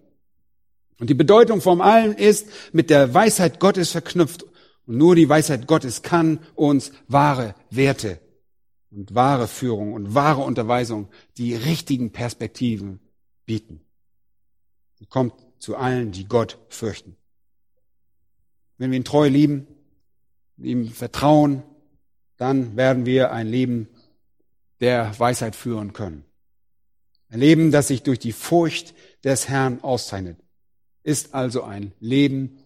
Und 0.98 1.10
die 1.10 1.14
Bedeutung 1.14 1.60
von 1.60 1.80
allem 1.80 2.12
ist 2.12 2.46
mit 2.72 2.90
der 2.90 3.12
Weisheit 3.12 3.58
Gottes 3.58 3.90
verknüpft. 3.90 4.44
Und 4.86 4.96
nur 4.96 5.14
die 5.14 5.28
Weisheit 5.28 5.66
Gottes 5.66 6.02
kann 6.02 6.40
uns 6.54 6.92
wahre 7.08 7.54
Werte 7.70 8.20
und 8.90 9.14
wahre 9.14 9.48
Führung 9.48 9.92
und 9.92 10.14
wahre 10.14 10.42
Unterweisung 10.42 11.08
die 11.36 11.54
richtigen 11.54 12.12
Perspektiven 12.12 13.00
bieten. 13.46 13.80
Sie 14.98 15.06
kommt 15.06 15.34
zu 15.58 15.76
allen, 15.76 16.12
die 16.12 16.26
Gott 16.26 16.58
fürchten. 16.68 17.16
Wenn 18.78 18.90
wir 18.90 18.98
ihn 18.98 19.04
treu 19.04 19.28
lieben, 19.28 19.66
ihm 20.58 20.88
vertrauen, 20.88 21.62
dann 22.36 22.76
werden 22.76 23.06
wir 23.06 23.32
ein 23.32 23.46
Leben 23.46 23.88
der 24.80 25.18
Weisheit 25.18 25.54
führen 25.54 25.92
können. 25.92 26.24
Ein 27.28 27.40
Leben, 27.40 27.70
das 27.70 27.88
sich 27.88 28.02
durch 28.02 28.18
die 28.18 28.32
Furcht 28.32 28.94
des 29.24 29.48
Herrn 29.48 29.80
auszeichnet, 29.80 30.38
ist 31.02 31.34
also 31.34 31.62
ein 31.62 31.92
Leben, 32.00 32.58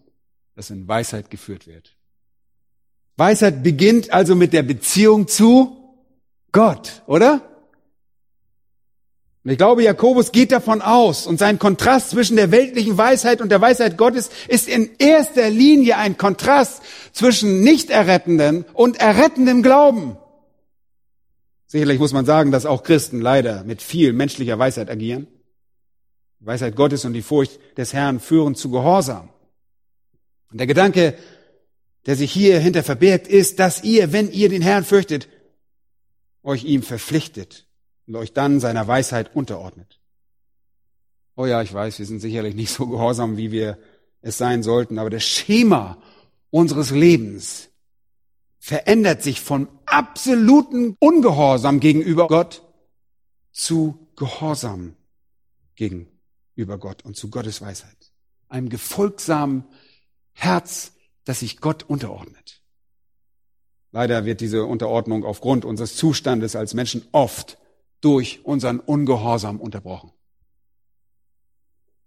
das 0.55 0.69
in 0.71 0.87
Weisheit 0.87 1.29
geführt 1.29 1.67
wird. 1.67 1.96
Weisheit 3.17 3.63
beginnt 3.63 4.13
also 4.13 4.35
mit 4.35 4.53
der 4.53 4.63
Beziehung 4.63 5.27
zu 5.27 5.75
Gott, 6.51 7.01
oder? 7.07 7.41
Und 9.43 9.51
ich 9.51 9.57
glaube, 9.57 9.81
Jakobus 9.81 10.31
geht 10.31 10.51
davon 10.51 10.81
aus 10.81 11.25
und 11.25 11.39
sein 11.39 11.57
Kontrast 11.57 12.09
zwischen 12.11 12.35
der 12.35 12.51
weltlichen 12.51 12.97
Weisheit 12.97 13.41
und 13.41 13.49
der 13.49 13.61
Weisheit 13.61 13.97
Gottes 13.97 14.29
ist 14.47 14.67
in 14.67 14.89
erster 14.99 15.49
Linie 15.49 15.97
ein 15.97 16.17
Kontrast 16.17 16.83
zwischen 17.13 17.61
nicht 17.61 17.89
errettenden 17.89 18.65
und 18.73 18.99
errettendem 18.99 19.63
Glauben. 19.63 20.17
Sicherlich 21.65 21.97
muss 21.97 22.13
man 22.13 22.25
sagen, 22.25 22.51
dass 22.51 22.65
auch 22.65 22.83
Christen 22.83 23.21
leider 23.21 23.63
mit 23.63 23.81
viel 23.81 24.13
menschlicher 24.13 24.59
Weisheit 24.59 24.89
agieren. 24.89 25.27
Die 26.39 26.45
Weisheit 26.45 26.75
Gottes 26.75 27.03
und 27.05 27.13
die 27.13 27.21
Furcht 27.21 27.59
des 27.77 27.93
Herrn 27.93 28.19
führen 28.19 28.53
zu 28.53 28.69
Gehorsam. 28.69 29.29
Und 30.51 30.59
der 30.59 30.67
Gedanke, 30.67 31.15
der 32.07 32.15
sich 32.15 32.31
hier 32.31 32.59
hinter 32.59 32.83
verbirgt, 32.83 33.27
ist, 33.27 33.59
dass 33.59 33.83
ihr, 33.83 34.13
wenn 34.13 34.31
ihr 34.31 34.49
den 34.49 34.61
Herrn 34.61 34.85
fürchtet, 34.85 35.27
euch 36.41 36.63
ihm 36.63 36.81
verpflichtet 36.81 37.67
und 38.07 38.15
euch 38.15 38.33
dann 38.33 38.59
seiner 38.59 38.87
Weisheit 38.87 39.35
unterordnet. 39.35 39.99
Oh 41.35 41.45
ja, 41.45 41.61
ich 41.61 41.73
weiß, 41.73 41.99
wir 41.99 42.05
sind 42.05 42.21
sicherlich 42.21 42.55
nicht 42.55 42.71
so 42.71 42.87
gehorsam, 42.87 43.37
wie 43.37 43.51
wir 43.51 43.77
es 44.21 44.37
sein 44.37 44.63
sollten, 44.63 44.97
aber 44.97 45.09
das 45.09 45.23
Schema 45.23 46.01
unseres 46.49 46.91
Lebens 46.91 47.69
verändert 48.57 49.21
sich 49.21 49.41
von 49.41 49.67
absoluten 49.85 50.95
Ungehorsam 50.99 51.79
gegenüber 51.79 52.27
Gott 52.27 52.63
zu 53.51 54.07
Gehorsam 54.15 54.95
gegenüber 55.75 56.77
Gott 56.77 57.03
und 57.03 57.17
zu 57.17 57.29
Gottes 57.29 57.61
Weisheit. 57.61 58.13
Einem 58.49 58.69
gefolgsamen 58.69 59.65
Herz, 60.31 60.93
das 61.27 61.41
sich 61.41 61.59
Gott 61.59 61.83
unterordnet. 61.83 62.61
Leider 63.91 64.25
wird 64.25 64.41
diese 64.41 64.65
Unterordnung 64.65 65.25
aufgrund 65.25 65.65
unseres 65.65 65.95
Zustandes 65.95 66.55
als 66.55 66.73
Menschen 66.73 67.05
oft 67.11 67.57
durch 68.01 68.45
unseren 68.45 68.79
Ungehorsam 68.79 69.59
unterbrochen. 69.59 70.11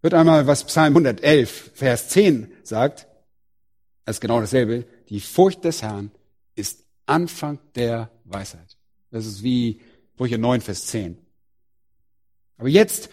Hört 0.03 0.14
einmal, 0.14 0.47
was 0.47 0.64
Psalm 0.64 0.97
111, 0.97 1.73
Vers 1.75 2.09
10 2.09 2.51
sagt. 2.62 3.09
Das 4.05 4.16
ist 4.16 4.21
genau 4.21 4.41
dasselbe. 4.41 4.87
Die 5.11 5.21
Furcht 5.21 5.64
des 5.64 5.83
Herrn 5.83 6.11
ist 6.55 6.85
Anfang 7.07 7.59
der 7.75 8.11
Weisheit. 8.25 8.79
Das 9.11 9.27
ist 9.27 9.43
wie 9.43 9.81
Brüche 10.16 10.39
9, 10.39 10.62
Vers 10.62 10.87
10. 10.87 11.18
Aber 12.57 12.68
jetzt 12.68 13.11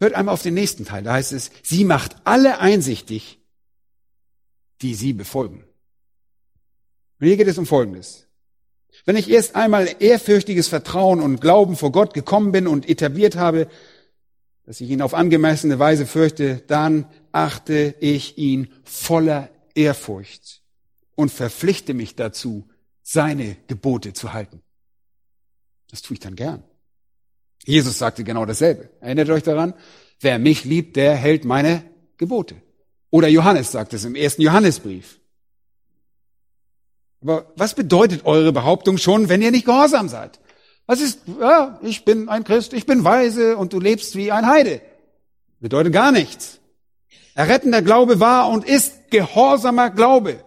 hört 0.00 0.14
einmal 0.14 0.32
auf 0.32 0.42
den 0.42 0.54
nächsten 0.54 0.84
Teil. 0.84 1.04
Da 1.04 1.12
heißt 1.12 1.32
es, 1.32 1.50
sie 1.62 1.84
macht 1.84 2.16
alle 2.24 2.58
einsichtig, 2.58 3.39
die 4.82 4.94
sie 4.94 5.12
befolgen. 5.12 5.64
Und 7.20 7.26
hier 7.26 7.36
geht 7.36 7.48
es 7.48 7.58
um 7.58 7.66
Folgendes. 7.66 8.26
Wenn 9.04 9.16
ich 9.16 9.30
erst 9.30 9.54
einmal 9.54 9.88
ehrfürchtiges 9.98 10.68
Vertrauen 10.68 11.20
und 11.20 11.40
Glauben 11.40 11.76
vor 11.76 11.92
Gott 11.92 12.14
gekommen 12.14 12.52
bin 12.52 12.66
und 12.66 12.88
etabliert 12.88 13.36
habe, 13.36 13.68
dass 14.64 14.80
ich 14.80 14.90
ihn 14.90 15.02
auf 15.02 15.14
angemessene 15.14 15.78
Weise 15.78 16.06
fürchte, 16.06 16.62
dann 16.66 17.06
achte 17.32 17.94
ich 18.00 18.38
ihn 18.38 18.72
voller 18.84 19.48
Ehrfurcht 19.74 20.62
und 21.14 21.30
verpflichte 21.30 21.94
mich 21.94 22.14
dazu, 22.14 22.68
seine 23.02 23.56
Gebote 23.66 24.12
zu 24.12 24.32
halten. 24.32 24.62
Das 25.90 26.02
tue 26.02 26.14
ich 26.14 26.20
dann 26.20 26.36
gern. 26.36 26.62
Jesus 27.64 27.98
sagte 27.98 28.24
genau 28.24 28.46
dasselbe. 28.46 28.90
Erinnert 29.00 29.30
euch 29.30 29.42
daran? 29.42 29.74
Wer 30.20 30.38
mich 30.38 30.64
liebt, 30.64 30.96
der 30.96 31.16
hält 31.16 31.44
meine 31.44 31.82
Gebote. 32.16 32.56
Oder 33.10 33.28
Johannes 33.28 33.72
sagt 33.72 33.92
es 33.92 34.04
im 34.04 34.14
ersten 34.14 34.42
Johannesbrief. 34.42 35.20
Aber 37.22 37.52
was 37.56 37.74
bedeutet 37.74 38.24
eure 38.24 38.52
Behauptung 38.52 38.96
schon, 38.96 39.28
wenn 39.28 39.42
ihr 39.42 39.50
nicht 39.50 39.66
gehorsam 39.66 40.08
seid? 40.08 40.40
Was 40.86 41.00
ist, 41.00 41.20
ja, 41.40 41.78
ich 41.82 42.04
bin 42.04 42.28
ein 42.28 42.44
Christ, 42.44 42.72
ich 42.72 42.86
bin 42.86 43.04
weise 43.04 43.56
und 43.56 43.72
du 43.72 43.80
lebst 43.80 44.16
wie 44.16 44.32
ein 44.32 44.46
Heide. 44.46 44.80
Bedeutet 45.60 45.92
gar 45.92 46.12
nichts. 46.12 46.58
Errettender 47.34 47.82
Glaube 47.82 48.20
war 48.20 48.48
und 48.48 48.64
ist 48.64 49.10
gehorsamer 49.10 49.90
Glaube. 49.90 50.42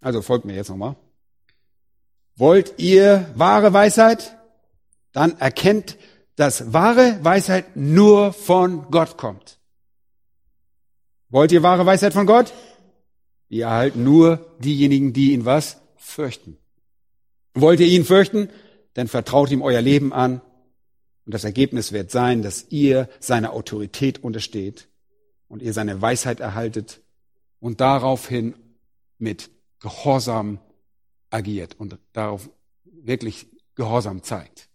Also 0.00 0.20
folgt 0.20 0.44
mir 0.44 0.54
jetzt 0.54 0.68
nochmal. 0.68 0.96
Wollt 2.36 2.74
ihr 2.78 3.30
wahre 3.36 3.72
Weisheit? 3.72 4.36
Dann 5.12 5.38
erkennt, 5.38 5.96
dass 6.36 6.72
wahre 6.72 7.24
Weisheit 7.24 7.76
nur 7.76 8.32
von 8.32 8.90
Gott 8.90 9.16
kommt. 9.16 9.58
Wollt 11.34 11.50
ihr 11.50 11.64
wahre 11.64 11.84
Weisheit 11.84 12.12
von 12.12 12.26
Gott? 12.26 12.54
Die 13.50 13.62
erhalten 13.62 14.04
nur 14.04 14.54
diejenigen, 14.60 15.12
die 15.12 15.32
ihn 15.32 15.44
was 15.44 15.80
fürchten. 15.96 16.58
Wollt 17.54 17.80
ihr 17.80 17.88
ihn 17.88 18.04
fürchten? 18.04 18.50
Dann 18.92 19.08
vertraut 19.08 19.50
ihm 19.50 19.60
euer 19.60 19.82
Leben 19.82 20.12
an. 20.12 20.40
Und 21.26 21.34
das 21.34 21.42
Ergebnis 21.42 21.90
wird 21.90 22.12
sein, 22.12 22.42
dass 22.42 22.66
ihr 22.70 23.08
seiner 23.18 23.52
Autorität 23.52 24.22
untersteht 24.22 24.86
und 25.48 25.60
ihr 25.60 25.72
seine 25.72 26.00
Weisheit 26.00 26.38
erhaltet 26.38 27.00
und 27.58 27.80
daraufhin 27.80 28.54
mit 29.18 29.50
Gehorsam 29.80 30.60
agiert 31.30 31.74
und 31.80 31.98
darauf 32.12 32.48
wirklich 32.84 33.48
Gehorsam 33.74 34.22
zeigt. 34.22 34.68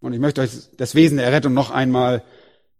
Und 0.00 0.12
ich 0.12 0.20
möchte 0.20 0.42
euch 0.42 0.50
das 0.76 0.94
Wesen 0.94 1.16
der 1.16 1.24
Errettung 1.24 1.54
noch 1.54 1.70
einmal 1.70 2.22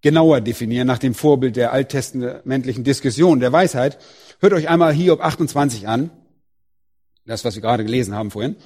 genauer 0.05 0.43
definieren, 0.43 0.87
nach 0.87 0.99
dem 0.99 1.15
Vorbild 1.15 1.57
der 1.57 1.73
alttestamentlichen 1.73 2.85
Diskussion 2.85 3.41
der 3.41 3.53
Weisheit. 3.53 3.99
Hört 4.39 4.53
euch 4.53 4.69
einmal 4.69 4.93
Hiob 4.93 5.21
28 5.21 5.89
an. 5.89 6.11
Das, 7.25 7.45
was 7.45 7.55
wir 7.55 7.63
gerade 7.63 7.85
gelesen 7.85 8.15
haben 8.15 8.31
vorhin. 8.31 8.57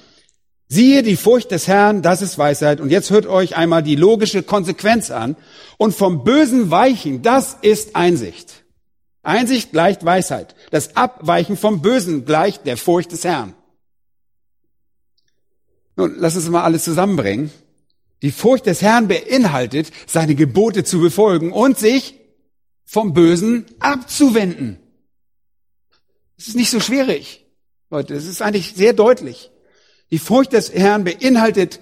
Siehe 0.67 1.01
die 1.01 1.15
Furcht 1.15 1.49
des 1.51 1.67
Herrn, 1.67 2.01
das 2.01 2.21
ist 2.21 2.37
Weisheit. 2.37 2.81
Und 2.81 2.91
jetzt 2.91 3.09
hört 3.09 3.25
euch 3.25 3.55
einmal 3.55 3.81
die 3.81 3.95
logische 3.95 4.43
Konsequenz 4.43 5.11
an. 5.11 5.37
Und 5.77 5.95
vom 5.95 6.25
Bösen 6.25 6.71
weichen, 6.71 7.21
das 7.21 7.57
ist 7.61 7.95
Einsicht. 7.95 8.65
Einsicht 9.23 9.71
gleicht 9.71 10.03
Weisheit. 10.03 10.55
Das 10.71 10.97
Abweichen 10.97 11.55
vom 11.55 11.81
Bösen 11.81 12.25
gleicht 12.25 12.65
der 12.65 12.75
Furcht 12.75 13.13
des 13.13 13.23
Herrn. 13.23 13.55
Nun, 15.95 16.15
lass 16.17 16.35
uns 16.35 16.49
mal 16.49 16.63
alles 16.63 16.83
zusammenbringen. 16.83 17.49
Die 18.21 18.31
Furcht 18.31 18.65
des 18.65 18.81
Herrn 18.81 19.07
beinhaltet, 19.07 19.91
seine 20.07 20.35
Gebote 20.35 20.83
zu 20.83 20.99
befolgen 20.99 21.51
und 21.51 21.77
sich 21.77 22.19
vom 22.85 23.13
Bösen 23.13 23.65
abzuwenden. 23.79 24.79
Es 26.37 26.47
ist 26.47 26.55
nicht 26.55 26.71
so 26.71 26.79
schwierig, 26.79 27.45
Leute. 27.89 28.13
Es 28.15 28.25
ist 28.25 28.41
eigentlich 28.41 28.73
sehr 28.75 28.93
deutlich. 28.93 29.51
Die 30.11 30.19
Furcht 30.19 30.53
des 30.53 30.73
Herrn 30.73 31.03
beinhaltet 31.03 31.79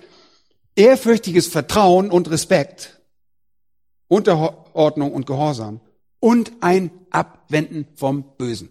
ehrfürchtiges 0.75 1.47
Vertrauen 1.47 2.11
und 2.11 2.29
Respekt, 2.29 2.99
Unterordnung 4.07 5.13
und 5.13 5.25
Gehorsam 5.25 5.81
und 6.19 6.51
ein 6.61 6.91
Abwenden 7.09 7.88
vom 7.95 8.35
Bösen. 8.38 8.69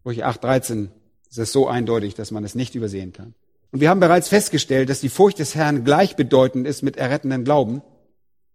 Sprüche 0.00 0.26
8.13 0.26 0.88
ist 1.30 1.38
es 1.38 1.52
so 1.52 1.68
eindeutig, 1.68 2.14
dass 2.14 2.30
man 2.30 2.44
es 2.44 2.54
nicht 2.54 2.74
übersehen 2.74 3.12
kann. 3.12 3.34
Und 3.74 3.80
wir 3.80 3.90
haben 3.90 3.98
bereits 3.98 4.28
festgestellt, 4.28 4.88
dass 4.88 5.00
die 5.00 5.08
Furcht 5.08 5.40
des 5.40 5.56
Herrn 5.56 5.82
gleichbedeutend 5.82 6.64
ist 6.64 6.82
mit 6.82 6.96
errettenden 6.96 7.42
Glauben. 7.42 7.82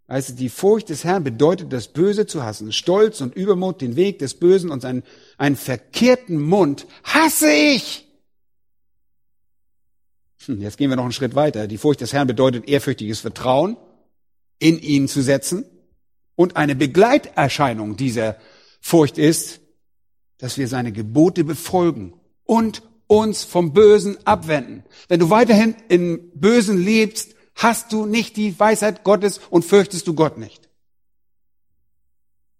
Also 0.06 0.32
die 0.32 0.48
Furcht 0.48 0.88
des 0.88 1.04
Herrn 1.04 1.24
bedeutet, 1.24 1.74
das 1.74 1.88
Böse 1.88 2.24
zu 2.24 2.42
hassen. 2.42 2.72
Stolz 2.72 3.20
und 3.20 3.34
Übermut, 3.34 3.82
den 3.82 3.96
Weg 3.96 4.18
des 4.20 4.32
Bösen 4.32 4.70
und 4.70 4.80
seinen, 4.80 5.02
einen 5.36 5.56
verkehrten 5.56 6.40
Mund 6.40 6.86
hasse 7.04 7.52
ich. 7.52 8.08
Hm, 10.46 10.62
jetzt 10.62 10.78
gehen 10.78 10.88
wir 10.88 10.96
noch 10.96 11.02
einen 11.02 11.12
Schritt 11.12 11.34
weiter. 11.34 11.66
Die 11.66 11.76
Furcht 11.76 12.00
des 12.00 12.14
Herrn 12.14 12.26
bedeutet 12.26 12.66
ehrfürchtiges 12.66 13.20
Vertrauen 13.20 13.76
in 14.58 14.78
ihn 14.78 15.06
zu 15.06 15.20
setzen. 15.20 15.66
Und 16.34 16.56
eine 16.56 16.74
Begleiterscheinung 16.74 17.98
dieser 17.98 18.38
Furcht 18.80 19.18
ist, 19.18 19.60
dass 20.38 20.56
wir 20.56 20.66
seine 20.66 20.92
Gebote 20.92 21.44
befolgen 21.44 22.14
und 22.44 22.82
uns 23.10 23.42
vom 23.42 23.72
Bösen 23.72 24.24
abwenden. 24.24 24.84
Wenn 25.08 25.18
du 25.18 25.30
weiterhin 25.30 25.74
im 25.88 26.30
Bösen 26.32 26.78
lebst, 26.78 27.34
hast 27.56 27.92
du 27.92 28.06
nicht 28.06 28.36
die 28.36 28.58
Weisheit 28.58 29.02
Gottes 29.02 29.38
und 29.50 29.64
fürchtest 29.64 30.06
du 30.06 30.14
Gott 30.14 30.38
nicht. 30.38 30.68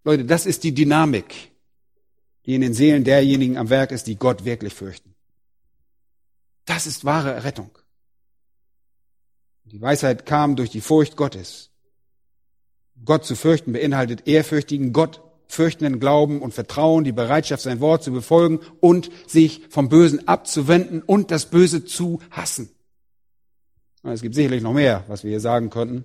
Leute, 0.03 0.25
das 0.25 0.47
ist 0.47 0.65
die 0.65 0.75
Dynamik, 0.75 1.53
die 2.47 2.57
in 2.57 2.63
den 2.63 2.75
Seelen 2.75 3.05
derjenigen 3.05 3.59
am 3.59 3.71
Werk 3.71 3.93
ist, 3.93 4.09
die 4.09 4.17
Gott 4.17 4.45
wirklich 4.45 4.75
fürchten. 4.75 5.15
Das 6.65 6.89
ist 6.89 7.05
wahre 7.05 7.45
Rettung. 7.45 7.71
Die 9.67 9.81
Weisheit 9.81 10.27
kam 10.27 10.57
durch 10.57 10.71
die 10.71 10.81
Furcht 10.81 11.17
Gottes. 11.17 11.71
Gott 13.05 13.25
zu 13.25 13.37
fürchten 13.37 13.73
beinhaltet 13.73 14.27
ehrfürchtigen, 14.27 14.93
Gott 14.93 15.23
fürchtenden 15.51 16.01
Glauben 16.01 16.41
und 16.41 16.55
Vertrauen, 16.55 17.05
die 17.05 17.13
Bereitschaft, 17.13 17.63
sein 17.63 17.81
Wort 17.81 18.03
zu 18.03 18.13
befolgen 18.13 18.61
und 18.81 19.11
sich 19.27 19.63
vom 19.69 19.89
Bösen 19.89 20.29
abzuwenden 20.29 21.03
und 21.03 21.31
das 21.31 21.47
Böse 21.47 21.85
zu 21.85 22.21
hassen. 22.31 22.71
Es 24.03 24.23
gibt 24.23 24.35
sicherlich 24.35 24.63
noch 24.63 24.73
mehr, 24.73 25.05
was 25.09 25.25
wir 25.25 25.31
hier 25.31 25.41
sagen 25.41 25.69
könnten. 25.71 26.05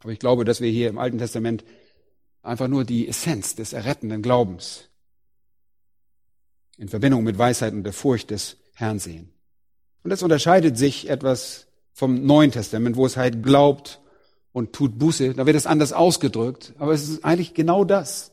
Aber 0.00 0.12
ich 0.12 0.18
glaube, 0.18 0.44
dass 0.44 0.60
wir 0.60 0.70
hier 0.70 0.88
im 0.88 0.98
Alten 0.98 1.18
Testament 1.18 1.64
einfach 2.42 2.68
nur 2.68 2.84
die 2.84 3.08
Essenz 3.08 3.54
des 3.54 3.72
errettenden 3.72 4.22
Glaubens 4.22 4.88
in 6.78 6.88
Verbindung 6.88 7.24
mit 7.24 7.38
Weisheit 7.38 7.72
und 7.72 7.84
der 7.84 7.92
Furcht 7.92 8.30
des 8.30 8.56
Herrn 8.74 8.98
sehen. 8.98 9.32
Und 10.02 10.10
das 10.10 10.22
unterscheidet 10.22 10.76
sich 10.76 11.08
etwas 11.08 11.66
vom 11.92 12.24
Neuen 12.26 12.52
Testament, 12.52 12.96
wo 12.96 13.06
es 13.06 13.16
halt 13.16 13.42
glaubt 13.42 14.00
und 14.52 14.72
tut 14.72 14.98
Buße. 14.98 15.34
Da 15.34 15.46
wird 15.46 15.56
es 15.56 15.66
anders 15.66 15.92
ausgedrückt, 15.92 16.74
aber 16.78 16.92
es 16.92 17.08
ist 17.08 17.24
eigentlich 17.24 17.54
genau 17.54 17.84
das. 17.84 18.32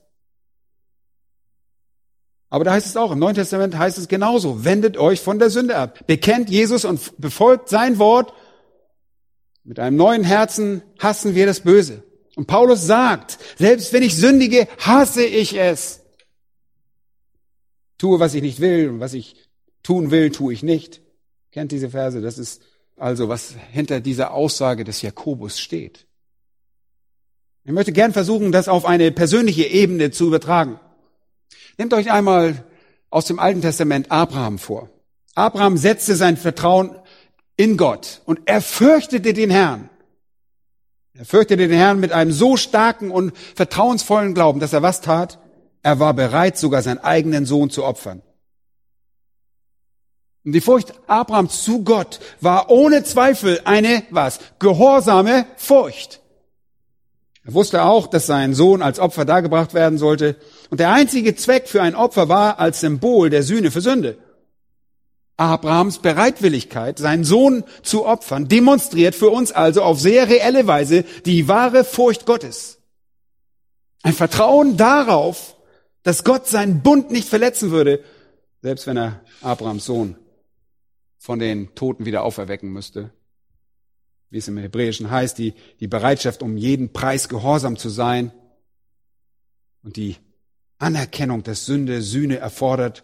Aber 2.53 2.63
da 2.63 2.73
heißt 2.73 2.85
es 2.85 2.97
auch, 2.97 3.11
im 3.11 3.17
Neuen 3.17 3.33
Testament 3.33 3.75
heißt 3.75 3.97
es 3.97 4.07
genauso, 4.07 4.63
wendet 4.63 4.95
euch 4.95 5.21
von 5.21 5.39
der 5.39 5.49
Sünde 5.49 5.75
ab. 5.75 6.05
Bekennt 6.05 6.51
Jesus 6.51 6.85
und 6.85 7.19
befolgt 7.19 7.67
sein 7.67 7.97
Wort. 7.97 8.31
Mit 9.63 9.79
einem 9.79 9.97
neuen 9.97 10.23
Herzen 10.23 10.83
hassen 10.99 11.33
wir 11.33 11.47
das 11.47 11.61
Böse. 11.61 12.03
Und 12.35 12.45
Paulus 12.45 12.85
sagt, 12.85 13.39
selbst 13.57 13.91
wenn 13.91 14.03
ich 14.03 14.15
sündige, 14.15 14.67
hasse 14.77 15.25
ich 15.25 15.57
es. 15.57 16.01
Tue, 17.97 18.19
was 18.19 18.35
ich 18.35 18.43
nicht 18.43 18.59
will 18.59 18.87
und 18.87 18.99
was 18.99 19.15
ich 19.15 19.35
tun 19.81 20.11
will, 20.11 20.29
tue 20.29 20.53
ich 20.53 20.61
nicht. 20.61 21.01
Kennt 21.49 21.71
diese 21.71 21.89
Verse? 21.89 22.21
Das 22.21 22.37
ist 22.37 22.61
also, 22.97 23.29
was 23.29 23.55
hinter 23.71 23.99
dieser 23.99 24.31
Aussage 24.31 24.83
des 24.83 25.01
Jakobus 25.01 25.59
steht. 25.59 26.05
Ich 27.63 27.71
möchte 27.71 27.93
gern 27.93 28.13
versuchen, 28.13 28.51
das 28.51 28.67
auf 28.67 28.85
eine 28.85 29.11
persönliche 29.11 29.63
Ebene 29.63 30.11
zu 30.11 30.27
übertragen. 30.27 30.79
Nehmt 31.77 31.93
euch 31.93 32.11
einmal 32.11 32.63
aus 33.09 33.25
dem 33.25 33.39
Alten 33.39 33.61
Testament 33.61 34.11
Abraham 34.11 34.59
vor. 34.59 34.89
Abraham 35.35 35.77
setzte 35.77 36.15
sein 36.15 36.37
Vertrauen 36.37 36.95
in 37.57 37.77
Gott 37.77 38.21
und 38.25 38.41
er 38.45 38.61
fürchtete 38.61 39.33
den 39.33 39.49
Herrn. 39.49 39.89
Er 41.13 41.25
fürchtete 41.25 41.67
den 41.67 41.77
Herrn 41.77 41.99
mit 41.99 42.11
einem 42.11 42.31
so 42.31 42.57
starken 42.57 43.11
und 43.11 43.37
vertrauensvollen 43.55 44.33
Glauben, 44.33 44.59
dass 44.59 44.73
er 44.73 44.81
was 44.81 45.01
tat? 45.01 45.39
Er 45.83 45.99
war 45.99 46.13
bereit, 46.13 46.57
sogar 46.57 46.81
seinen 46.81 46.99
eigenen 46.99 47.45
Sohn 47.45 47.69
zu 47.69 47.83
opfern. 47.83 48.21
Und 50.45 50.53
die 50.53 50.61
Furcht 50.61 50.93
Abrahams 51.07 51.63
zu 51.63 51.83
Gott 51.83 52.19
war 52.41 52.69
ohne 52.69 53.03
Zweifel 53.03 53.61
eine, 53.63 54.03
was? 54.09 54.39
Gehorsame 54.59 55.45
Furcht. 55.55 56.19
Er 57.45 57.53
wusste 57.53 57.83
auch, 57.83 58.07
dass 58.07 58.25
sein 58.25 58.53
Sohn 58.53 58.81
als 58.81 58.99
Opfer 58.99 59.25
dargebracht 59.25 59.73
werden 59.73 59.97
sollte. 59.97 60.37
Und 60.69 60.79
der 60.79 60.91
einzige 60.91 61.35
Zweck 61.35 61.67
für 61.67 61.81
ein 61.81 61.95
Opfer 61.95 62.29
war 62.29 62.59
als 62.59 62.79
Symbol 62.79 63.29
der 63.29 63.43
Sühne 63.43 63.69
für 63.69 63.81
Sünde. 63.81 64.17
Abrahams 65.35 65.97
Bereitwilligkeit, 65.97 66.99
seinen 66.99 67.23
Sohn 67.23 67.63
zu 67.81 68.05
opfern, 68.05 68.47
demonstriert 68.47 69.15
für 69.15 69.29
uns 69.29 69.51
also 69.51 69.81
auf 69.81 69.99
sehr 69.99 70.29
reelle 70.29 70.67
Weise 70.67 71.03
die 71.25 71.47
wahre 71.47 71.83
Furcht 71.83 72.25
Gottes. 72.25 72.79
Ein 74.03 74.13
Vertrauen 74.13 74.77
darauf, 74.77 75.57
dass 76.03 76.23
Gott 76.23 76.47
seinen 76.47 76.81
Bund 76.81 77.11
nicht 77.11 77.27
verletzen 77.27 77.71
würde, 77.71 78.03
selbst 78.61 78.85
wenn 78.87 78.97
er 78.97 79.21
Abrahams 79.41 79.85
Sohn 79.85 80.17
von 81.17 81.39
den 81.39 81.73
Toten 81.73 82.05
wieder 82.05 82.23
auferwecken 82.23 82.69
müsste. 82.69 83.11
Wie 84.33 84.39
es 84.39 84.47
im 84.47 84.57
Hebräischen 84.57 85.11
heißt, 85.11 85.37
die, 85.37 85.53
die 85.79 85.87
Bereitschaft, 85.87 86.41
um 86.41 86.57
jeden 86.57 86.91
Preis 86.91 87.29
gehorsam 87.29 87.77
zu 87.77 87.89
sein 87.89 88.31
und 89.83 89.95
die 89.95 90.15
Anerkennung, 90.79 91.43
dass 91.43 91.67
Sünde 91.67 92.01
Sühne 92.01 92.37
erfordert, 92.37 93.03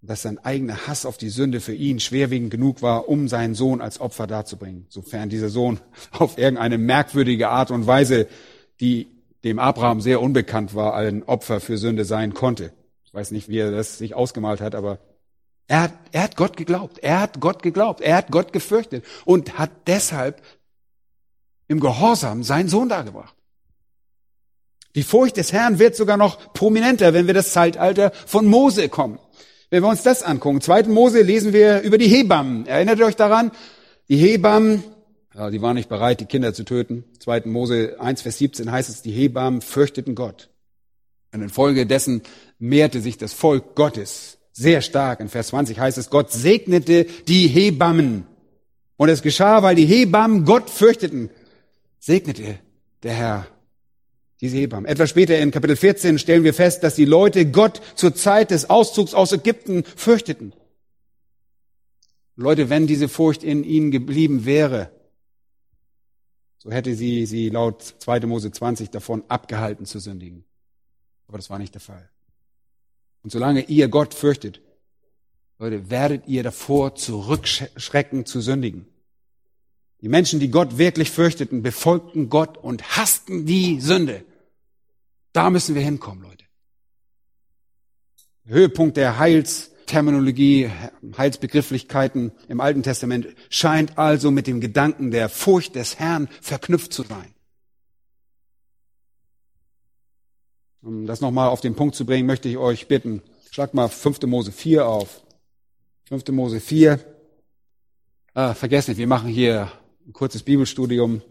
dass 0.00 0.22
sein 0.22 0.38
eigener 0.38 0.86
Hass 0.86 1.04
auf 1.04 1.18
die 1.18 1.28
Sünde 1.28 1.60
für 1.60 1.74
ihn 1.74 2.00
schwerwiegend 2.00 2.50
genug 2.50 2.80
war, 2.80 3.06
um 3.06 3.28
seinen 3.28 3.54
Sohn 3.54 3.82
als 3.82 4.00
Opfer 4.00 4.26
darzubringen, 4.26 4.86
sofern 4.88 5.28
dieser 5.28 5.50
Sohn 5.50 5.78
auf 6.12 6.38
irgendeine 6.38 6.78
merkwürdige 6.78 7.50
Art 7.50 7.70
und 7.70 7.86
Weise, 7.86 8.26
die 8.80 9.08
dem 9.44 9.58
Abraham 9.58 10.00
sehr 10.00 10.22
unbekannt 10.22 10.74
war, 10.74 10.94
ein 10.94 11.22
Opfer 11.24 11.60
für 11.60 11.76
Sünde 11.76 12.06
sein 12.06 12.32
konnte. 12.32 12.72
Ich 13.04 13.12
weiß 13.12 13.30
nicht, 13.30 13.50
wie 13.50 13.58
er 13.58 13.72
das 13.72 13.98
sich 13.98 14.14
ausgemalt 14.14 14.62
hat, 14.62 14.74
aber 14.74 15.00
er 15.68 15.82
hat, 15.82 15.92
er 16.12 16.22
hat 16.22 16.36
Gott 16.36 16.56
geglaubt. 16.56 16.98
Er 16.98 17.20
hat 17.20 17.40
Gott 17.40 17.62
geglaubt. 17.62 18.00
Er 18.00 18.16
hat 18.16 18.30
Gott 18.30 18.52
gefürchtet 18.52 19.04
und 19.24 19.58
hat 19.58 19.70
deshalb 19.86 20.40
im 21.68 21.80
Gehorsam 21.80 22.42
seinen 22.44 22.68
Sohn 22.68 22.88
dargebracht. 22.88 23.34
Die 24.94 25.02
Furcht 25.02 25.36
des 25.36 25.52
Herrn 25.52 25.78
wird 25.78 25.96
sogar 25.96 26.16
noch 26.16 26.52
prominenter, 26.54 27.12
wenn 27.12 27.26
wir 27.26 27.34
das 27.34 27.52
Zeitalter 27.52 28.12
von 28.26 28.46
Mose 28.46 28.88
kommen. 28.88 29.18
Wenn 29.68 29.82
wir 29.82 29.88
uns 29.88 30.02
das 30.02 30.22
angucken, 30.22 30.60
2. 30.60 30.84
Mose 30.84 31.22
lesen 31.22 31.52
wir 31.52 31.82
über 31.82 31.98
die 31.98 32.06
Hebammen. 32.06 32.66
Erinnert 32.66 33.00
ihr 33.00 33.06
euch 33.06 33.16
daran? 33.16 33.50
Die 34.08 34.16
Hebammen, 34.16 34.84
ja, 35.34 35.50
die 35.50 35.60
waren 35.60 35.74
nicht 35.74 35.88
bereit, 35.88 36.20
die 36.20 36.26
Kinder 36.26 36.54
zu 36.54 36.64
töten. 36.64 37.04
2. 37.18 37.42
Mose 37.46 37.96
1, 37.98 38.22
Vers 38.22 38.38
17 38.38 38.70
heißt 38.70 38.88
es, 38.88 39.02
die 39.02 39.10
Hebammen 39.10 39.60
fürchteten 39.60 40.14
Gott. 40.14 40.48
Und 41.32 41.42
infolgedessen 41.42 42.22
mehrte 42.58 43.00
sich 43.00 43.18
das 43.18 43.32
Volk 43.34 43.74
Gottes 43.74 44.35
sehr 44.56 44.80
stark. 44.80 45.20
In 45.20 45.28
Vers 45.28 45.48
20 45.48 45.78
heißt 45.78 45.98
es, 45.98 46.08
Gott 46.08 46.32
segnete 46.32 47.04
die 47.28 47.46
Hebammen. 47.46 48.26
Und 48.96 49.10
es 49.10 49.20
geschah, 49.20 49.62
weil 49.62 49.76
die 49.76 49.84
Hebammen 49.84 50.46
Gott 50.46 50.70
fürchteten, 50.70 51.30
segnete 51.98 52.58
der 53.02 53.12
Herr 53.12 53.46
diese 54.40 54.56
Hebammen. 54.56 54.86
Etwas 54.86 55.10
später 55.10 55.38
in 55.38 55.50
Kapitel 55.50 55.76
14 55.76 56.18
stellen 56.18 56.42
wir 56.42 56.54
fest, 56.54 56.82
dass 56.82 56.94
die 56.94 57.04
Leute 57.04 57.50
Gott 57.50 57.82
zur 57.94 58.14
Zeit 58.14 58.50
des 58.50 58.70
Auszugs 58.70 59.12
aus 59.12 59.32
Ägypten 59.32 59.84
fürchteten. 59.84 60.54
Leute, 62.34 62.70
wenn 62.70 62.86
diese 62.86 63.08
Furcht 63.08 63.44
in 63.44 63.62
ihnen 63.62 63.90
geblieben 63.90 64.46
wäre, 64.46 64.90
so 66.58 66.70
hätte 66.70 66.94
sie 66.94 67.26
sie 67.26 67.50
laut 67.50 67.82
2. 67.98 68.20
Mose 68.20 68.50
20 68.50 68.90
davon 68.90 69.22
abgehalten 69.28 69.84
zu 69.84 69.98
sündigen. 69.98 70.44
Aber 71.28 71.36
das 71.36 71.50
war 71.50 71.58
nicht 71.58 71.74
der 71.74 71.80
Fall. 71.80 72.08
Und 73.26 73.30
solange 73.30 73.62
ihr 73.62 73.88
Gott 73.88 74.14
fürchtet, 74.14 74.60
Leute, 75.58 75.90
werdet 75.90 76.28
ihr 76.28 76.44
davor 76.44 76.94
zurückschrecken 76.94 78.24
zu 78.24 78.40
sündigen. 78.40 78.86
Die 80.00 80.08
Menschen, 80.08 80.38
die 80.38 80.48
Gott 80.48 80.78
wirklich 80.78 81.10
fürchteten, 81.10 81.60
befolgten 81.60 82.28
Gott 82.28 82.56
und 82.56 82.96
hassten 82.96 83.44
die 83.44 83.80
Sünde. 83.80 84.24
Da 85.32 85.50
müssen 85.50 85.74
wir 85.74 85.82
hinkommen, 85.82 86.22
Leute. 86.22 86.44
Höhepunkt 88.44 88.96
der 88.96 89.18
Heils, 89.18 89.72
Terminologie, 89.86 90.70
Heilsbegrifflichkeiten 91.18 92.30
im 92.46 92.60
Alten 92.60 92.84
Testament 92.84 93.26
scheint 93.50 93.98
also 93.98 94.30
mit 94.30 94.46
dem 94.46 94.60
Gedanken 94.60 95.10
der 95.10 95.28
Furcht 95.28 95.74
des 95.74 95.98
Herrn 95.98 96.28
verknüpft 96.40 96.92
zu 96.92 97.02
sein. 97.02 97.34
Um 100.82 101.06
das 101.06 101.20
nochmal 101.20 101.48
auf 101.48 101.60
den 101.60 101.74
Punkt 101.74 101.94
zu 101.94 102.06
bringen, 102.06 102.26
möchte 102.26 102.48
ich 102.48 102.56
euch 102.56 102.88
bitten, 102.88 103.22
schlag 103.50 103.74
mal 103.74 103.88
5. 103.88 104.22
Mose 104.22 104.52
4 104.52 104.86
auf. 104.86 105.22
5. 106.08 106.28
Mose 106.28 106.60
4. 106.60 107.00
Ah, 108.34 108.54
vergesst 108.54 108.88
nicht, 108.88 108.98
wir 108.98 109.06
machen 109.06 109.28
hier 109.28 109.72
ein 110.06 110.12
kurzes 110.12 110.42
Bibelstudium. 110.42 111.22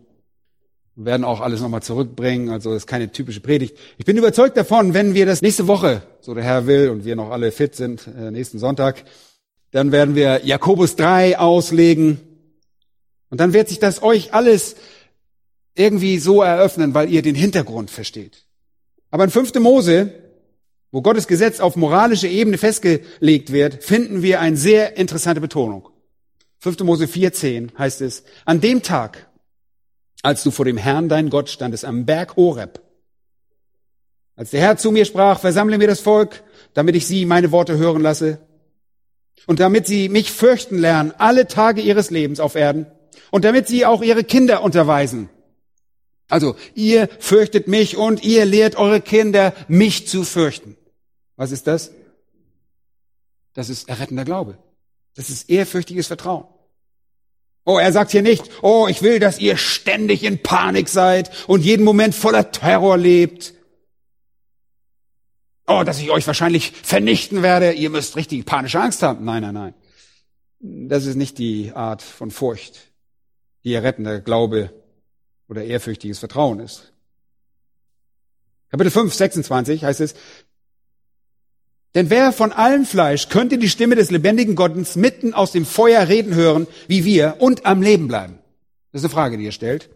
Wir 0.95 1.05
werden 1.05 1.23
auch 1.23 1.41
alles 1.41 1.61
nochmal 1.61 1.83
zurückbringen, 1.83 2.49
also 2.49 2.71
das 2.71 2.83
ist 2.83 2.87
keine 2.87 3.11
typische 3.11 3.41
Predigt. 3.41 3.77
Ich 3.97 4.05
bin 4.05 4.17
überzeugt 4.17 4.57
davon, 4.57 4.93
wenn 4.93 5.13
wir 5.13 5.25
das 5.25 5.41
nächste 5.41 5.67
Woche, 5.67 6.01
so 6.21 6.33
der 6.33 6.43
Herr 6.43 6.67
will 6.67 6.89
und 6.89 7.05
wir 7.05 7.15
noch 7.15 7.31
alle 7.31 7.51
fit 7.51 7.75
sind, 7.75 8.07
äh, 8.07 8.31
nächsten 8.31 8.59
Sonntag, 8.59 9.03
dann 9.71 9.91
werden 9.91 10.15
wir 10.15 10.45
Jakobus 10.45 10.95
3 10.95 11.37
auslegen. 11.37 12.19
Und 13.29 13.39
dann 13.39 13.53
wird 13.53 13.67
sich 13.67 13.79
das 13.79 14.01
euch 14.01 14.33
alles 14.33 14.77
irgendwie 15.75 16.17
so 16.17 16.41
eröffnen, 16.41 16.93
weil 16.93 17.09
ihr 17.09 17.21
den 17.21 17.35
Hintergrund 17.35 17.91
versteht. 17.91 18.44
Aber 19.15 19.23
in 19.23 19.29
5. 19.29 19.53
Mose, 19.61 20.11
wo 20.91 21.01
Gottes 21.01 21.25
Gesetz 21.25 21.61
auf 21.61 21.77
moralische 21.77 22.27
Ebene 22.27 22.57
festgelegt 22.57 23.53
wird, 23.53 23.81
finden 23.81 24.23
wir 24.23 24.41
eine 24.41 24.57
sehr 24.57 24.97
interessante 24.97 25.39
Betonung. 25.39 25.87
5. 26.59 26.81
Mose 26.81 27.05
4.10 27.05 27.77
heißt 27.77 28.01
es, 28.01 28.25
an 28.43 28.59
dem 28.59 28.81
Tag, 28.81 29.29
als 30.21 30.43
du 30.43 30.51
vor 30.51 30.65
dem 30.65 30.75
Herrn 30.75 31.07
dein 31.07 31.29
Gott 31.29 31.49
standest 31.49 31.85
am 31.85 32.05
Berg 32.05 32.35
Horeb, 32.35 32.81
als 34.35 34.49
der 34.49 34.59
Herr 34.59 34.75
zu 34.75 34.91
mir 34.91 35.05
sprach, 35.05 35.39
versammle 35.39 35.77
mir 35.77 35.87
das 35.87 36.01
Volk, 36.01 36.43
damit 36.73 36.97
ich 36.97 37.07
sie 37.07 37.25
meine 37.25 37.53
Worte 37.53 37.77
hören 37.77 38.01
lasse 38.01 38.39
und 39.47 39.61
damit 39.61 39.87
sie 39.87 40.09
mich 40.09 40.29
fürchten 40.29 40.77
lernen 40.77 41.13
alle 41.19 41.47
Tage 41.47 41.79
ihres 41.79 42.09
Lebens 42.09 42.41
auf 42.41 42.55
Erden 42.55 42.85
und 43.31 43.45
damit 43.45 43.69
sie 43.69 43.85
auch 43.85 44.01
ihre 44.01 44.25
Kinder 44.25 44.61
unterweisen. 44.61 45.29
Also, 46.27 46.55
ihr 46.73 47.07
fürchtet 47.19 47.67
mich 47.67 47.97
und 47.97 48.23
ihr 48.23 48.45
lehrt 48.45 48.75
eure 48.75 49.01
Kinder, 49.01 49.53
mich 49.67 50.07
zu 50.07 50.23
fürchten. 50.23 50.75
Was 51.35 51.51
ist 51.51 51.67
das? 51.67 51.91
Das 53.53 53.69
ist 53.69 53.87
errettender 53.89 54.25
Glaube. 54.25 54.57
Das 55.15 55.29
ist 55.29 55.49
ehrfürchtiges 55.49 56.07
Vertrauen. 56.07 56.45
Oh, 57.63 57.77
er 57.77 57.91
sagt 57.91 58.11
hier 58.11 58.21
nicht, 58.21 58.43
oh, 58.61 58.87
ich 58.87 59.01
will, 59.01 59.19
dass 59.19 59.39
ihr 59.39 59.57
ständig 59.57 60.23
in 60.23 60.41
Panik 60.43 60.87
seid 60.87 61.31
und 61.47 61.63
jeden 61.63 61.83
Moment 61.83 62.13
voller 62.13 62.51
Terror 62.51 62.97
lebt. 62.97 63.53
Oh, 65.67 65.83
dass 65.83 65.99
ich 65.99 66.11
euch 66.11 66.27
wahrscheinlich 66.27 66.71
vernichten 66.71 67.41
werde. 67.41 67.71
Ihr 67.71 67.89
müsst 67.89 68.15
richtig 68.15 68.45
panische 68.45 68.79
Angst 68.79 69.01
haben. 69.01 69.25
Nein, 69.25 69.41
nein, 69.41 69.53
nein. 69.53 69.73
Das 70.59 71.05
ist 71.05 71.15
nicht 71.15 71.39
die 71.39 71.71
Art 71.73 72.03
von 72.03 72.29
Furcht, 72.29 72.91
die 73.63 73.73
errettender 73.73 74.19
Glaube 74.19 74.71
oder 75.47 75.63
ehrfürchtiges 75.63 76.19
Vertrauen 76.19 76.59
ist. 76.59 76.93
Kapitel 78.69 78.91
5, 78.91 79.13
26 79.13 79.83
heißt 79.83 80.01
es, 80.01 80.15
denn 81.95 82.09
wer 82.09 82.33
von 82.33 82.51
allem 82.51 82.85
Fleisch 82.85 83.29
könnte 83.29 83.57
die 83.57 83.69
Stimme 83.69 83.95
des 83.95 84.11
lebendigen 84.11 84.55
Gottes 84.55 84.97
mitten 84.97 85.33
aus 85.33 85.53
dem 85.53 85.65
Feuer 85.65 86.09
reden 86.09 86.35
hören, 86.35 86.67
wie 86.87 87.05
wir, 87.05 87.37
und 87.39 87.65
am 87.65 87.81
Leben 87.81 88.09
bleiben? 88.09 88.37
Das 88.91 89.01
ist 89.01 89.05
eine 89.05 89.13
Frage, 89.13 89.37
die 89.37 89.45
ihr 89.45 89.53
stellt. 89.53 89.89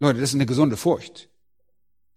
Leute, 0.00 0.18
das 0.18 0.30
ist 0.30 0.34
eine 0.34 0.46
gesunde 0.46 0.76
Furcht. 0.76 1.28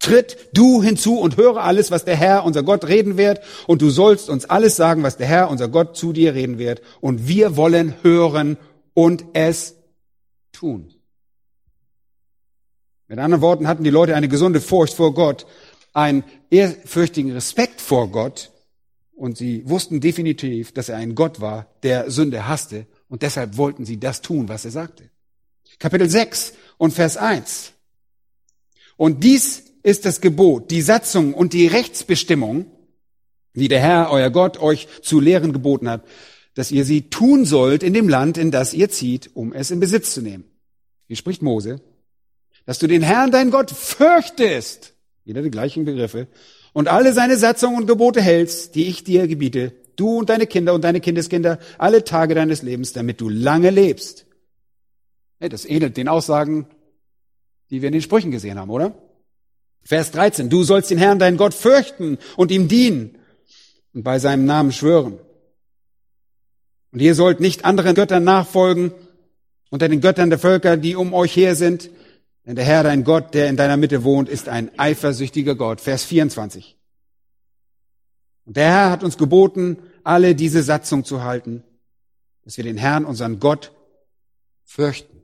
Tritt 0.00 0.48
du 0.52 0.82
hinzu 0.82 1.20
und 1.20 1.36
höre 1.36 1.62
alles, 1.62 1.92
was 1.92 2.04
der 2.04 2.16
Herr, 2.16 2.44
unser 2.44 2.64
Gott, 2.64 2.86
reden 2.86 3.16
wird, 3.16 3.40
und 3.68 3.82
du 3.82 3.90
sollst 3.90 4.28
uns 4.28 4.44
alles 4.46 4.74
sagen, 4.74 5.04
was 5.04 5.16
der 5.16 5.28
Herr, 5.28 5.48
unser 5.48 5.68
Gott, 5.68 5.96
zu 5.96 6.12
dir 6.12 6.34
reden 6.34 6.58
wird, 6.58 6.82
und 7.00 7.28
wir 7.28 7.56
wollen 7.56 7.94
hören 8.02 8.56
und 8.94 9.24
es 9.32 9.76
tun. 10.50 10.95
Mit 13.08 13.18
anderen 13.18 13.42
Worten 13.42 13.68
hatten 13.68 13.84
die 13.84 13.90
Leute 13.90 14.16
eine 14.16 14.28
gesunde 14.28 14.60
Furcht 14.60 14.94
vor 14.94 15.14
Gott, 15.14 15.46
einen 15.92 16.24
ehrfürchtigen 16.50 17.32
Respekt 17.32 17.80
vor 17.80 18.10
Gott 18.10 18.50
und 19.14 19.38
sie 19.38 19.68
wussten 19.68 20.00
definitiv, 20.00 20.72
dass 20.72 20.88
er 20.88 20.96
ein 20.96 21.14
Gott 21.14 21.40
war, 21.40 21.66
der 21.82 22.10
Sünde 22.10 22.48
hasste 22.48 22.86
und 23.08 23.22
deshalb 23.22 23.56
wollten 23.56 23.84
sie 23.84 23.98
das 23.98 24.22
tun, 24.22 24.48
was 24.48 24.64
er 24.64 24.72
sagte. 24.72 25.10
Kapitel 25.78 26.08
6 26.08 26.52
und 26.78 26.92
Vers 26.92 27.16
1. 27.16 27.72
Und 28.96 29.22
dies 29.22 29.64
ist 29.82 30.04
das 30.04 30.20
Gebot, 30.20 30.70
die 30.70 30.82
Satzung 30.82 31.32
und 31.32 31.52
die 31.52 31.66
Rechtsbestimmung, 31.66 32.66
die 33.54 33.68
der 33.68 33.80
Herr, 33.80 34.10
euer 34.10 34.30
Gott, 34.30 34.58
euch 34.58 34.88
zu 35.02 35.20
lehren 35.20 35.52
geboten 35.52 35.88
hat, 35.88 36.04
dass 36.54 36.72
ihr 36.72 36.84
sie 36.84 37.08
tun 37.08 37.44
sollt 37.44 37.82
in 37.82 37.94
dem 37.94 38.08
Land, 38.08 38.36
in 38.36 38.50
das 38.50 38.74
ihr 38.74 38.90
zieht, 38.90 39.30
um 39.34 39.52
es 39.52 39.70
in 39.70 39.78
Besitz 39.78 40.12
zu 40.12 40.22
nehmen. 40.22 40.44
Hier 41.06 41.16
spricht 41.16 41.42
Mose, 41.42 41.80
dass 42.66 42.78
du 42.78 42.86
den 42.86 43.02
Herrn, 43.02 43.30
dein 43.30 43.50
Gott, 43.50 43.70
fürchtest 43.70 44.92
wieder 45.24 45.42
die 45.42 45.50
gleichen 45.50 45.84
Begriffe, 45.84 46.28
und 46.72 46.88
alle 46.88 47.12
seine 47.12 47.36
Satzungen 47.36 47.78
und 47.78 47.86
Gebote 47.86 48.20
hältst, 48.20 48.74
die 48.74 48.86
ich 48.86 49.02
dir 49.02 49.26
gebiete, 49.26 49.72
du 49.96 50.18
und 50.18 50.28
deine 50.28 50.46
Kinder 50.46 50.74
und 50.74 50.84
deine 50.84 51.00
Kindeskinder, 51.00 51.58
alle 51.78 52.04
Tage 52.04 52.34
deines 52.34 52.62
Lebens, 52.62 52.92
damit 52.92 53.20
du 53.20 53.28
lange 53.28 53.70
lebst. 53.70 54.26
Hey, 55.40 55.48
das 55.48 55.64
ähnelt 55.64 55.96
den 55.96 56.08
Aussagen, 56.08 56.66
die 57.70 57.82
wir 57.82 57.88
in 57.88 57.92
den 57.92 58.02
Sprüchen 58.02 58.30
gesehen 58.30 58.58
haben, 58.58 58.70
oder? 58.70 58.94
Vers 59.82 60.10
13, 60.10 60.50
du 60.50 60.64
sollst 60.64 60.90
den 60.90 60.98
Herrn, 60.98 61.18
deinen 61.18 61.36
Gott, 61.36 61.54
fürchten 61.54 62.18
und 62.36 62.50
ihm 62.50 62.68
dienen 62.68 63.18
und 63.94 64.02
bei 64.02 64.18
seinem 64.18 64.44
Namen 64.44 64.72
schwören. 64.72 65.18
Und 66.92 67.00
ihr 67.00 67.14
sollt 67.14 67.40
nicht 67.40 67.64
anderen 67.64 67.94
Göttern 67.94 68.24
nachfolgen 68.24 68.92
unter 69.70 69.88
den 69.88 70.00
Göttern 70.00 70.30
der 70.30 70.38
Völker, 70.38 70.76
die 70.76 70.96
um 70.96 71.14
euch 71.14 71.34
her 71.36 71.54
sind, 71.54 71.90
denn 72.46 72.54
der 72.54 72.64
Herr, 72.64 72.84
dein 72.84 73.02
Gott, 73.02 73.34
der 73.34 73.48
in 73.48 73.56
deiner 73.56 73.76
Mitte 73.76 74.04
wohnt, 74.04 74.28
ist 74.28 74.48
ein 74.48 74.70
eifersüchtiger 74.78 75.56
Gott. 75.56 75.80
Vers 75.80 76.04
24. 76.04 76.78
Und 78.44 78.56
der 78.56 78.70
Herr 78.70 78.90
hat 78.90 79.02
uns 79.02 79.18
geboten, 79.18 79.78
alle 80.04 80.36
diese 80.36 80.62
Satzung 80.62 81.04
zu 81.04 81.24
halten, 81.24 81.64
dass 82.44 82.56
wir 82.56 82.64
den 82.64 82.76
Herrn, 82.76 83.04
unseren 83.04 83.40
Gott, 83.40 83.72
fürchten 84.64 85.22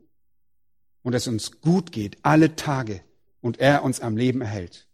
und 1.03 1.15
es 1.15 1.29
uns 1.29 1.61
gut 1.61 1.93
geht 1.93 2.19
alle 2.23 2.57
Tage 2.57 3.01
und 3.41 3.61
er 3.61 3.85
uns 3.85 4.01
am 4.01 4.17
Leben 4.17 4.41
erhält. 4.41 4.89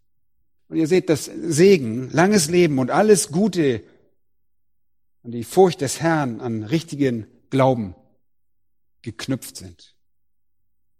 Und 0.67 0.77
ihr 0.77 0.87
seht, 0.87 1.09
dass 1.09 1.25
Segen, 1.25 2.11
langes 2.11 2.49
Leben 2.49 2.77
und 2.77 2.91
alles 2.91 3.31
Gute 3.31 3.83
an 5.23 5.31
die 5.31 5.43
Furcht 5.43 5.81
des 5.81 5.99
Herrn, 5.99 6.41
an 6.41 6.63
richtigen 6.63 7.25
Glauben 7.49 7.95
geknüpft 9.01 9.57
sind. 9.57 9.95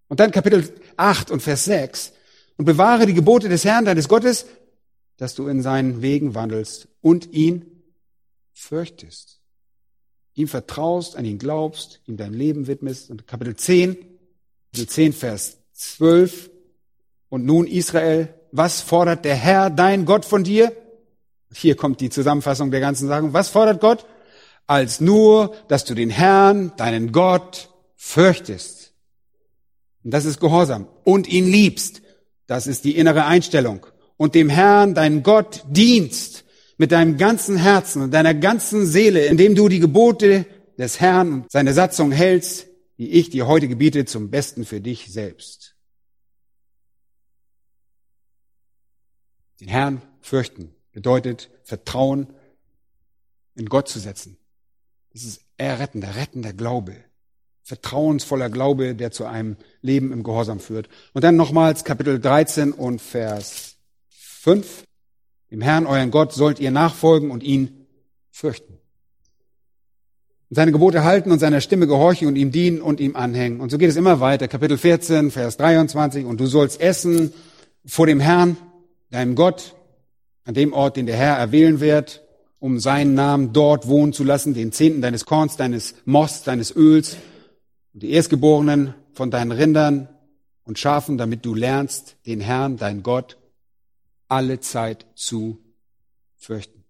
Und 0.09 0.19
dann 0.19 0.31
Kapitel 0.31 0.73
8 0.97 1.31
und 1.31 1.41
Vers 1.41 1.65
6. 1.65 2.13
Und 2.57 2.65
bewahre 2.65 3.05
die 3.05 3.13
Gebote 3.13 3.47
des 3.47 3.63
Herrn, 3.63 3.85
deines 3.85 4.09
Gottes, 4.09 4.45
dass 5.15 5.35
du 5.35 5.47
in 5.47 5.61
seinen 5.61 6.01
Wegen 6.01 6.35
wandelst 6.35 6.89
und 6.99 7.31
ihn 7.31 7.83
fürchtest. 8.51 9.39
Ihm 10.33 10.49
vertraust, 10.49 11.15
an 11.15 11.23
ihn 11.23 11.37
glaubst, 11.37 12.01
ihm 12.05 12.17
dein 12.17 12.33
Leben 12.33 12.67
widmest. 12.67 13.09
Und 13.09 13.27
Kapitel 13.27 13.55
10, 13.55 13.95
Kapitel 14.73 14.89
10, 14.89 15.13
Vers 15.13 15.57
12. 15.73 16.49
Und 17.29 17.45
nun 17.45 17.65
Israel, 17.67 18.33
was 18.51 18.81
fordert 18.81 19.23
der 19.23 19.35
Herr, 19.35 19.69
dein 19.69 20.05
Gott 20.05 20.25
von 20.25 20.43
dir? 20.43 20.75
Hier 21.53 21.75
kommt 21.75 22.01
die 22.01 22.09
Zusammenfassung 22.09 22.71
der 22.71 22.79
ganzen 22.79 23.07
Sachen. 23.07 23.33
Was 23.33 23.49
fordert 23.49 23.79
Gott? 23.79 24.05
Als 24.67 24.99
nur, 24.99 25.55
dass 25.67 25.85
du 25.85 25.93
den 25.93 26.09
Herrn, 26.09 26.73
deinen 26.77 27.11
Gott, 27.11 27.69
fürchtest 27.95 28.88
das 30.03 30.25
ist 30.25 30.39
Gehorsam. 30.39 30.87
Und 31.03 31.27
ihn 31.27 31.45
liebst. 31.45 32.01
Das 32.47 32.67
ist 32.67 32.85
die 32.85 32.97
innere 32.97 33.25
Einstellung. 33.25 33.85
Und 34.17 34.35
dem 34.35 34.49
Herrn, 34.49 34.95
dein 34.95 35.23
Gott, 35.23 35.63
dienst 35.69 36.45
mit 36.77 36.91
deinem 36.91 37.17
ganzen 37.17 37.57
Herzen 37.57 38.01
und 38.01 38.11
deiner 38.11 38.33
ganzen 38.33 38.85
Seele, 38.85 39.25
indem 39.25 39.55
du 39.55 39.67
die 39.67 39.79
Gebote 39.79 40.45
des 40.77 40.99
Herrn 40.99 41.33
und 41.33 41.51
seine 41.51 41.73
Satzung 41.73 42.11
hältst, 42.11 42.67
die 42.97 43.11
ich 43.11 43.29
dir 43.29 43.47
heute 43.47 43.67
gebiete, 43.67 44.05
zum 44.05 44.29
Besten 44.29 44.65
für 44.65 44.81
dich 44.81 45.11
selbst. 45.11 45.75
Den 49.59 49.67
Herrn 49.67 50.01
fürchten 50.21 50.73
bedeutet 50.93 51.49
Vertrauen 51.63 52.33
in 53.55 53.67
Gott 53.67 53.89
zu 53.89 53.99
setzen. 53.99 54.37
Das 55.11 55.23
ist 55.23 55.41
errettender, 55.57 56.15
rettender 56.15 56.53
Glaube 56.53 56.95
vertrauensvoller 57.69 58.49
Glaube, 58.49 58.95
der 58.95 59.11
zu 59.11 59.25
einem 59.25 59.55
Leben 59.83 60.11
im 60.11 60.23
Gehorsam 60.23 60.59
führt. 60.59 60.89
Und 61.13 61.23
dann 61.23 61.35
nochmals 61.35 61.83
Kapitel 61.83 62.19
13 62.19 62.71
und 62.71 62.99
Vers 62.99 63.75
5. 64.09 64.85
Dem 65.51 65.61
Herrn, 65.61 65.85
euren 65.85 66.09
Gott, 66.09 66.33
sollt 66.33 66.59
ihr 66.59 66.71
nachfolgen 66.71 67.29
und 67.29 67.43
ihn 67.43 67.85
fürchten. 68.31 68.73
Und 70.49 70.55
seine 70.55 70.71
Gebote 70.71 71.03
halten 71.03 71.31
und 71.31 71.37
seiner 71.37 71.61
Stimme 71.61 71.85
gehorchen 71.85 72.27
und 72.27 72.37
ihm 72.37 72.51
dienen 72.51 72.81
und 72.81 72.99
ihm 72.99 73.15
anhängen. 73.15 73.61
Und 73.61 73.69
so 73.69 73.77
geht 73.77 73.91
es 73.91 73.97
immer 73.97 74.19
weiter. 74.19 74.47
Kapitel 74.47 74.79
14, 74.79 75.29
Vers 75.29 75.57
23. 75.57 76.25
Und 76.25 76.39
du 76.39 76.47
sollst 76.47 76.81
essen 76.81 77.31
vor 77.85 78.07
dem 78.07 78.19
Herrn, 78.19 78.57
deinem 79.11 79.35
Gott, 79.35 79.75
an 80.43 80.55
dem 80.55 80.73
Ort, 80.73 80.97
den 80.97 81.05
der 81.05 81.17
Herr 81.17 81.37
erwählen 81.37 81.81
wird, 81.81 82.23
um 82.57 82.79
seinen 82.79 83.13
Namen 83.13 83.53
dort 83.53 83.87
wohnen 83.87 84.11
zu 84.11 84.23
lassen, 84.23 84.55
den 84.55 84.71
Zehnten 84.71 85.03
deines 85.03 85.25
Korns, 85.25 85.55
deines 85.55 85.93
Most, 86.05 86.47
deines 86.47 86.75
Öls 86.75 87.15
und 87.93 88.03
die 88.03 88.11
Erstgeborenen 88.11 88.93
von 89.13 89.31
deinen 89.31 89.51
Rindern 89.51 90.09
und 90.63 90.79
Schafen, 90.79 91.17
damit 91.17 91.45
du 91.45 91.55
lernst, 91.55 92.17
den 92.25 92.41
Herrn, 92.41 92.77
dein 92.77 93.03
Gott, 93.03 93.37
alle 94.27 94.59
Zeit 94.59 95.05
zu 95.15 95.57
fürchten. 96.35 96.83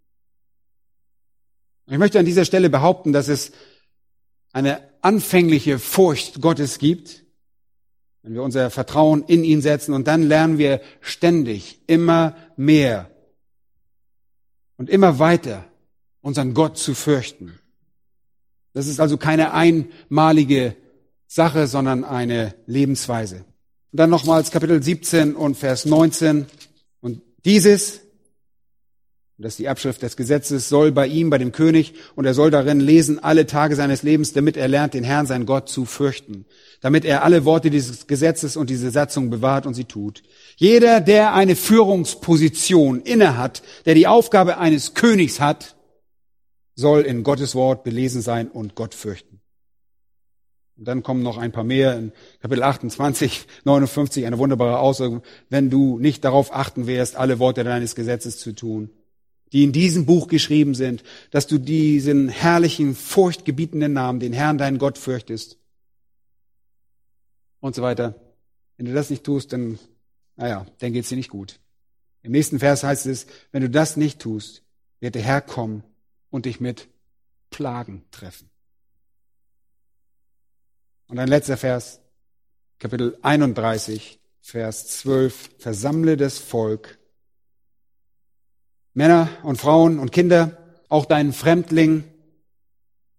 Ich 1.88 1.97
möchte 1.97 2.20
an 2.20 2.26
dieser 2.26 2.45
Stelle 2.45 2.70
behaupten, 2.70 3.14
dass 3.14 3.30
es 3.30 3.52
eine 4.52 4.82
anfängliche 5.02 5.80
Furcht 5.80 6.41
Gottes 6.41 6.78
gibt, 6.78 7.24
wenn 8.22 8.34
wir 8.34 8.43
unser 8.43 8.70
Vertrauen 8.70 9.24
in 9.26 9.43
ihn 9.43 9.62
setzen 9.62 9.93
und 9.93 10.08
dann 10.08 10.24
lernen 10.24 10.58
wir 10.58 10.82
ständig 11.02 11.80
immer 11.88 12.36
mehr 12.58 13.10
und 14.78 14.89
immer 14.89 15.20
weiter 15.20 15.66
unseren 16.22 16.54
Gott 16.54 16.78
zu 16.78 16.93
fürchten. 16.93 17.58
Das 18.74 18.88
ist 18.88 19.00
also 19.00 19.18
keine 19.18 19.54
einmalige 19.54 20.76
Sache, 21.32 21.68
sondern 21.68 22.04
eine 22.04 22.56
Lebensweise. 22.66 23.46
Und 23.92 24.00
dann 24.00 24.10
nochmals 24.10 24.50
Kapitel 24.50 24.82
17 24.82 25.36
und 25.36 25.56
Vers 25.56 25.86
19. 25.86 26.48
Und 27.02 27.22
dieses, 27.46 28.02
das 29.38 29.54
ist 29.54 29.60
die 29.60 29.70
Abschrift 29.70 30.02
des 30.02 30.18
Gesetzes, 30.18 30.70
soll 30.70 30.92
bei 30.92 31.06
ihm, 31.06 31.30
bei 31.30 31.38
dem 31.38 31.52
König, 31.52 31.94
und 32.16 32.26
er 32.26 32.34
soll 32.34 32.50
darin 32.50 32.80
lesen 32.80 33.24
alle 33.24 33.46
Tage 33.46 33.76
seines 33.76 34.02
Lebens, 34.02 34.34
damit 34.34 34.58
er 34.58 34.68
lernt, 34.68 34.96
den 34.96 35.04
Herrn, 35.04 35.28
sein 35.28 35.46
Gott, 35.46 35.70
zu 35.70 35.86
fürchten, 35.86 36.46
damit 36.82 37.06
er 37.06 37.24
alle 37.24 37.46
Worte 37.46 37.70
dieses 37.70 38.08
Gesetzes 38.08 38.58
und 38.58 38.72
diese 38.72 38.90
Satzung 38.90 39.30
bewahrt 39.30 39.68
und 39.68 39.76
sie 39.76 39.86
tut. 39.86 40.24
Jeder, 40.56 41.00
der 41.00 41.36
eine 41.36 41.56
Führungsposition 41.56 43.02
innehat, 43.02 43.62
der 43.86 43.94
die 43.94 44.08
Aufgabe 44.08 44.58
eines 44.58 44.96
Königs 44.96 45.40
hat, 45.40 45.76
soll 46.74 47.02
in 47.02 47.22
Gottes 47.22 47.54
Wort 47.54 47.84
belesen 47.84 48.24
sein 48.24 48.48
und 48.48 48.74
Gott 48.74 48.96
fürchten. 48.96 49.29
Und 50.80 50.86
dann 50.86 51.04
kommen 51.04 51.22
noch 51.22 51.38
ein 51.38 51.52
paar 51.52 51.64
mehr 51.64 51.96
in 51.98 52.12
Kapitel 52.42 52.64
28, 52.64 53.46
59, 53.66 54.26
eine 54.26 54.38
wunderbare 54.38 54.80
Aussage, 54.80 55.22
wenn 55.50 55.70
du 55.70 56.00
nicht 56.00 56.24
darauf 56.24 56.56
achten 56.56 56.88
wirst, 56.88 57.16
alle 57.16 57.38
Worte 57.38 57.64
deines 57.64 57.94
Gesetzes 57.96 58.40
zu 58.40 58.54
tun, 58.54 58.90
die 59.52 59.64
in 59.64 59.72
diesem 59.72 60.06
Buch 60.06 60.28
geschrieben 60.28 60.74
sind, 60.74 61.04
dass 61.32 61.46
du 61.48 61.58
diesen 61.58 62.30
herrlichen, 62.30 62.96
furchtgebietenden 62.96 63.94
Namen, 63.94 64.20
den 64.20 64.34
Herrn, 64.34 64.58
deinen 64.58 64.78
Gott, 64.78 64.98
fürchtest 64.98 65.58
und 67.60 67.76
so 67.76 67.82
weiter. 67.82 68.16
Wenn 68.78 68.86
du 68.86 68.94
das 68.94 69.10
nicht 69.10 69.24
tust, 69.24 69.52
dann 69.52 69.78
naja, 70.40 70.66
dann 70.78 70.94
geht's 70.94 71.10
dir 71.10 71.18
nicht 71.18 71.30
gut. 71.30 71.60
Im 72.22 72.32
nächsten 72.32 72.60
Vers 72.60 72.84
heißt 72.84 73.08
es, 73.08 73.28
wenn 73.52 73.62
du 73.62 73.70
das 73.70 73.98
nicht 73.98 74.20
tust, 74.20 74.64
wird 75.02 75.16
der 75.16 75.22
Herr 75.22 75.42
kommen 75.42 75.84
und 76.30 76.46
dich 76.46 76.62
mit 76.62 76.88
Plagen 77.50 78.06
treffen. 78.12 78.50
Und 81.10 81.18
ein 81.18 81.28
letzter 81.28 81.57
Vers, 81.57 82.01
Kapitel 82.78 83.18
31, 83.24 84.20
Vers 84.41 84.99
12, 84.99 85.49
versammle 85.57 86.18
das 86.18 86.38
Volk, 86.38 86.99
Männer 88.93 89.28
und 89.41 89.57
Frauen 89.57 89.97
und 89.97 90.12
Kinder, 90.12 90.55
auch 90.88 91.05
deinen 91.05 91.34
Fremdling, 91.34 92.03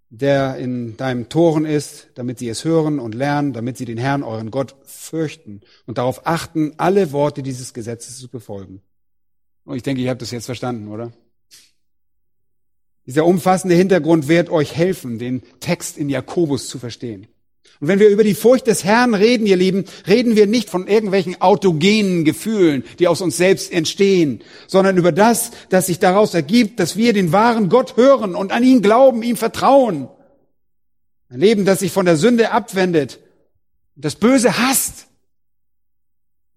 der 0.09 0.57
in 0.57 0.97
deinem 0.97 1.29
Toren 1.29 1.65
ist, 1.65 2.11
damit 2.15 2.39
sie 2.39 2.49
es 2.49 2.65
hören 2.65 3.01
und 3.01 3.17
lernen, 3.17 3.53
damit 3.53 3.77
sie 3.77 3.87
den 3.87 3.99
Herrn, 3.99 4.23
euren 4.23 4.53
Gott, 4.53 4.77
fürchten 4.85 5.61
und 5.87 5.99
darauf 5.99 6.29
achten, 6.29 6.75
alle 6.77 7.11
Worte 7.11 7.43
dieses 7.43 7.75
Gesetzes 7.75 8.21
zu 8.21 8.29
befolgen. 8.29 8.83
Und 9.65 9.77
ich 9.77 9.83
denke, 9.83 10.01
ihr 10.01 10.11
habt 10.11 10.23
das 10.23 10.31
jetzt 10.31 10.47
verstanden, 10.47 10.89
oder? 10.89 11.13
Dieser 13.07 13.27
umfassende 13.27 13.75
Hintergrund 13.75 14.29
wird 14.29 14.49
euch 14.49 14.77
helfen, 14.77 15.19
den 15.19 15.43
Text 15.59 15.99
in 15.99 16.09
Jakobus 16.09 16.69
zu 16.69 16.79
verstehen. 16.79 17.27
Und 17.79 17.89
wenn 17.89 17.99
wir 17.99 18.09
über 18.09 18.25
die 18.25 18.35
Furcht 18.35 18.67
des 18.67 18.85
Herrn 18.85 19.15
reden, 19.15 19.47
ihr 19.47 19.57
Lieben, 19.57 19.85
reden 20.07 20.37
wir 20.37 20.47
nicht 20.47 20.69
von 20.69 20.87
irgendwelchen 20.87 21.41
autogenen 21.41 22.25
Gefühlen, 22.25 22.85
die 22.99 23.09
aus 23.09 23.23
uns 23.23 23.37
selbst 23.37 23.73
entstehen, 23.73 24.43
sondern 24.67 24.99
über 24.99 25.13
das, 25.13 25.53
das 25.71 25.87
sich 25.87 25.99
daraus 25.99 26.35
ergibt, 26.35 26.79
dass 26.79 26.97
wir 26.97 27.13
den 27.13 27.33
wahren 27.33 27.71
Gott 27.71 27.97
hören 27.97 28.35
und 28.35 28.53
an 28.53 28.65
ihn 28.65 28.83
glauben, 28.83 29.23
ihm 29.23 29.37
vertrauen. 29.37 30.09
Ein 31.31 31.41
Leben, 31.41 31.65
das 31.65 31.79
sich 31.79 31.93
von 31.93 32.05
der 32.07 32.17
Sünde 32.17 32.51
abwendet, 32.51 33.21
das 33.95 34.17
Böse 34.17 34.59
hasst, 34.59 35.07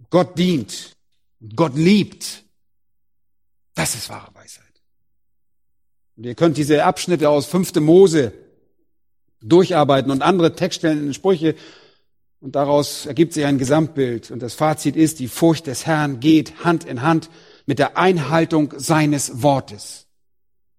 Gott 0.10 0.38
dient, 0.38 0.96
Gott 1.56 1.76
liebt. 1.76 2.44
Das 3.76 3.96
ist 3.96 4.10
wahre 4.10 4.34
Weisheit. 4.36 4.64
Und 6.16 6.26
ihr 6.26 6.36
könnt 6.36 6.58
diese 6.58 6.84
Abschnitte 6.84 7.30
aus 7.30 7.46
5. 7.46 7.76
Mose 7.76 8.34
durcharbeiten 9.44 10.12
und 10.12 10.22
andere 10.22 10.56
Textstellen 10.56 11.08
in 11.08 11.14
Sprüche. 11.14 11.56
Und 12.40 12.56
daraus 12.56 13.06
ergibt 13.06 13.34
sich 13.34 13.46
ein 13.46 13.58
Gesamtbild. 13.58 14.32
Und 14.32 14.42
das 14.42 14.54
Fazit 14.54 14.96
ist, 14.96 15.20
die 15.20 15.28
Furcht 15.28 15.68
des 15.68 15.86
Herrn 15.86 16.20
geht 16.20 16.64
Hand 16.64 16.84
in 16.84 17.02
Hand 17.02 17.30
mit 17.66 17.80
der 17.80 17.98
Einhaltung 17.98 18.74
seines 18.78 19.42
Wortes, 19.42 20.08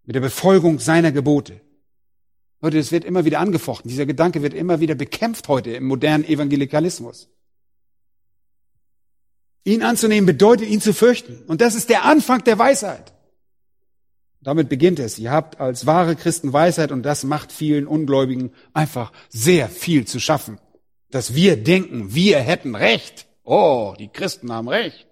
mit 0.04 0.14
der 0.14 0.20
Befolgung 0.20 0.78
seiner 0.78 1.12
Gebote. 1.12 1.60
Leute, 2.60 2.78
das 2.78 2.92
wird 2.92 3.04
immer 3.04 3.24
wieder 3.24 3.40
angefochten. 3.40 3.88
Dieser 3.88 4.06
Gedanke 4.06 4.42
wird 4.42 4.54
immer 4.54 4.80
wieder 4.80 4.94
bekämpft 4.94 5.48
heute 5.48 5.70
im 5.72 5.84
modernen 5.84 6.24
Evangelikalismus. 6.24 7.28
Ihn 9.64 9.82
anzunehmen 9.82 10.26
bedeutet, 10.26 10.68
ihn 10.68 10.82
zu 10.82 10.92
fürchten. 10.92 11.42
Und 11.46 11.62
das 11.62 11.74
ist 11.74 11.88
der 11.88 12.04
Anfang 12.04 12.44
der 12.44 12.58
Weisheit. 12.58 13.13
Damit 14.44 14.68
beginnt 14.68 14.98
es. 14.98 15.18
Ihr 15.18 15.30
habt 15.30 15.58
als 15.58 15.86
wahre 15.86 16.16
Christen 16.16 16.52
Weisheit 16.52 16.92
und 16.92 17.02
das 17.02 17.24
macht 17.24 17.50
vielen 17.50 17.86
Ungläubigen 17.86 18.52
einfach 18.74 19.10
sehr 19.30 19.68
viel 19.68 20.06
zu 20.06 20.20
schaffen. 20.20 20.60
Dass 21.10 21.34
wir 21.34 21.56
denken, 21.56 22.14
wir 22.14 22.38
hätten 22.40 22.74
Recht. 22.74 23.26
Oh, 23.42 23.94
die 23.98 24.08
Christen 24.08 24.52
haben 24.52 24.68
Recht. 24.68 25.06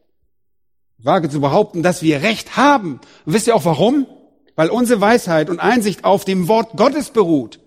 Wage 0.99 1.31
zu 1.31 1.41
behaupten, 1.41 1.83
dass 1.83 2.03
wir 2.03 2.23
Recht 2.23 2.59
haben. 2.59 3.01
Und 3.25 3.33
wisst 3.33 3.47
ihr 3.47 3.57
auch 3.57 3.65
warum? 3.65 4.07
Weil 4.55 4.69
unsere 4.69 5.01
Weisheit 5.01 5.49
und 5.49 5.61
Einsicht 5.61 6.05
auf 6.05 6.27
dem 6.27 6.47
Wort 6.47 6.77
Gottes 6.77 7.11
beruht. 7.11 7.59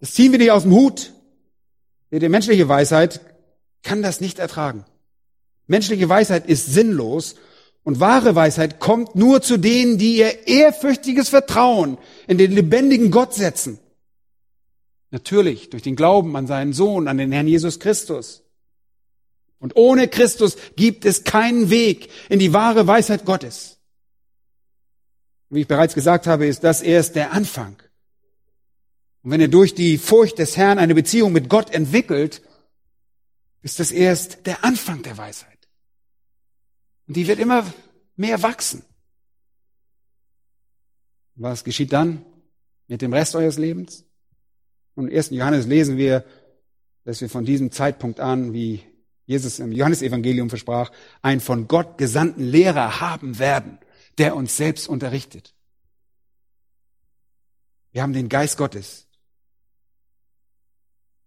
Das 0.00 0.12
ziehen 0.12 0.32
wir 0.32 0.38
nicht 0.38 0.50
aus 0.50 0.62
dem 0.62 0.72
Hut. 0.72 1.12
Die 2.10 2.28
menschliche 2.28 2.68
Weisheit 2.68 3.20
kann 3.82 4.02
das 4.02 4.20
nicht 4.20 4.38
ertragen. 4.38 4.84
Menschliche 5.66 6.08
Weisheit 6.08 6.46
ist 6.46 6.66
sinnlos 6.66 7.36
und 7.86 8.00
wahre 8.00 8.34
Weisheit 8.34 8.80
kommt 8.80 9.14
nur 9.14 9.42
zu 9.42 9.58
denen, 9.58 9.96
die 9.96 10.16
ihr 10.16 10.48
ehrfürchtiges 10.48 11.28
Vertrauen 11.28 11.98
in 12.26 12.36
den 12.36 12.50
lebendigen 12.50 13.12
Gott 13.12 13.32
setzen. 13.32 13.78
Natürlich 15.12 15.70
durch 15.70 15.84
den 15.84 15.94
Glauben 15.94 16.36
an 16.36 16.48
seinen 16.48 16.72
Sohn, 16.72 17.06
an 17.06 17.16
den 17.16 17.30
Herrn 17.30 17.46
Jesus 17.46 17.78
Christus. 17.78 18.42
Und 19.60 19.76
ohne 19.76 20.08
Christus 20.08 20.56
gibt 20.74 21.04
es 21.04 21.22
keinen 21.22 21.70
Weg 21.70 22.10
in 22.28 22.40
die 22.40 22.52
wahre 22.52 22.88
Weisheit 22.88 23.24
Gottes. 23.24 23.78
Wie 25.48 25.60
ich 25.60 25.68
bereits 25.68 25.94
gesagt 25.94 26.26
habe, 26.26 26.48
ist 26.48 26.64
das 26.64 26.82
erst 26.82 27.14
der 27.14 27.32
Anfang. 27.32 27.76
Und 29.22 29.30
wenn 29.30 29.40
ihr 29.40 29.46
durch 29.46 29.76
die 29.76 29.96
Furcht 29.96 30.40
des 30.40 30.56
Herrn 30.56 30.80
eine 30.80 30.96
Beziehung 30.96 31.32
mit 31.32 31.48
Gott 31.48 31.72
entwickelt, 31.72 32.42
ist 33.62 33.78
das 33.78 33.92
erst 33.92 34.44
der 34.44 34.64
Anfang 34.64 35.02
der 35.04 35.16
Weisheit. 35.16 35.55
Und 37.06 37.16
die 37.16 37.26
wird 37.26 37.38
immer 37.38 37.72
mehr 38.16 38.42
wachsen. 38.42 38.84
Was 41.34 41.64
geschieht 41.64 41.92
dann 41.92 42.24
mit 42.88 43.02
dem 43.02 43.12
Rest 43.12 43.34
eures 43.34 43.58
Lebens? 43.58 44.04
Und 44.94 45.08
im 45.08 45.16
1. 45.16 45.30
Johannes 45.30 45.66
lesen 45.66 45.96
wir, 45.96 46.24
dass 47.04 47.20
wir 47.20 47.28
von 47.28 47.44
diesem 47.44 47.70
Zeitpunkt 47.70 48.18
an, 48.18 48.52
wie 48.52 48.82
Jesus 49.26 49.58
im 49.58 49.72
Johannesevangelium 49.72 50.48
versprach, 50.48 50.90
einen 51.20 51.40
von 51.40 51.68
Gott 51.68 51.98
gesandten 51.98 52.42
Lehrer 52.42 53.00
haben 53.00 53.38
werden, 53.38 53.78
der 54.18 54.34
uns 54.34 54.56
selbst 54.56 54.88
unterrichtet. 54.88 55.54
Wir 57.92 58.02
haben 58.02 58.12
den 58.12 58.28
Geist 58.28 58.56
Gottes. 58.56 59.08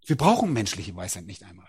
Wir 0.06 0.18
brauchen 0.18 0.54
menschliche 0.54 0.96
Weisheit 0.96 1.26
nicht 1.26 1.44
einmal. 1.44 1.68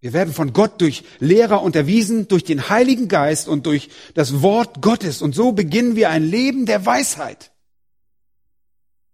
Wir 0.00 0.12
werden 0.12 0.34
von 0.34 0.52
Gott 0.52 0.80
durch 0.80 1.04
Lehrer 1.18 1.62
unterwiesen, 1.62 2.28
durch 2.28 2.44
den 2.44 2.68
Heiligen 2.68 3.08
Geist 3.08 3.48
und 3.48 3.66
durch 3.66 3.88
das 4.14 4.42
Wort 4.42 4.82
Gottes. 4.82 5.22
Und 5.22 5.34
so 5.34 5.52
beginnen 5.52 5.96
wir 5.96 6.10
ein 6.10 6.22
Leben 6.22 6.66
der 6.66 6.84
Weisheit. 6.84 7.50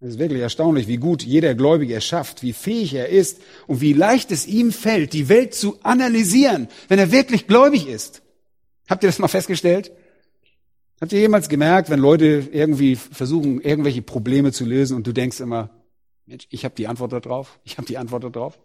Es 0.01 0.14
ist 0.14 0.18
wirklich 0.18 0.43
erstaunlich, 0.43 0.89
wie 0.89 0.97
gut 0.97 1.22
jeder 1.22 1.55
Gläubige 1.55 1.95
es 1.95 2.05
schafft, 2.05 2.43
wie 2.43 2.53
fähig 2.53 2.93
er 2.95 3.09
ist 3.09 3.41
und 3.68 3.80
wie 3.80 3.93
leicht 3.93 4.33
es 4.33 4.49
ihm 4.49 4.72
fällt, 4.72 5.12
die 5.12 5.28
Welt 5.28 5.55
zu 5.55 5.78
analysieren, 5.85 6.66
wenn 6.89 6.99
er 6.99 7.12
wirklich 7.12 7.47
gläubig 7.47 7.87
ist. 7.87 8.20
Habt 8.89 9.05
ihr 9.05 9.09
das 9.09 9.20
mal 9.20 9.28
festgestellt? 9.28 9.93
Habt 11.01 11.12
ihr 11.12 11.20
jemals 11.20 11.49
gemerkt, 11.49 11.89
wenn 11.89 12.01
Leute 12.01 12.49
irgendwie 12.51 12.97
versuchen, 12.97 13.61
irgendwelche 13.61 14.03
Probleme 14.03 14.51
zu 14.51 14.64
lösen 14.64 14.97
und 14.97 15.07
du 15.07 15.12
denkst 15.12 15.39
immer, 15.39 15.70
Mensch, 16.26 16.49
ich 16.51 16.64
habe 16.64 16.74
die 16.74 16.89
Antwort 16.89 17.12
darauf, 17.12 17.61
ich 17.62 17.78
habe 17.78 17.87
die 17.87 17.99
Antwort 17.99 18.24
darauf? 18.24 18.59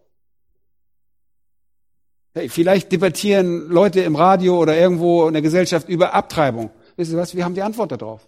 Vielleicht 2.49 2.91
debattieren 2.91 3.69
Leute 3.69 4.01
im 4.01 4.15
Radio 4.15 4.59
oder 4.59 4.77
irgendwo 4.77 5.27
in 5.27 5.33
der 5.33 5.41
Gesellschaft 5.41 5.89
über 5.89 6.13
Abtreibung. 6.13 6.69
Wisst 6.95 7.11
ihr 7.11 7.17
was? 7.17 7.35
Wir 7.35 7.45
haben 7.45 7.55
die 7.55 7.61
Antwort 7.61 7.91
darauf. 7.91 8.27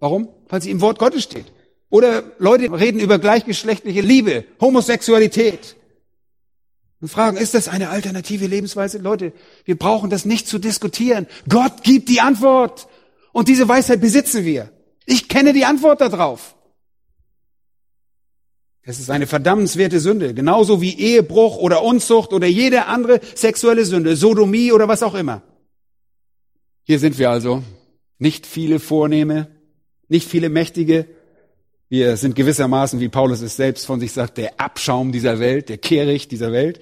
Warum? 0.00 0.28
Weil 0.48 0.62
sie 0.62 0.70
im 0.70 0.80
Wort 0.80 0.98
Gottes 0.98 1.24
steht. 1.24 1.46
Oder 1.90 2.22
Leute 2.38 2.70
reden 2.72 3.00
über 3.00 3.18
gleichgeschlechtliche 3.18 4.00
Liebe, 4.00 4.44
Homosexualität. 4.60 5.76
Und 7.00 7.08
fragen, 7.08 7.36
ist 7.36 7.54
das 7.54 7.68
eine 7.68 7.90
alternative 7.90 8.46
Lebensweise? 8.46 8.98
Leute, 8.98 9.32
wir 9.64 9.78
brauchen 9.78 10.10
das 10.10 10.24
nicht 10.24 10.48
zu 10.48 10.58
diskutieren. 10.58 11.26
Gott 11.48 11.84
gibt 11.84 12.08
die 12.08 12.20
Antwort. 12.20 12.88
Und 13.32 13.48
diese 13.48 13.68
Weisheit 13.68 14.00
besitzen 14.00 14.44
wir. 14.44 14.70
Ich 15.06 15.28
kenne 15.28 15.52
die 15.52 15.64
Antwort 15.64 16.00
darauf. 16.00 16.56
Es 18.88 18.98
ist 18.98 19.10
eine 19.10 19.26
verdammenswerte 19.26 20.00
Sünde, 20.00 20.32
genauso 20.32 20.80
wie 20.80 20.98
Ehebruch 20.98 21.58
oder 21.58 21.82
Unzucht 21.82 22.32
oder 22.32 22.46
jede 22.46 22.86
andere 22.86 23.20
sexuelle 23.34 23.84
Sünde, 23.84 24.16
Sodomie 24.16 24.72
oder 24.72 24.88
was 24.88 25.02
auch 25.02 25.14
immer. 25.14 25.42
Hier 26.84 26.98
sind 26.98 27.18
wir 27.18 27.28
also, 27.28 27.62
nicht 28.18 28.46
viele 28.46 28.80
Vornehme, 28.80 29.48
nicht 30.08 30.26
viele 30.26 30.48
Mächtige. 30.48 31.04
Wir 31.90 32.16
sind 32.16 32.34
gewissermaßen, 32.34 32.98
wie 32.98 33.10
Paulus 33.10 33.42
es 33.42 33.56
selbst 33.56 33.84
von 33.84 34.00
sich 34.00 34.12
sagt, 34.12 34.38
der 34.38 34.58
Abschaum 34.58 35.12
dieser 35.12 35.38
Welt, 35.38 35.68
der 35.68 35.76
Kehricht 35.76 36.30
dieser 36.30 36.52
Welt. 36.52 36.80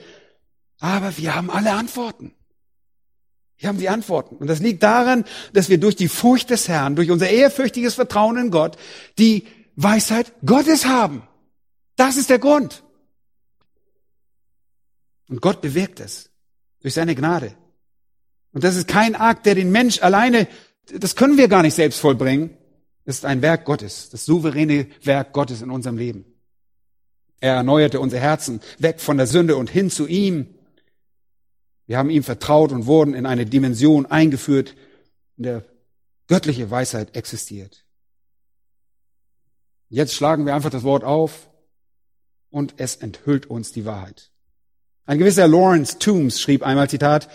Aber 0.78 1.18
wir 1.18 1.34
haben 1.34 1.50
alle 1.50 1.72
Antworten. 1.72 2.30
Wir 3.58 3.68
haben 3.68 3.78
die 3.78 3.88
Antworten. 3.88 4.36
Und 4.36 4.46
das 4.46 4.60
liegt 4.60 4.84
daran, 4.84 5.24
dass 5.54 5.68
wir 5.70 5.78
durch 5.78 5.96
die 5.96 6.06
Furcht 6.06 6.50
des 6.50 6.68
Herrn, 6.68 6.94
durch 6.94 7.10
unser 7.10 7.28
ehrfürchtiges 7.28 7.96
Vertrauen 7.96 8.36
in 8.36 8.52
Gott, 8.52 8.76
die 9.18 9.42
Weisheit 9.74 10.32
Gottes 10.44 10.86
haben. 10.86 11.24
Das 11.96 12.16
ist 12.16 12.30
der 12.30 12.38
Grund. 12.38 12.84
Und 15.28 15.40
Gott 15.40 15.60
bewirkt 15.60 16.00
es 16.00 16.30
durch 16.80 16.94
seine 16.94 17.14
Gnade. 17.14 17.56
Und 18.52 18.64
das 18.64 18.76
ist 18.76 18.86
kein 18.86 19.16
Akt, 19.16 19.46
der 19.46 19.54
den 19.54 19.72
Mensch 19.72 20.02
alleine, 20.02 20.46
das 20.86 21.16
können 21.16 21.36
wir 21.36 21.48
gar 21.48 21.62
nicht 21.62 21.74
selbst 21.74 21.98
vollbringen. 21.98 22.56
Das 23.04 23.16
ist 23.16 23.24
ein 23.24 23.42
Werk 23.42 23.64
Gottes, 23.64 24.10
das 24.10 24.24
souveräne 24.24 24.88
Werk 25.02 25.32
Gottes 25.32 25.62
in 25.62 25.70
unserem 25.70 25.96
Leben. 25.96 26.24
Er 27.40 27.54
erneuerte 27.54 28.00
unser 28.00 28.18
Herzen 28.18 28.60
weg 28.78 29.00
von 29.00 29.16
der 29.16 29.26
Sünde 29.26 29.56
und 29.56 29.70
hin 29.70 29.90
zu 29.90 30.06
ihm. 30.06 30.54
Wir 31.86 31.98
haben 31.98 32.10
ihm 32.10 32.22
vertraut 32.22 32.72
und 32.72 32.86
wurden 32.86 33.14
in 33.14 33.26
eine 33.26 33.46
Dimension 33.46 34.06
eingeführt, 34.06 34.74
in 35.36 35.44
der 35.44 35.64
göttliche 36.26 36.70
Weisheit 36.70 37.14
existiert. 37.14 37.84
Jetzt 39.88 40.14
schlagen 40.14 40.46
wir 40.46 40.54
einfach 40.54 40.70
das 40.70 40.82
Wort 40.82 41.04
auf 41.04 41.48
und 42.56 42.72
es 42.78 42.96
enthüllt 42.96 43.50
uns 43.50 43.72
die 43.72 43.84
Wahrheit. 43.84 44.30
Ein 45.04 45.18
gewisser 45.18 45.46
Lawrence 45.46 45.98
Toombs 45.98 46.40
schrieb 46.40 46.62
einmal 46.62 46.88
Zitat, 46.88 47.28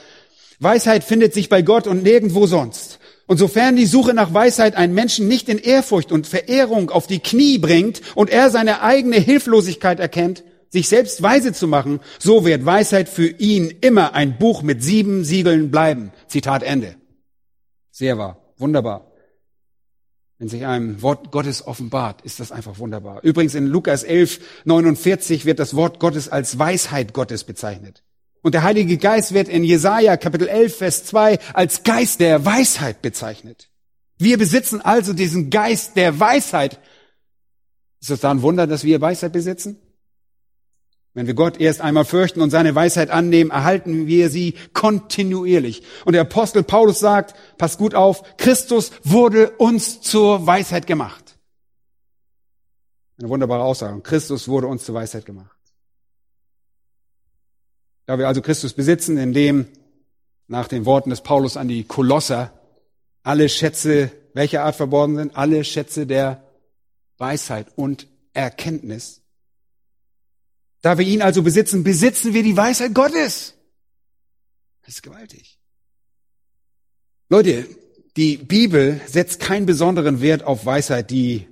Weisheit 0.60 1.04
findet 1.04 1.36
sich 1.36 1.48
bei 1.48 1.62
Gott 1.62 1.86
und 1.86 2.02
nirgendwo 2.02 2.48
sonst. 2.48 2.98
Und 3.28 3.38
sofern 3.38 3.76
die 3.76 3.86
Suche 3.86 4.16
nach 4.16 4.34
Weisheit 4.34 4.76
einen 4.76 4.96
Menschen 4.96 5.28
nicht 5.28 5.48
in 5.48 5.60
Ehrfurcht 5.60 6.12
und 6.12 6.26
Verehrung 6.26 6.90
auf 6.90 7.06
die 7.06 7.20
Knie 7.20 7.60
bringt 7.60 8.02
und 8.16 8.32
er 8.32 8.50
seine 8.50 8.82
eigene 8.82 9.18
Hilflosigkeit 9.18 10.00
erkennt, 10.00 10.44
sich 10.70 10.90
selbst 10.90 11.22
weise 11.22 11.54
zu 11.54 11.68
machen, 11.68 12.00
so 12.18 12.44
wird 12.44 12.66
Weisheit 12.66 13.08
für 13.08 13.28
ihn 13.28 13.72
immer 13.82 14.16
ein 14.16 14.40
Buch 14.40 14.64
mit 14.64 14.84
sieben 14.84 15.24
Siegeln 15.24 15.70
bleiben. 15.70 16.14
Zitat 16.30 16.64
Ende. 16.64 16.96
Sehr 17.92 18.18
wahr. 18.18 18.42
Wunderbar. 18.58 19.11
Wenn 20.42 20.50
sich 20.50 20.66
einem 20.66 21.04
Wort 21.04 21.32
Gottes 21.32 21.68
offenbart, 21.68 22.24
ist 22.24 22.40
das 22.40 22.52
einfach 22.52 22.80
wunderbar. 22.80 23.22
Übrigens 23.22 23.54
in 23.54 23.68
Lukas 23.68 24.02
11, 24.02 24.40
49 24.66 25.46
wird 25.46 25.60
das 25.60 25.76
Wort 25.76 26.00
Gottes 26.00 26.30
als 26.30 26.58
Weisheit 26.58 27.14
Gottes 27.14 27.44
bezeichnet. 27.44 28.02
Und 28.42 28.56
der 28.56 28.64
Heilige 28.64 28.98
Geist 28.98 29.36
wird 29.36 29.48
in 29.48 29.64
Jesaja 29.64 30.18
Kapitel 30.18 30.48
11, 30.48 30.76
Vers 30.76 31.06
2 31.06 31.38
als 31.54 31.84
Geist 31.84 32.22
der 32.22 32.44
Weisheit 32.44 33.04
bezeichnet. 33.04 33.70
Wir 34.18 34.40
besitzen 34.40 34.82
also 34.82 35.14
diesen 35.14 35.52
Geist 35.52 35.96
der 35.96 36.20
Weisheit. 36.20 36.80
Ist 38.00 38.10
es 38.10 38.22
da 38.22 38.32
ein 38.32 38.42
Wunder, 38.42 38.66
dass 38.66 38.84
wir 38.84 39.00
Weisheit 39.00 39.34
besitzen? 39.34 39.78
Wenn 41.14 41.28
wir 41.28 41.34
Gott 41.34 41.60
erst 41.60 41.82
einmal 41.82 42.06
fürchten 42.06 42.42
und 42.42 42.52
seine 42.52 42.74
Weisheit 42.74 43.10
annehmen, 43.10 43.52
erhalten 43.52 44.08
wir 44.08 44.30
sie 44.30 44.56
kontinuierlich. 44.74 45.84
Und 46.06 46.14
der 46.14 46.22
Apostel 46.22 46.64
Paulus 46.64 47.00
sagt, 47.00 47.36
pass 47.58 47.78
gut 47.78 47.96
auf, 47.96 48.24
Christus 48.38 48.92
wurde 49.04 49.52
uns 49.52 50.02
zur 50.02 50.48
Weisheit 50.48 50.88
gemacht. 50.88 51.38
Eine 53.20 53.30
wunderbare 53.30 53.64
Aussage. 53.64 54.00
Christus 54.02 54.48
wurde 54.48 54.68
uns 54.68 54.86
zur 54.86 54.96
Weisheit 54.96 55.26
gemacht. 55.26 55.58
Da 58.06 58.18
wir 58.18 58.28
also 58.28 58.42
Christus 58.42 58.74
besitzen, 58.74 59.18
indem 59.18 59.68
nach 60.48 60.68
den 60.68 60.86
Worten 60.86 61.10
des 61.10 61.22
Paulus 61.22 61.58
an 61.58 61.68
die 61.68 61.84
Kolosser 61.84 62.54
alle 63.24 63.50
Schätze 63.50 64.12
welcher 64.34 64.64
Art 64.64 64.76
verborgen 64.76 65.18
sind, 65.18 65.36
alle 65.36 65.64
Schätze 65.64 66.06
der 66.06 66.44
Weisheit 67.18 67.68
und 67.76 68.08
Erkenntnis, 68.34 69.21
da 70.82 70.98
wir 70.98 71.06
ihn 71.06 71.22
also 71.22 71.44
besitzen, 71.44 71.84
besitzen 71.84 72.34
wir 72.34 72.44
die 72.44 72.58
Weisheit 72.58 72.94
Gottes. 72.94 73.56
Das 74.84 74.96
ist 74.96 75.04
gewaltig. 75.04 75.60
Leute, 77.30 77.68
die 78.18 78.38
Bibel 78.38 79.00
setzt 79.08 79.40
keinen 79.40 79.66
besonderen 79.66 80.22
Wert 80.22 80.44
auf 80.44 80.66
Weisheit, 80.66 81.12
die 81.12 81.48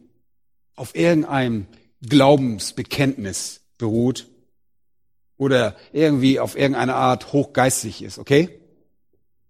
auf 0.76 0.96
irgendeinem 0.96 1.68
Glaubensbekenntnis 2.02 3.62
beruht 3.78 4.28
oder 5.38 5.76
irgendwie 5.94 6.40
auf 6.40 6.58
irgendeine 6.58 6.96
Art 6.96 7.32
hochgeistig 7.32 8.02
ist, 8.02 8.18
okay? 8.18 8.50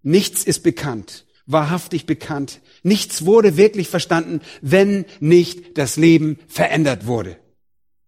Nichts 0.02 0.44
ist 0.44 0.62
bekannt, 0.62 1.26
wahrhaftig 1.46 2.06
bekannt. 2.06 2.62
Nichts 2.84 3.26
wurde 3.26 3.58
wirklich 3.58 3.90
verstanden, 3.90 4.42
wenn 4.62 5.06
nicht 5.20 5.78
das 5.78 5.98
Leben 5.98 6.40
verändert 6.48 7.06
wurde. 7.06 7.38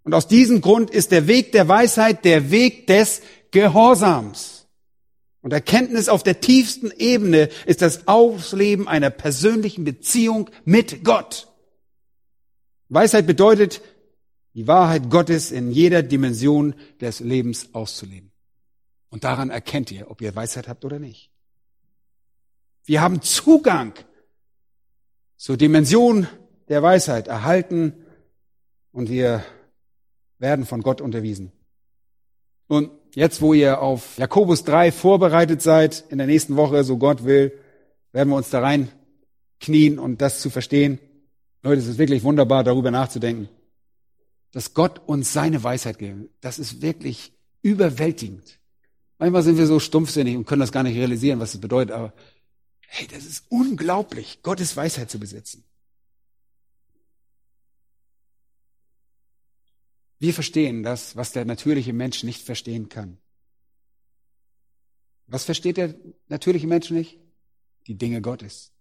Und 0.04 0.14
aus 0.14 0.28
diesem 0.28 0.62
Grund 0.62 0.90
ist 0.90 1.12
der 1.12 1.28
Weg 1.28 1.52
der 1.52 1.68
Weisheit 1.68 2.26
der 2.26 2.52
Weg 2.52 2.88
des 2.88 3.22
Gehorsams. 3.52 4.68
Und 5.42 5.54
Erkenntnis 5.54 6.10
auf 6.10 6.24
der 6.24 6.40
tiefsten 6.40 6.92
Ebene 6.92 7.50
ist 7.66 7.82
das 7.82 8.08
Ausleben 8.08 8.88
einer 8.88 9.10
persönlichen 9.10 9.84
Beziehung 9.84 10.50
mit 10.66 11.04
Gott. 11.04 11.48
Weisheit 12.90 13.26
bedeutet, 13.26 13.82
die 14.54 14.68
Wahrheit 14.68 15.10
Gottes 15.10 15.52
in 15.52 15.72
jeder 15.72 16.04
Dimension 16.04 16.76
des 17.00 17.22
Lebens 17.22 17.74
auszuleben. 17.74 18.32
Und 19.10 19.24
daran 19.24 19.50
erkennt 19.50 19.92
ihr, 19.92 20.12
ob 20.12 20.22
ihr 20.22 20.36
Weisheit 20.36 20.68
habt 20.68 20.86
oder 20.86 21.00
nicht. 21.00 21.32
Wir 22.84 23.02
haben 23.02 23.22
Zugang 23.22 23.94
zur 25.38 25.58
Dimension 25.58 26.28
der 26.70 26.84
Weisheit 26.84 27.28
erhalten 27.28 28.06
und 28.92 29.10
wir 29.10 29.44
werden 30.42 30.66
von 30.66 30.82
Gott 30.82 31.00
unterwiesen. 31.00 31.52
Und 32.68 32.90
jetzt, 33.16 33.42
wo 33.42 33.54
ihr 33.54 33.82
auf 33.82 34.18
Jakobus 34.18 34.64
3 34.64 34.92
vorbereitet 34.92 35.62
seid, 35.62 36.04
in 36.10 36.18
der 36.18 36.28
nächsten 36.28 36.56
Woche, 36.56 36.84
so 36.84 36.98
Gott 36.98 37.24
will, 37.24 37.54
werden 38.12 38.30
wir 38.30 38.36
uns 38.36 38.50
da 38.50 38.60
rein 38.60 38.90
knien 39.60 40.00
und 40.00 40.22
das 40.22 40.42
zu 40.42 40.50
verstehen. 40.50 41.00
Leute, 41.64 41.82
es 41.82 41.88
ist 41.88 41.98
wirklich 41.98 42.24
wunderbar, 42.24 42.64
darüber 42.64 42.92
nachzudenken. 42.92 43.48
Dass 44.52 44.74
Gott 44.74 45.00
uns 45.06 45.32
seine 45.32 45.64
Weisheit 45.64 46.00
gibt, 46.00 46.30
das 46.42 46.60
ist 46.60 46.82
wirklich 46.82 47.32
überwältigend. 47.62 48.60
Manchmal 49.20 49.44
sind 49.44 49.58
wir 49.58 49.68
so 49.68 49.80
stumpfsinnig 49.80 50.36
und 50.36 50.46
können 50.46 50.62
das 50.62 50.72
gar 50.72 50.84
nicht 50.84 50.98
realisieren, 50.98 51.40
was 51.40 51.52
das 51.52 51.62
bedeutet, 51.62 51.92
aber 51.92 52.14
hey, 52.88 53.08
das 53.08 53.26
ist 53.26 53.46
unglaublich, 53.50 54.40
Gottes 54.42 54.76
Weisheit 54.76 55.12
zu 55.12 55.20
besitzen. 55.20 55.64
Wir 60.22 60.36
verstehen 60.36 60.84
das, 60.84 61.16
was 61.16 61.32
der 61.32 61.46
natürliche 61.46 61.94
Mensch 61.94 62.22
nicht 62.22 62.46
verstehen 62.46 62.90
kann. 62.90 63.18
Was 65.26 65.46
versteht 65.46 65.78
der 65.78 65.96
natürliche 66.28 66.68
Mensch 66.68 66.92
nicht? 66.92 67.18
Die 67.88 67.96
Dinge 67.96 68.22
Gottes. 68.22 68.72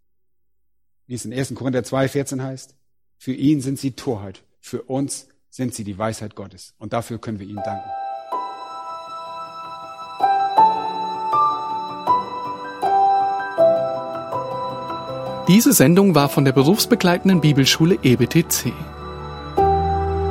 Wie 1.06 1.14
es 1.14 1.24
in 1.24 1.32
1. 1.32 1.54
Korinther 1.54 1.82
2, 1.82 2.08
14 2.08 2.42
heißt. 2.42 2.74
Für 3.16 3.32
ihn 3.32 3.62
sind 3.62 3.78
sie 3.78 3.92
Torheit. 3.92 4.44
Für 4.60 4.82
uns 4.82 5.28
sind 5.48 5.74
sie 5.74 5.82
die 5.82 5.96
Weisheit 5.96 6.34
Gottes. 6.34 6.74
Und 6.76 6.92
dafür 6.92 7.18
können 7.18 7.38
wir 7.38 7.46
ihm 7.46 7.62
danken. 7.64 7.88
Diese 15.48 15.72
Sendung 15.72 16.14
war 16.14 16.28
von 16.28 16.44
der 16.44 16.52
berufsbegleitenden 16.52 17.40
Bibelschule 17.40 17.98
EBTC. 18.02 18.74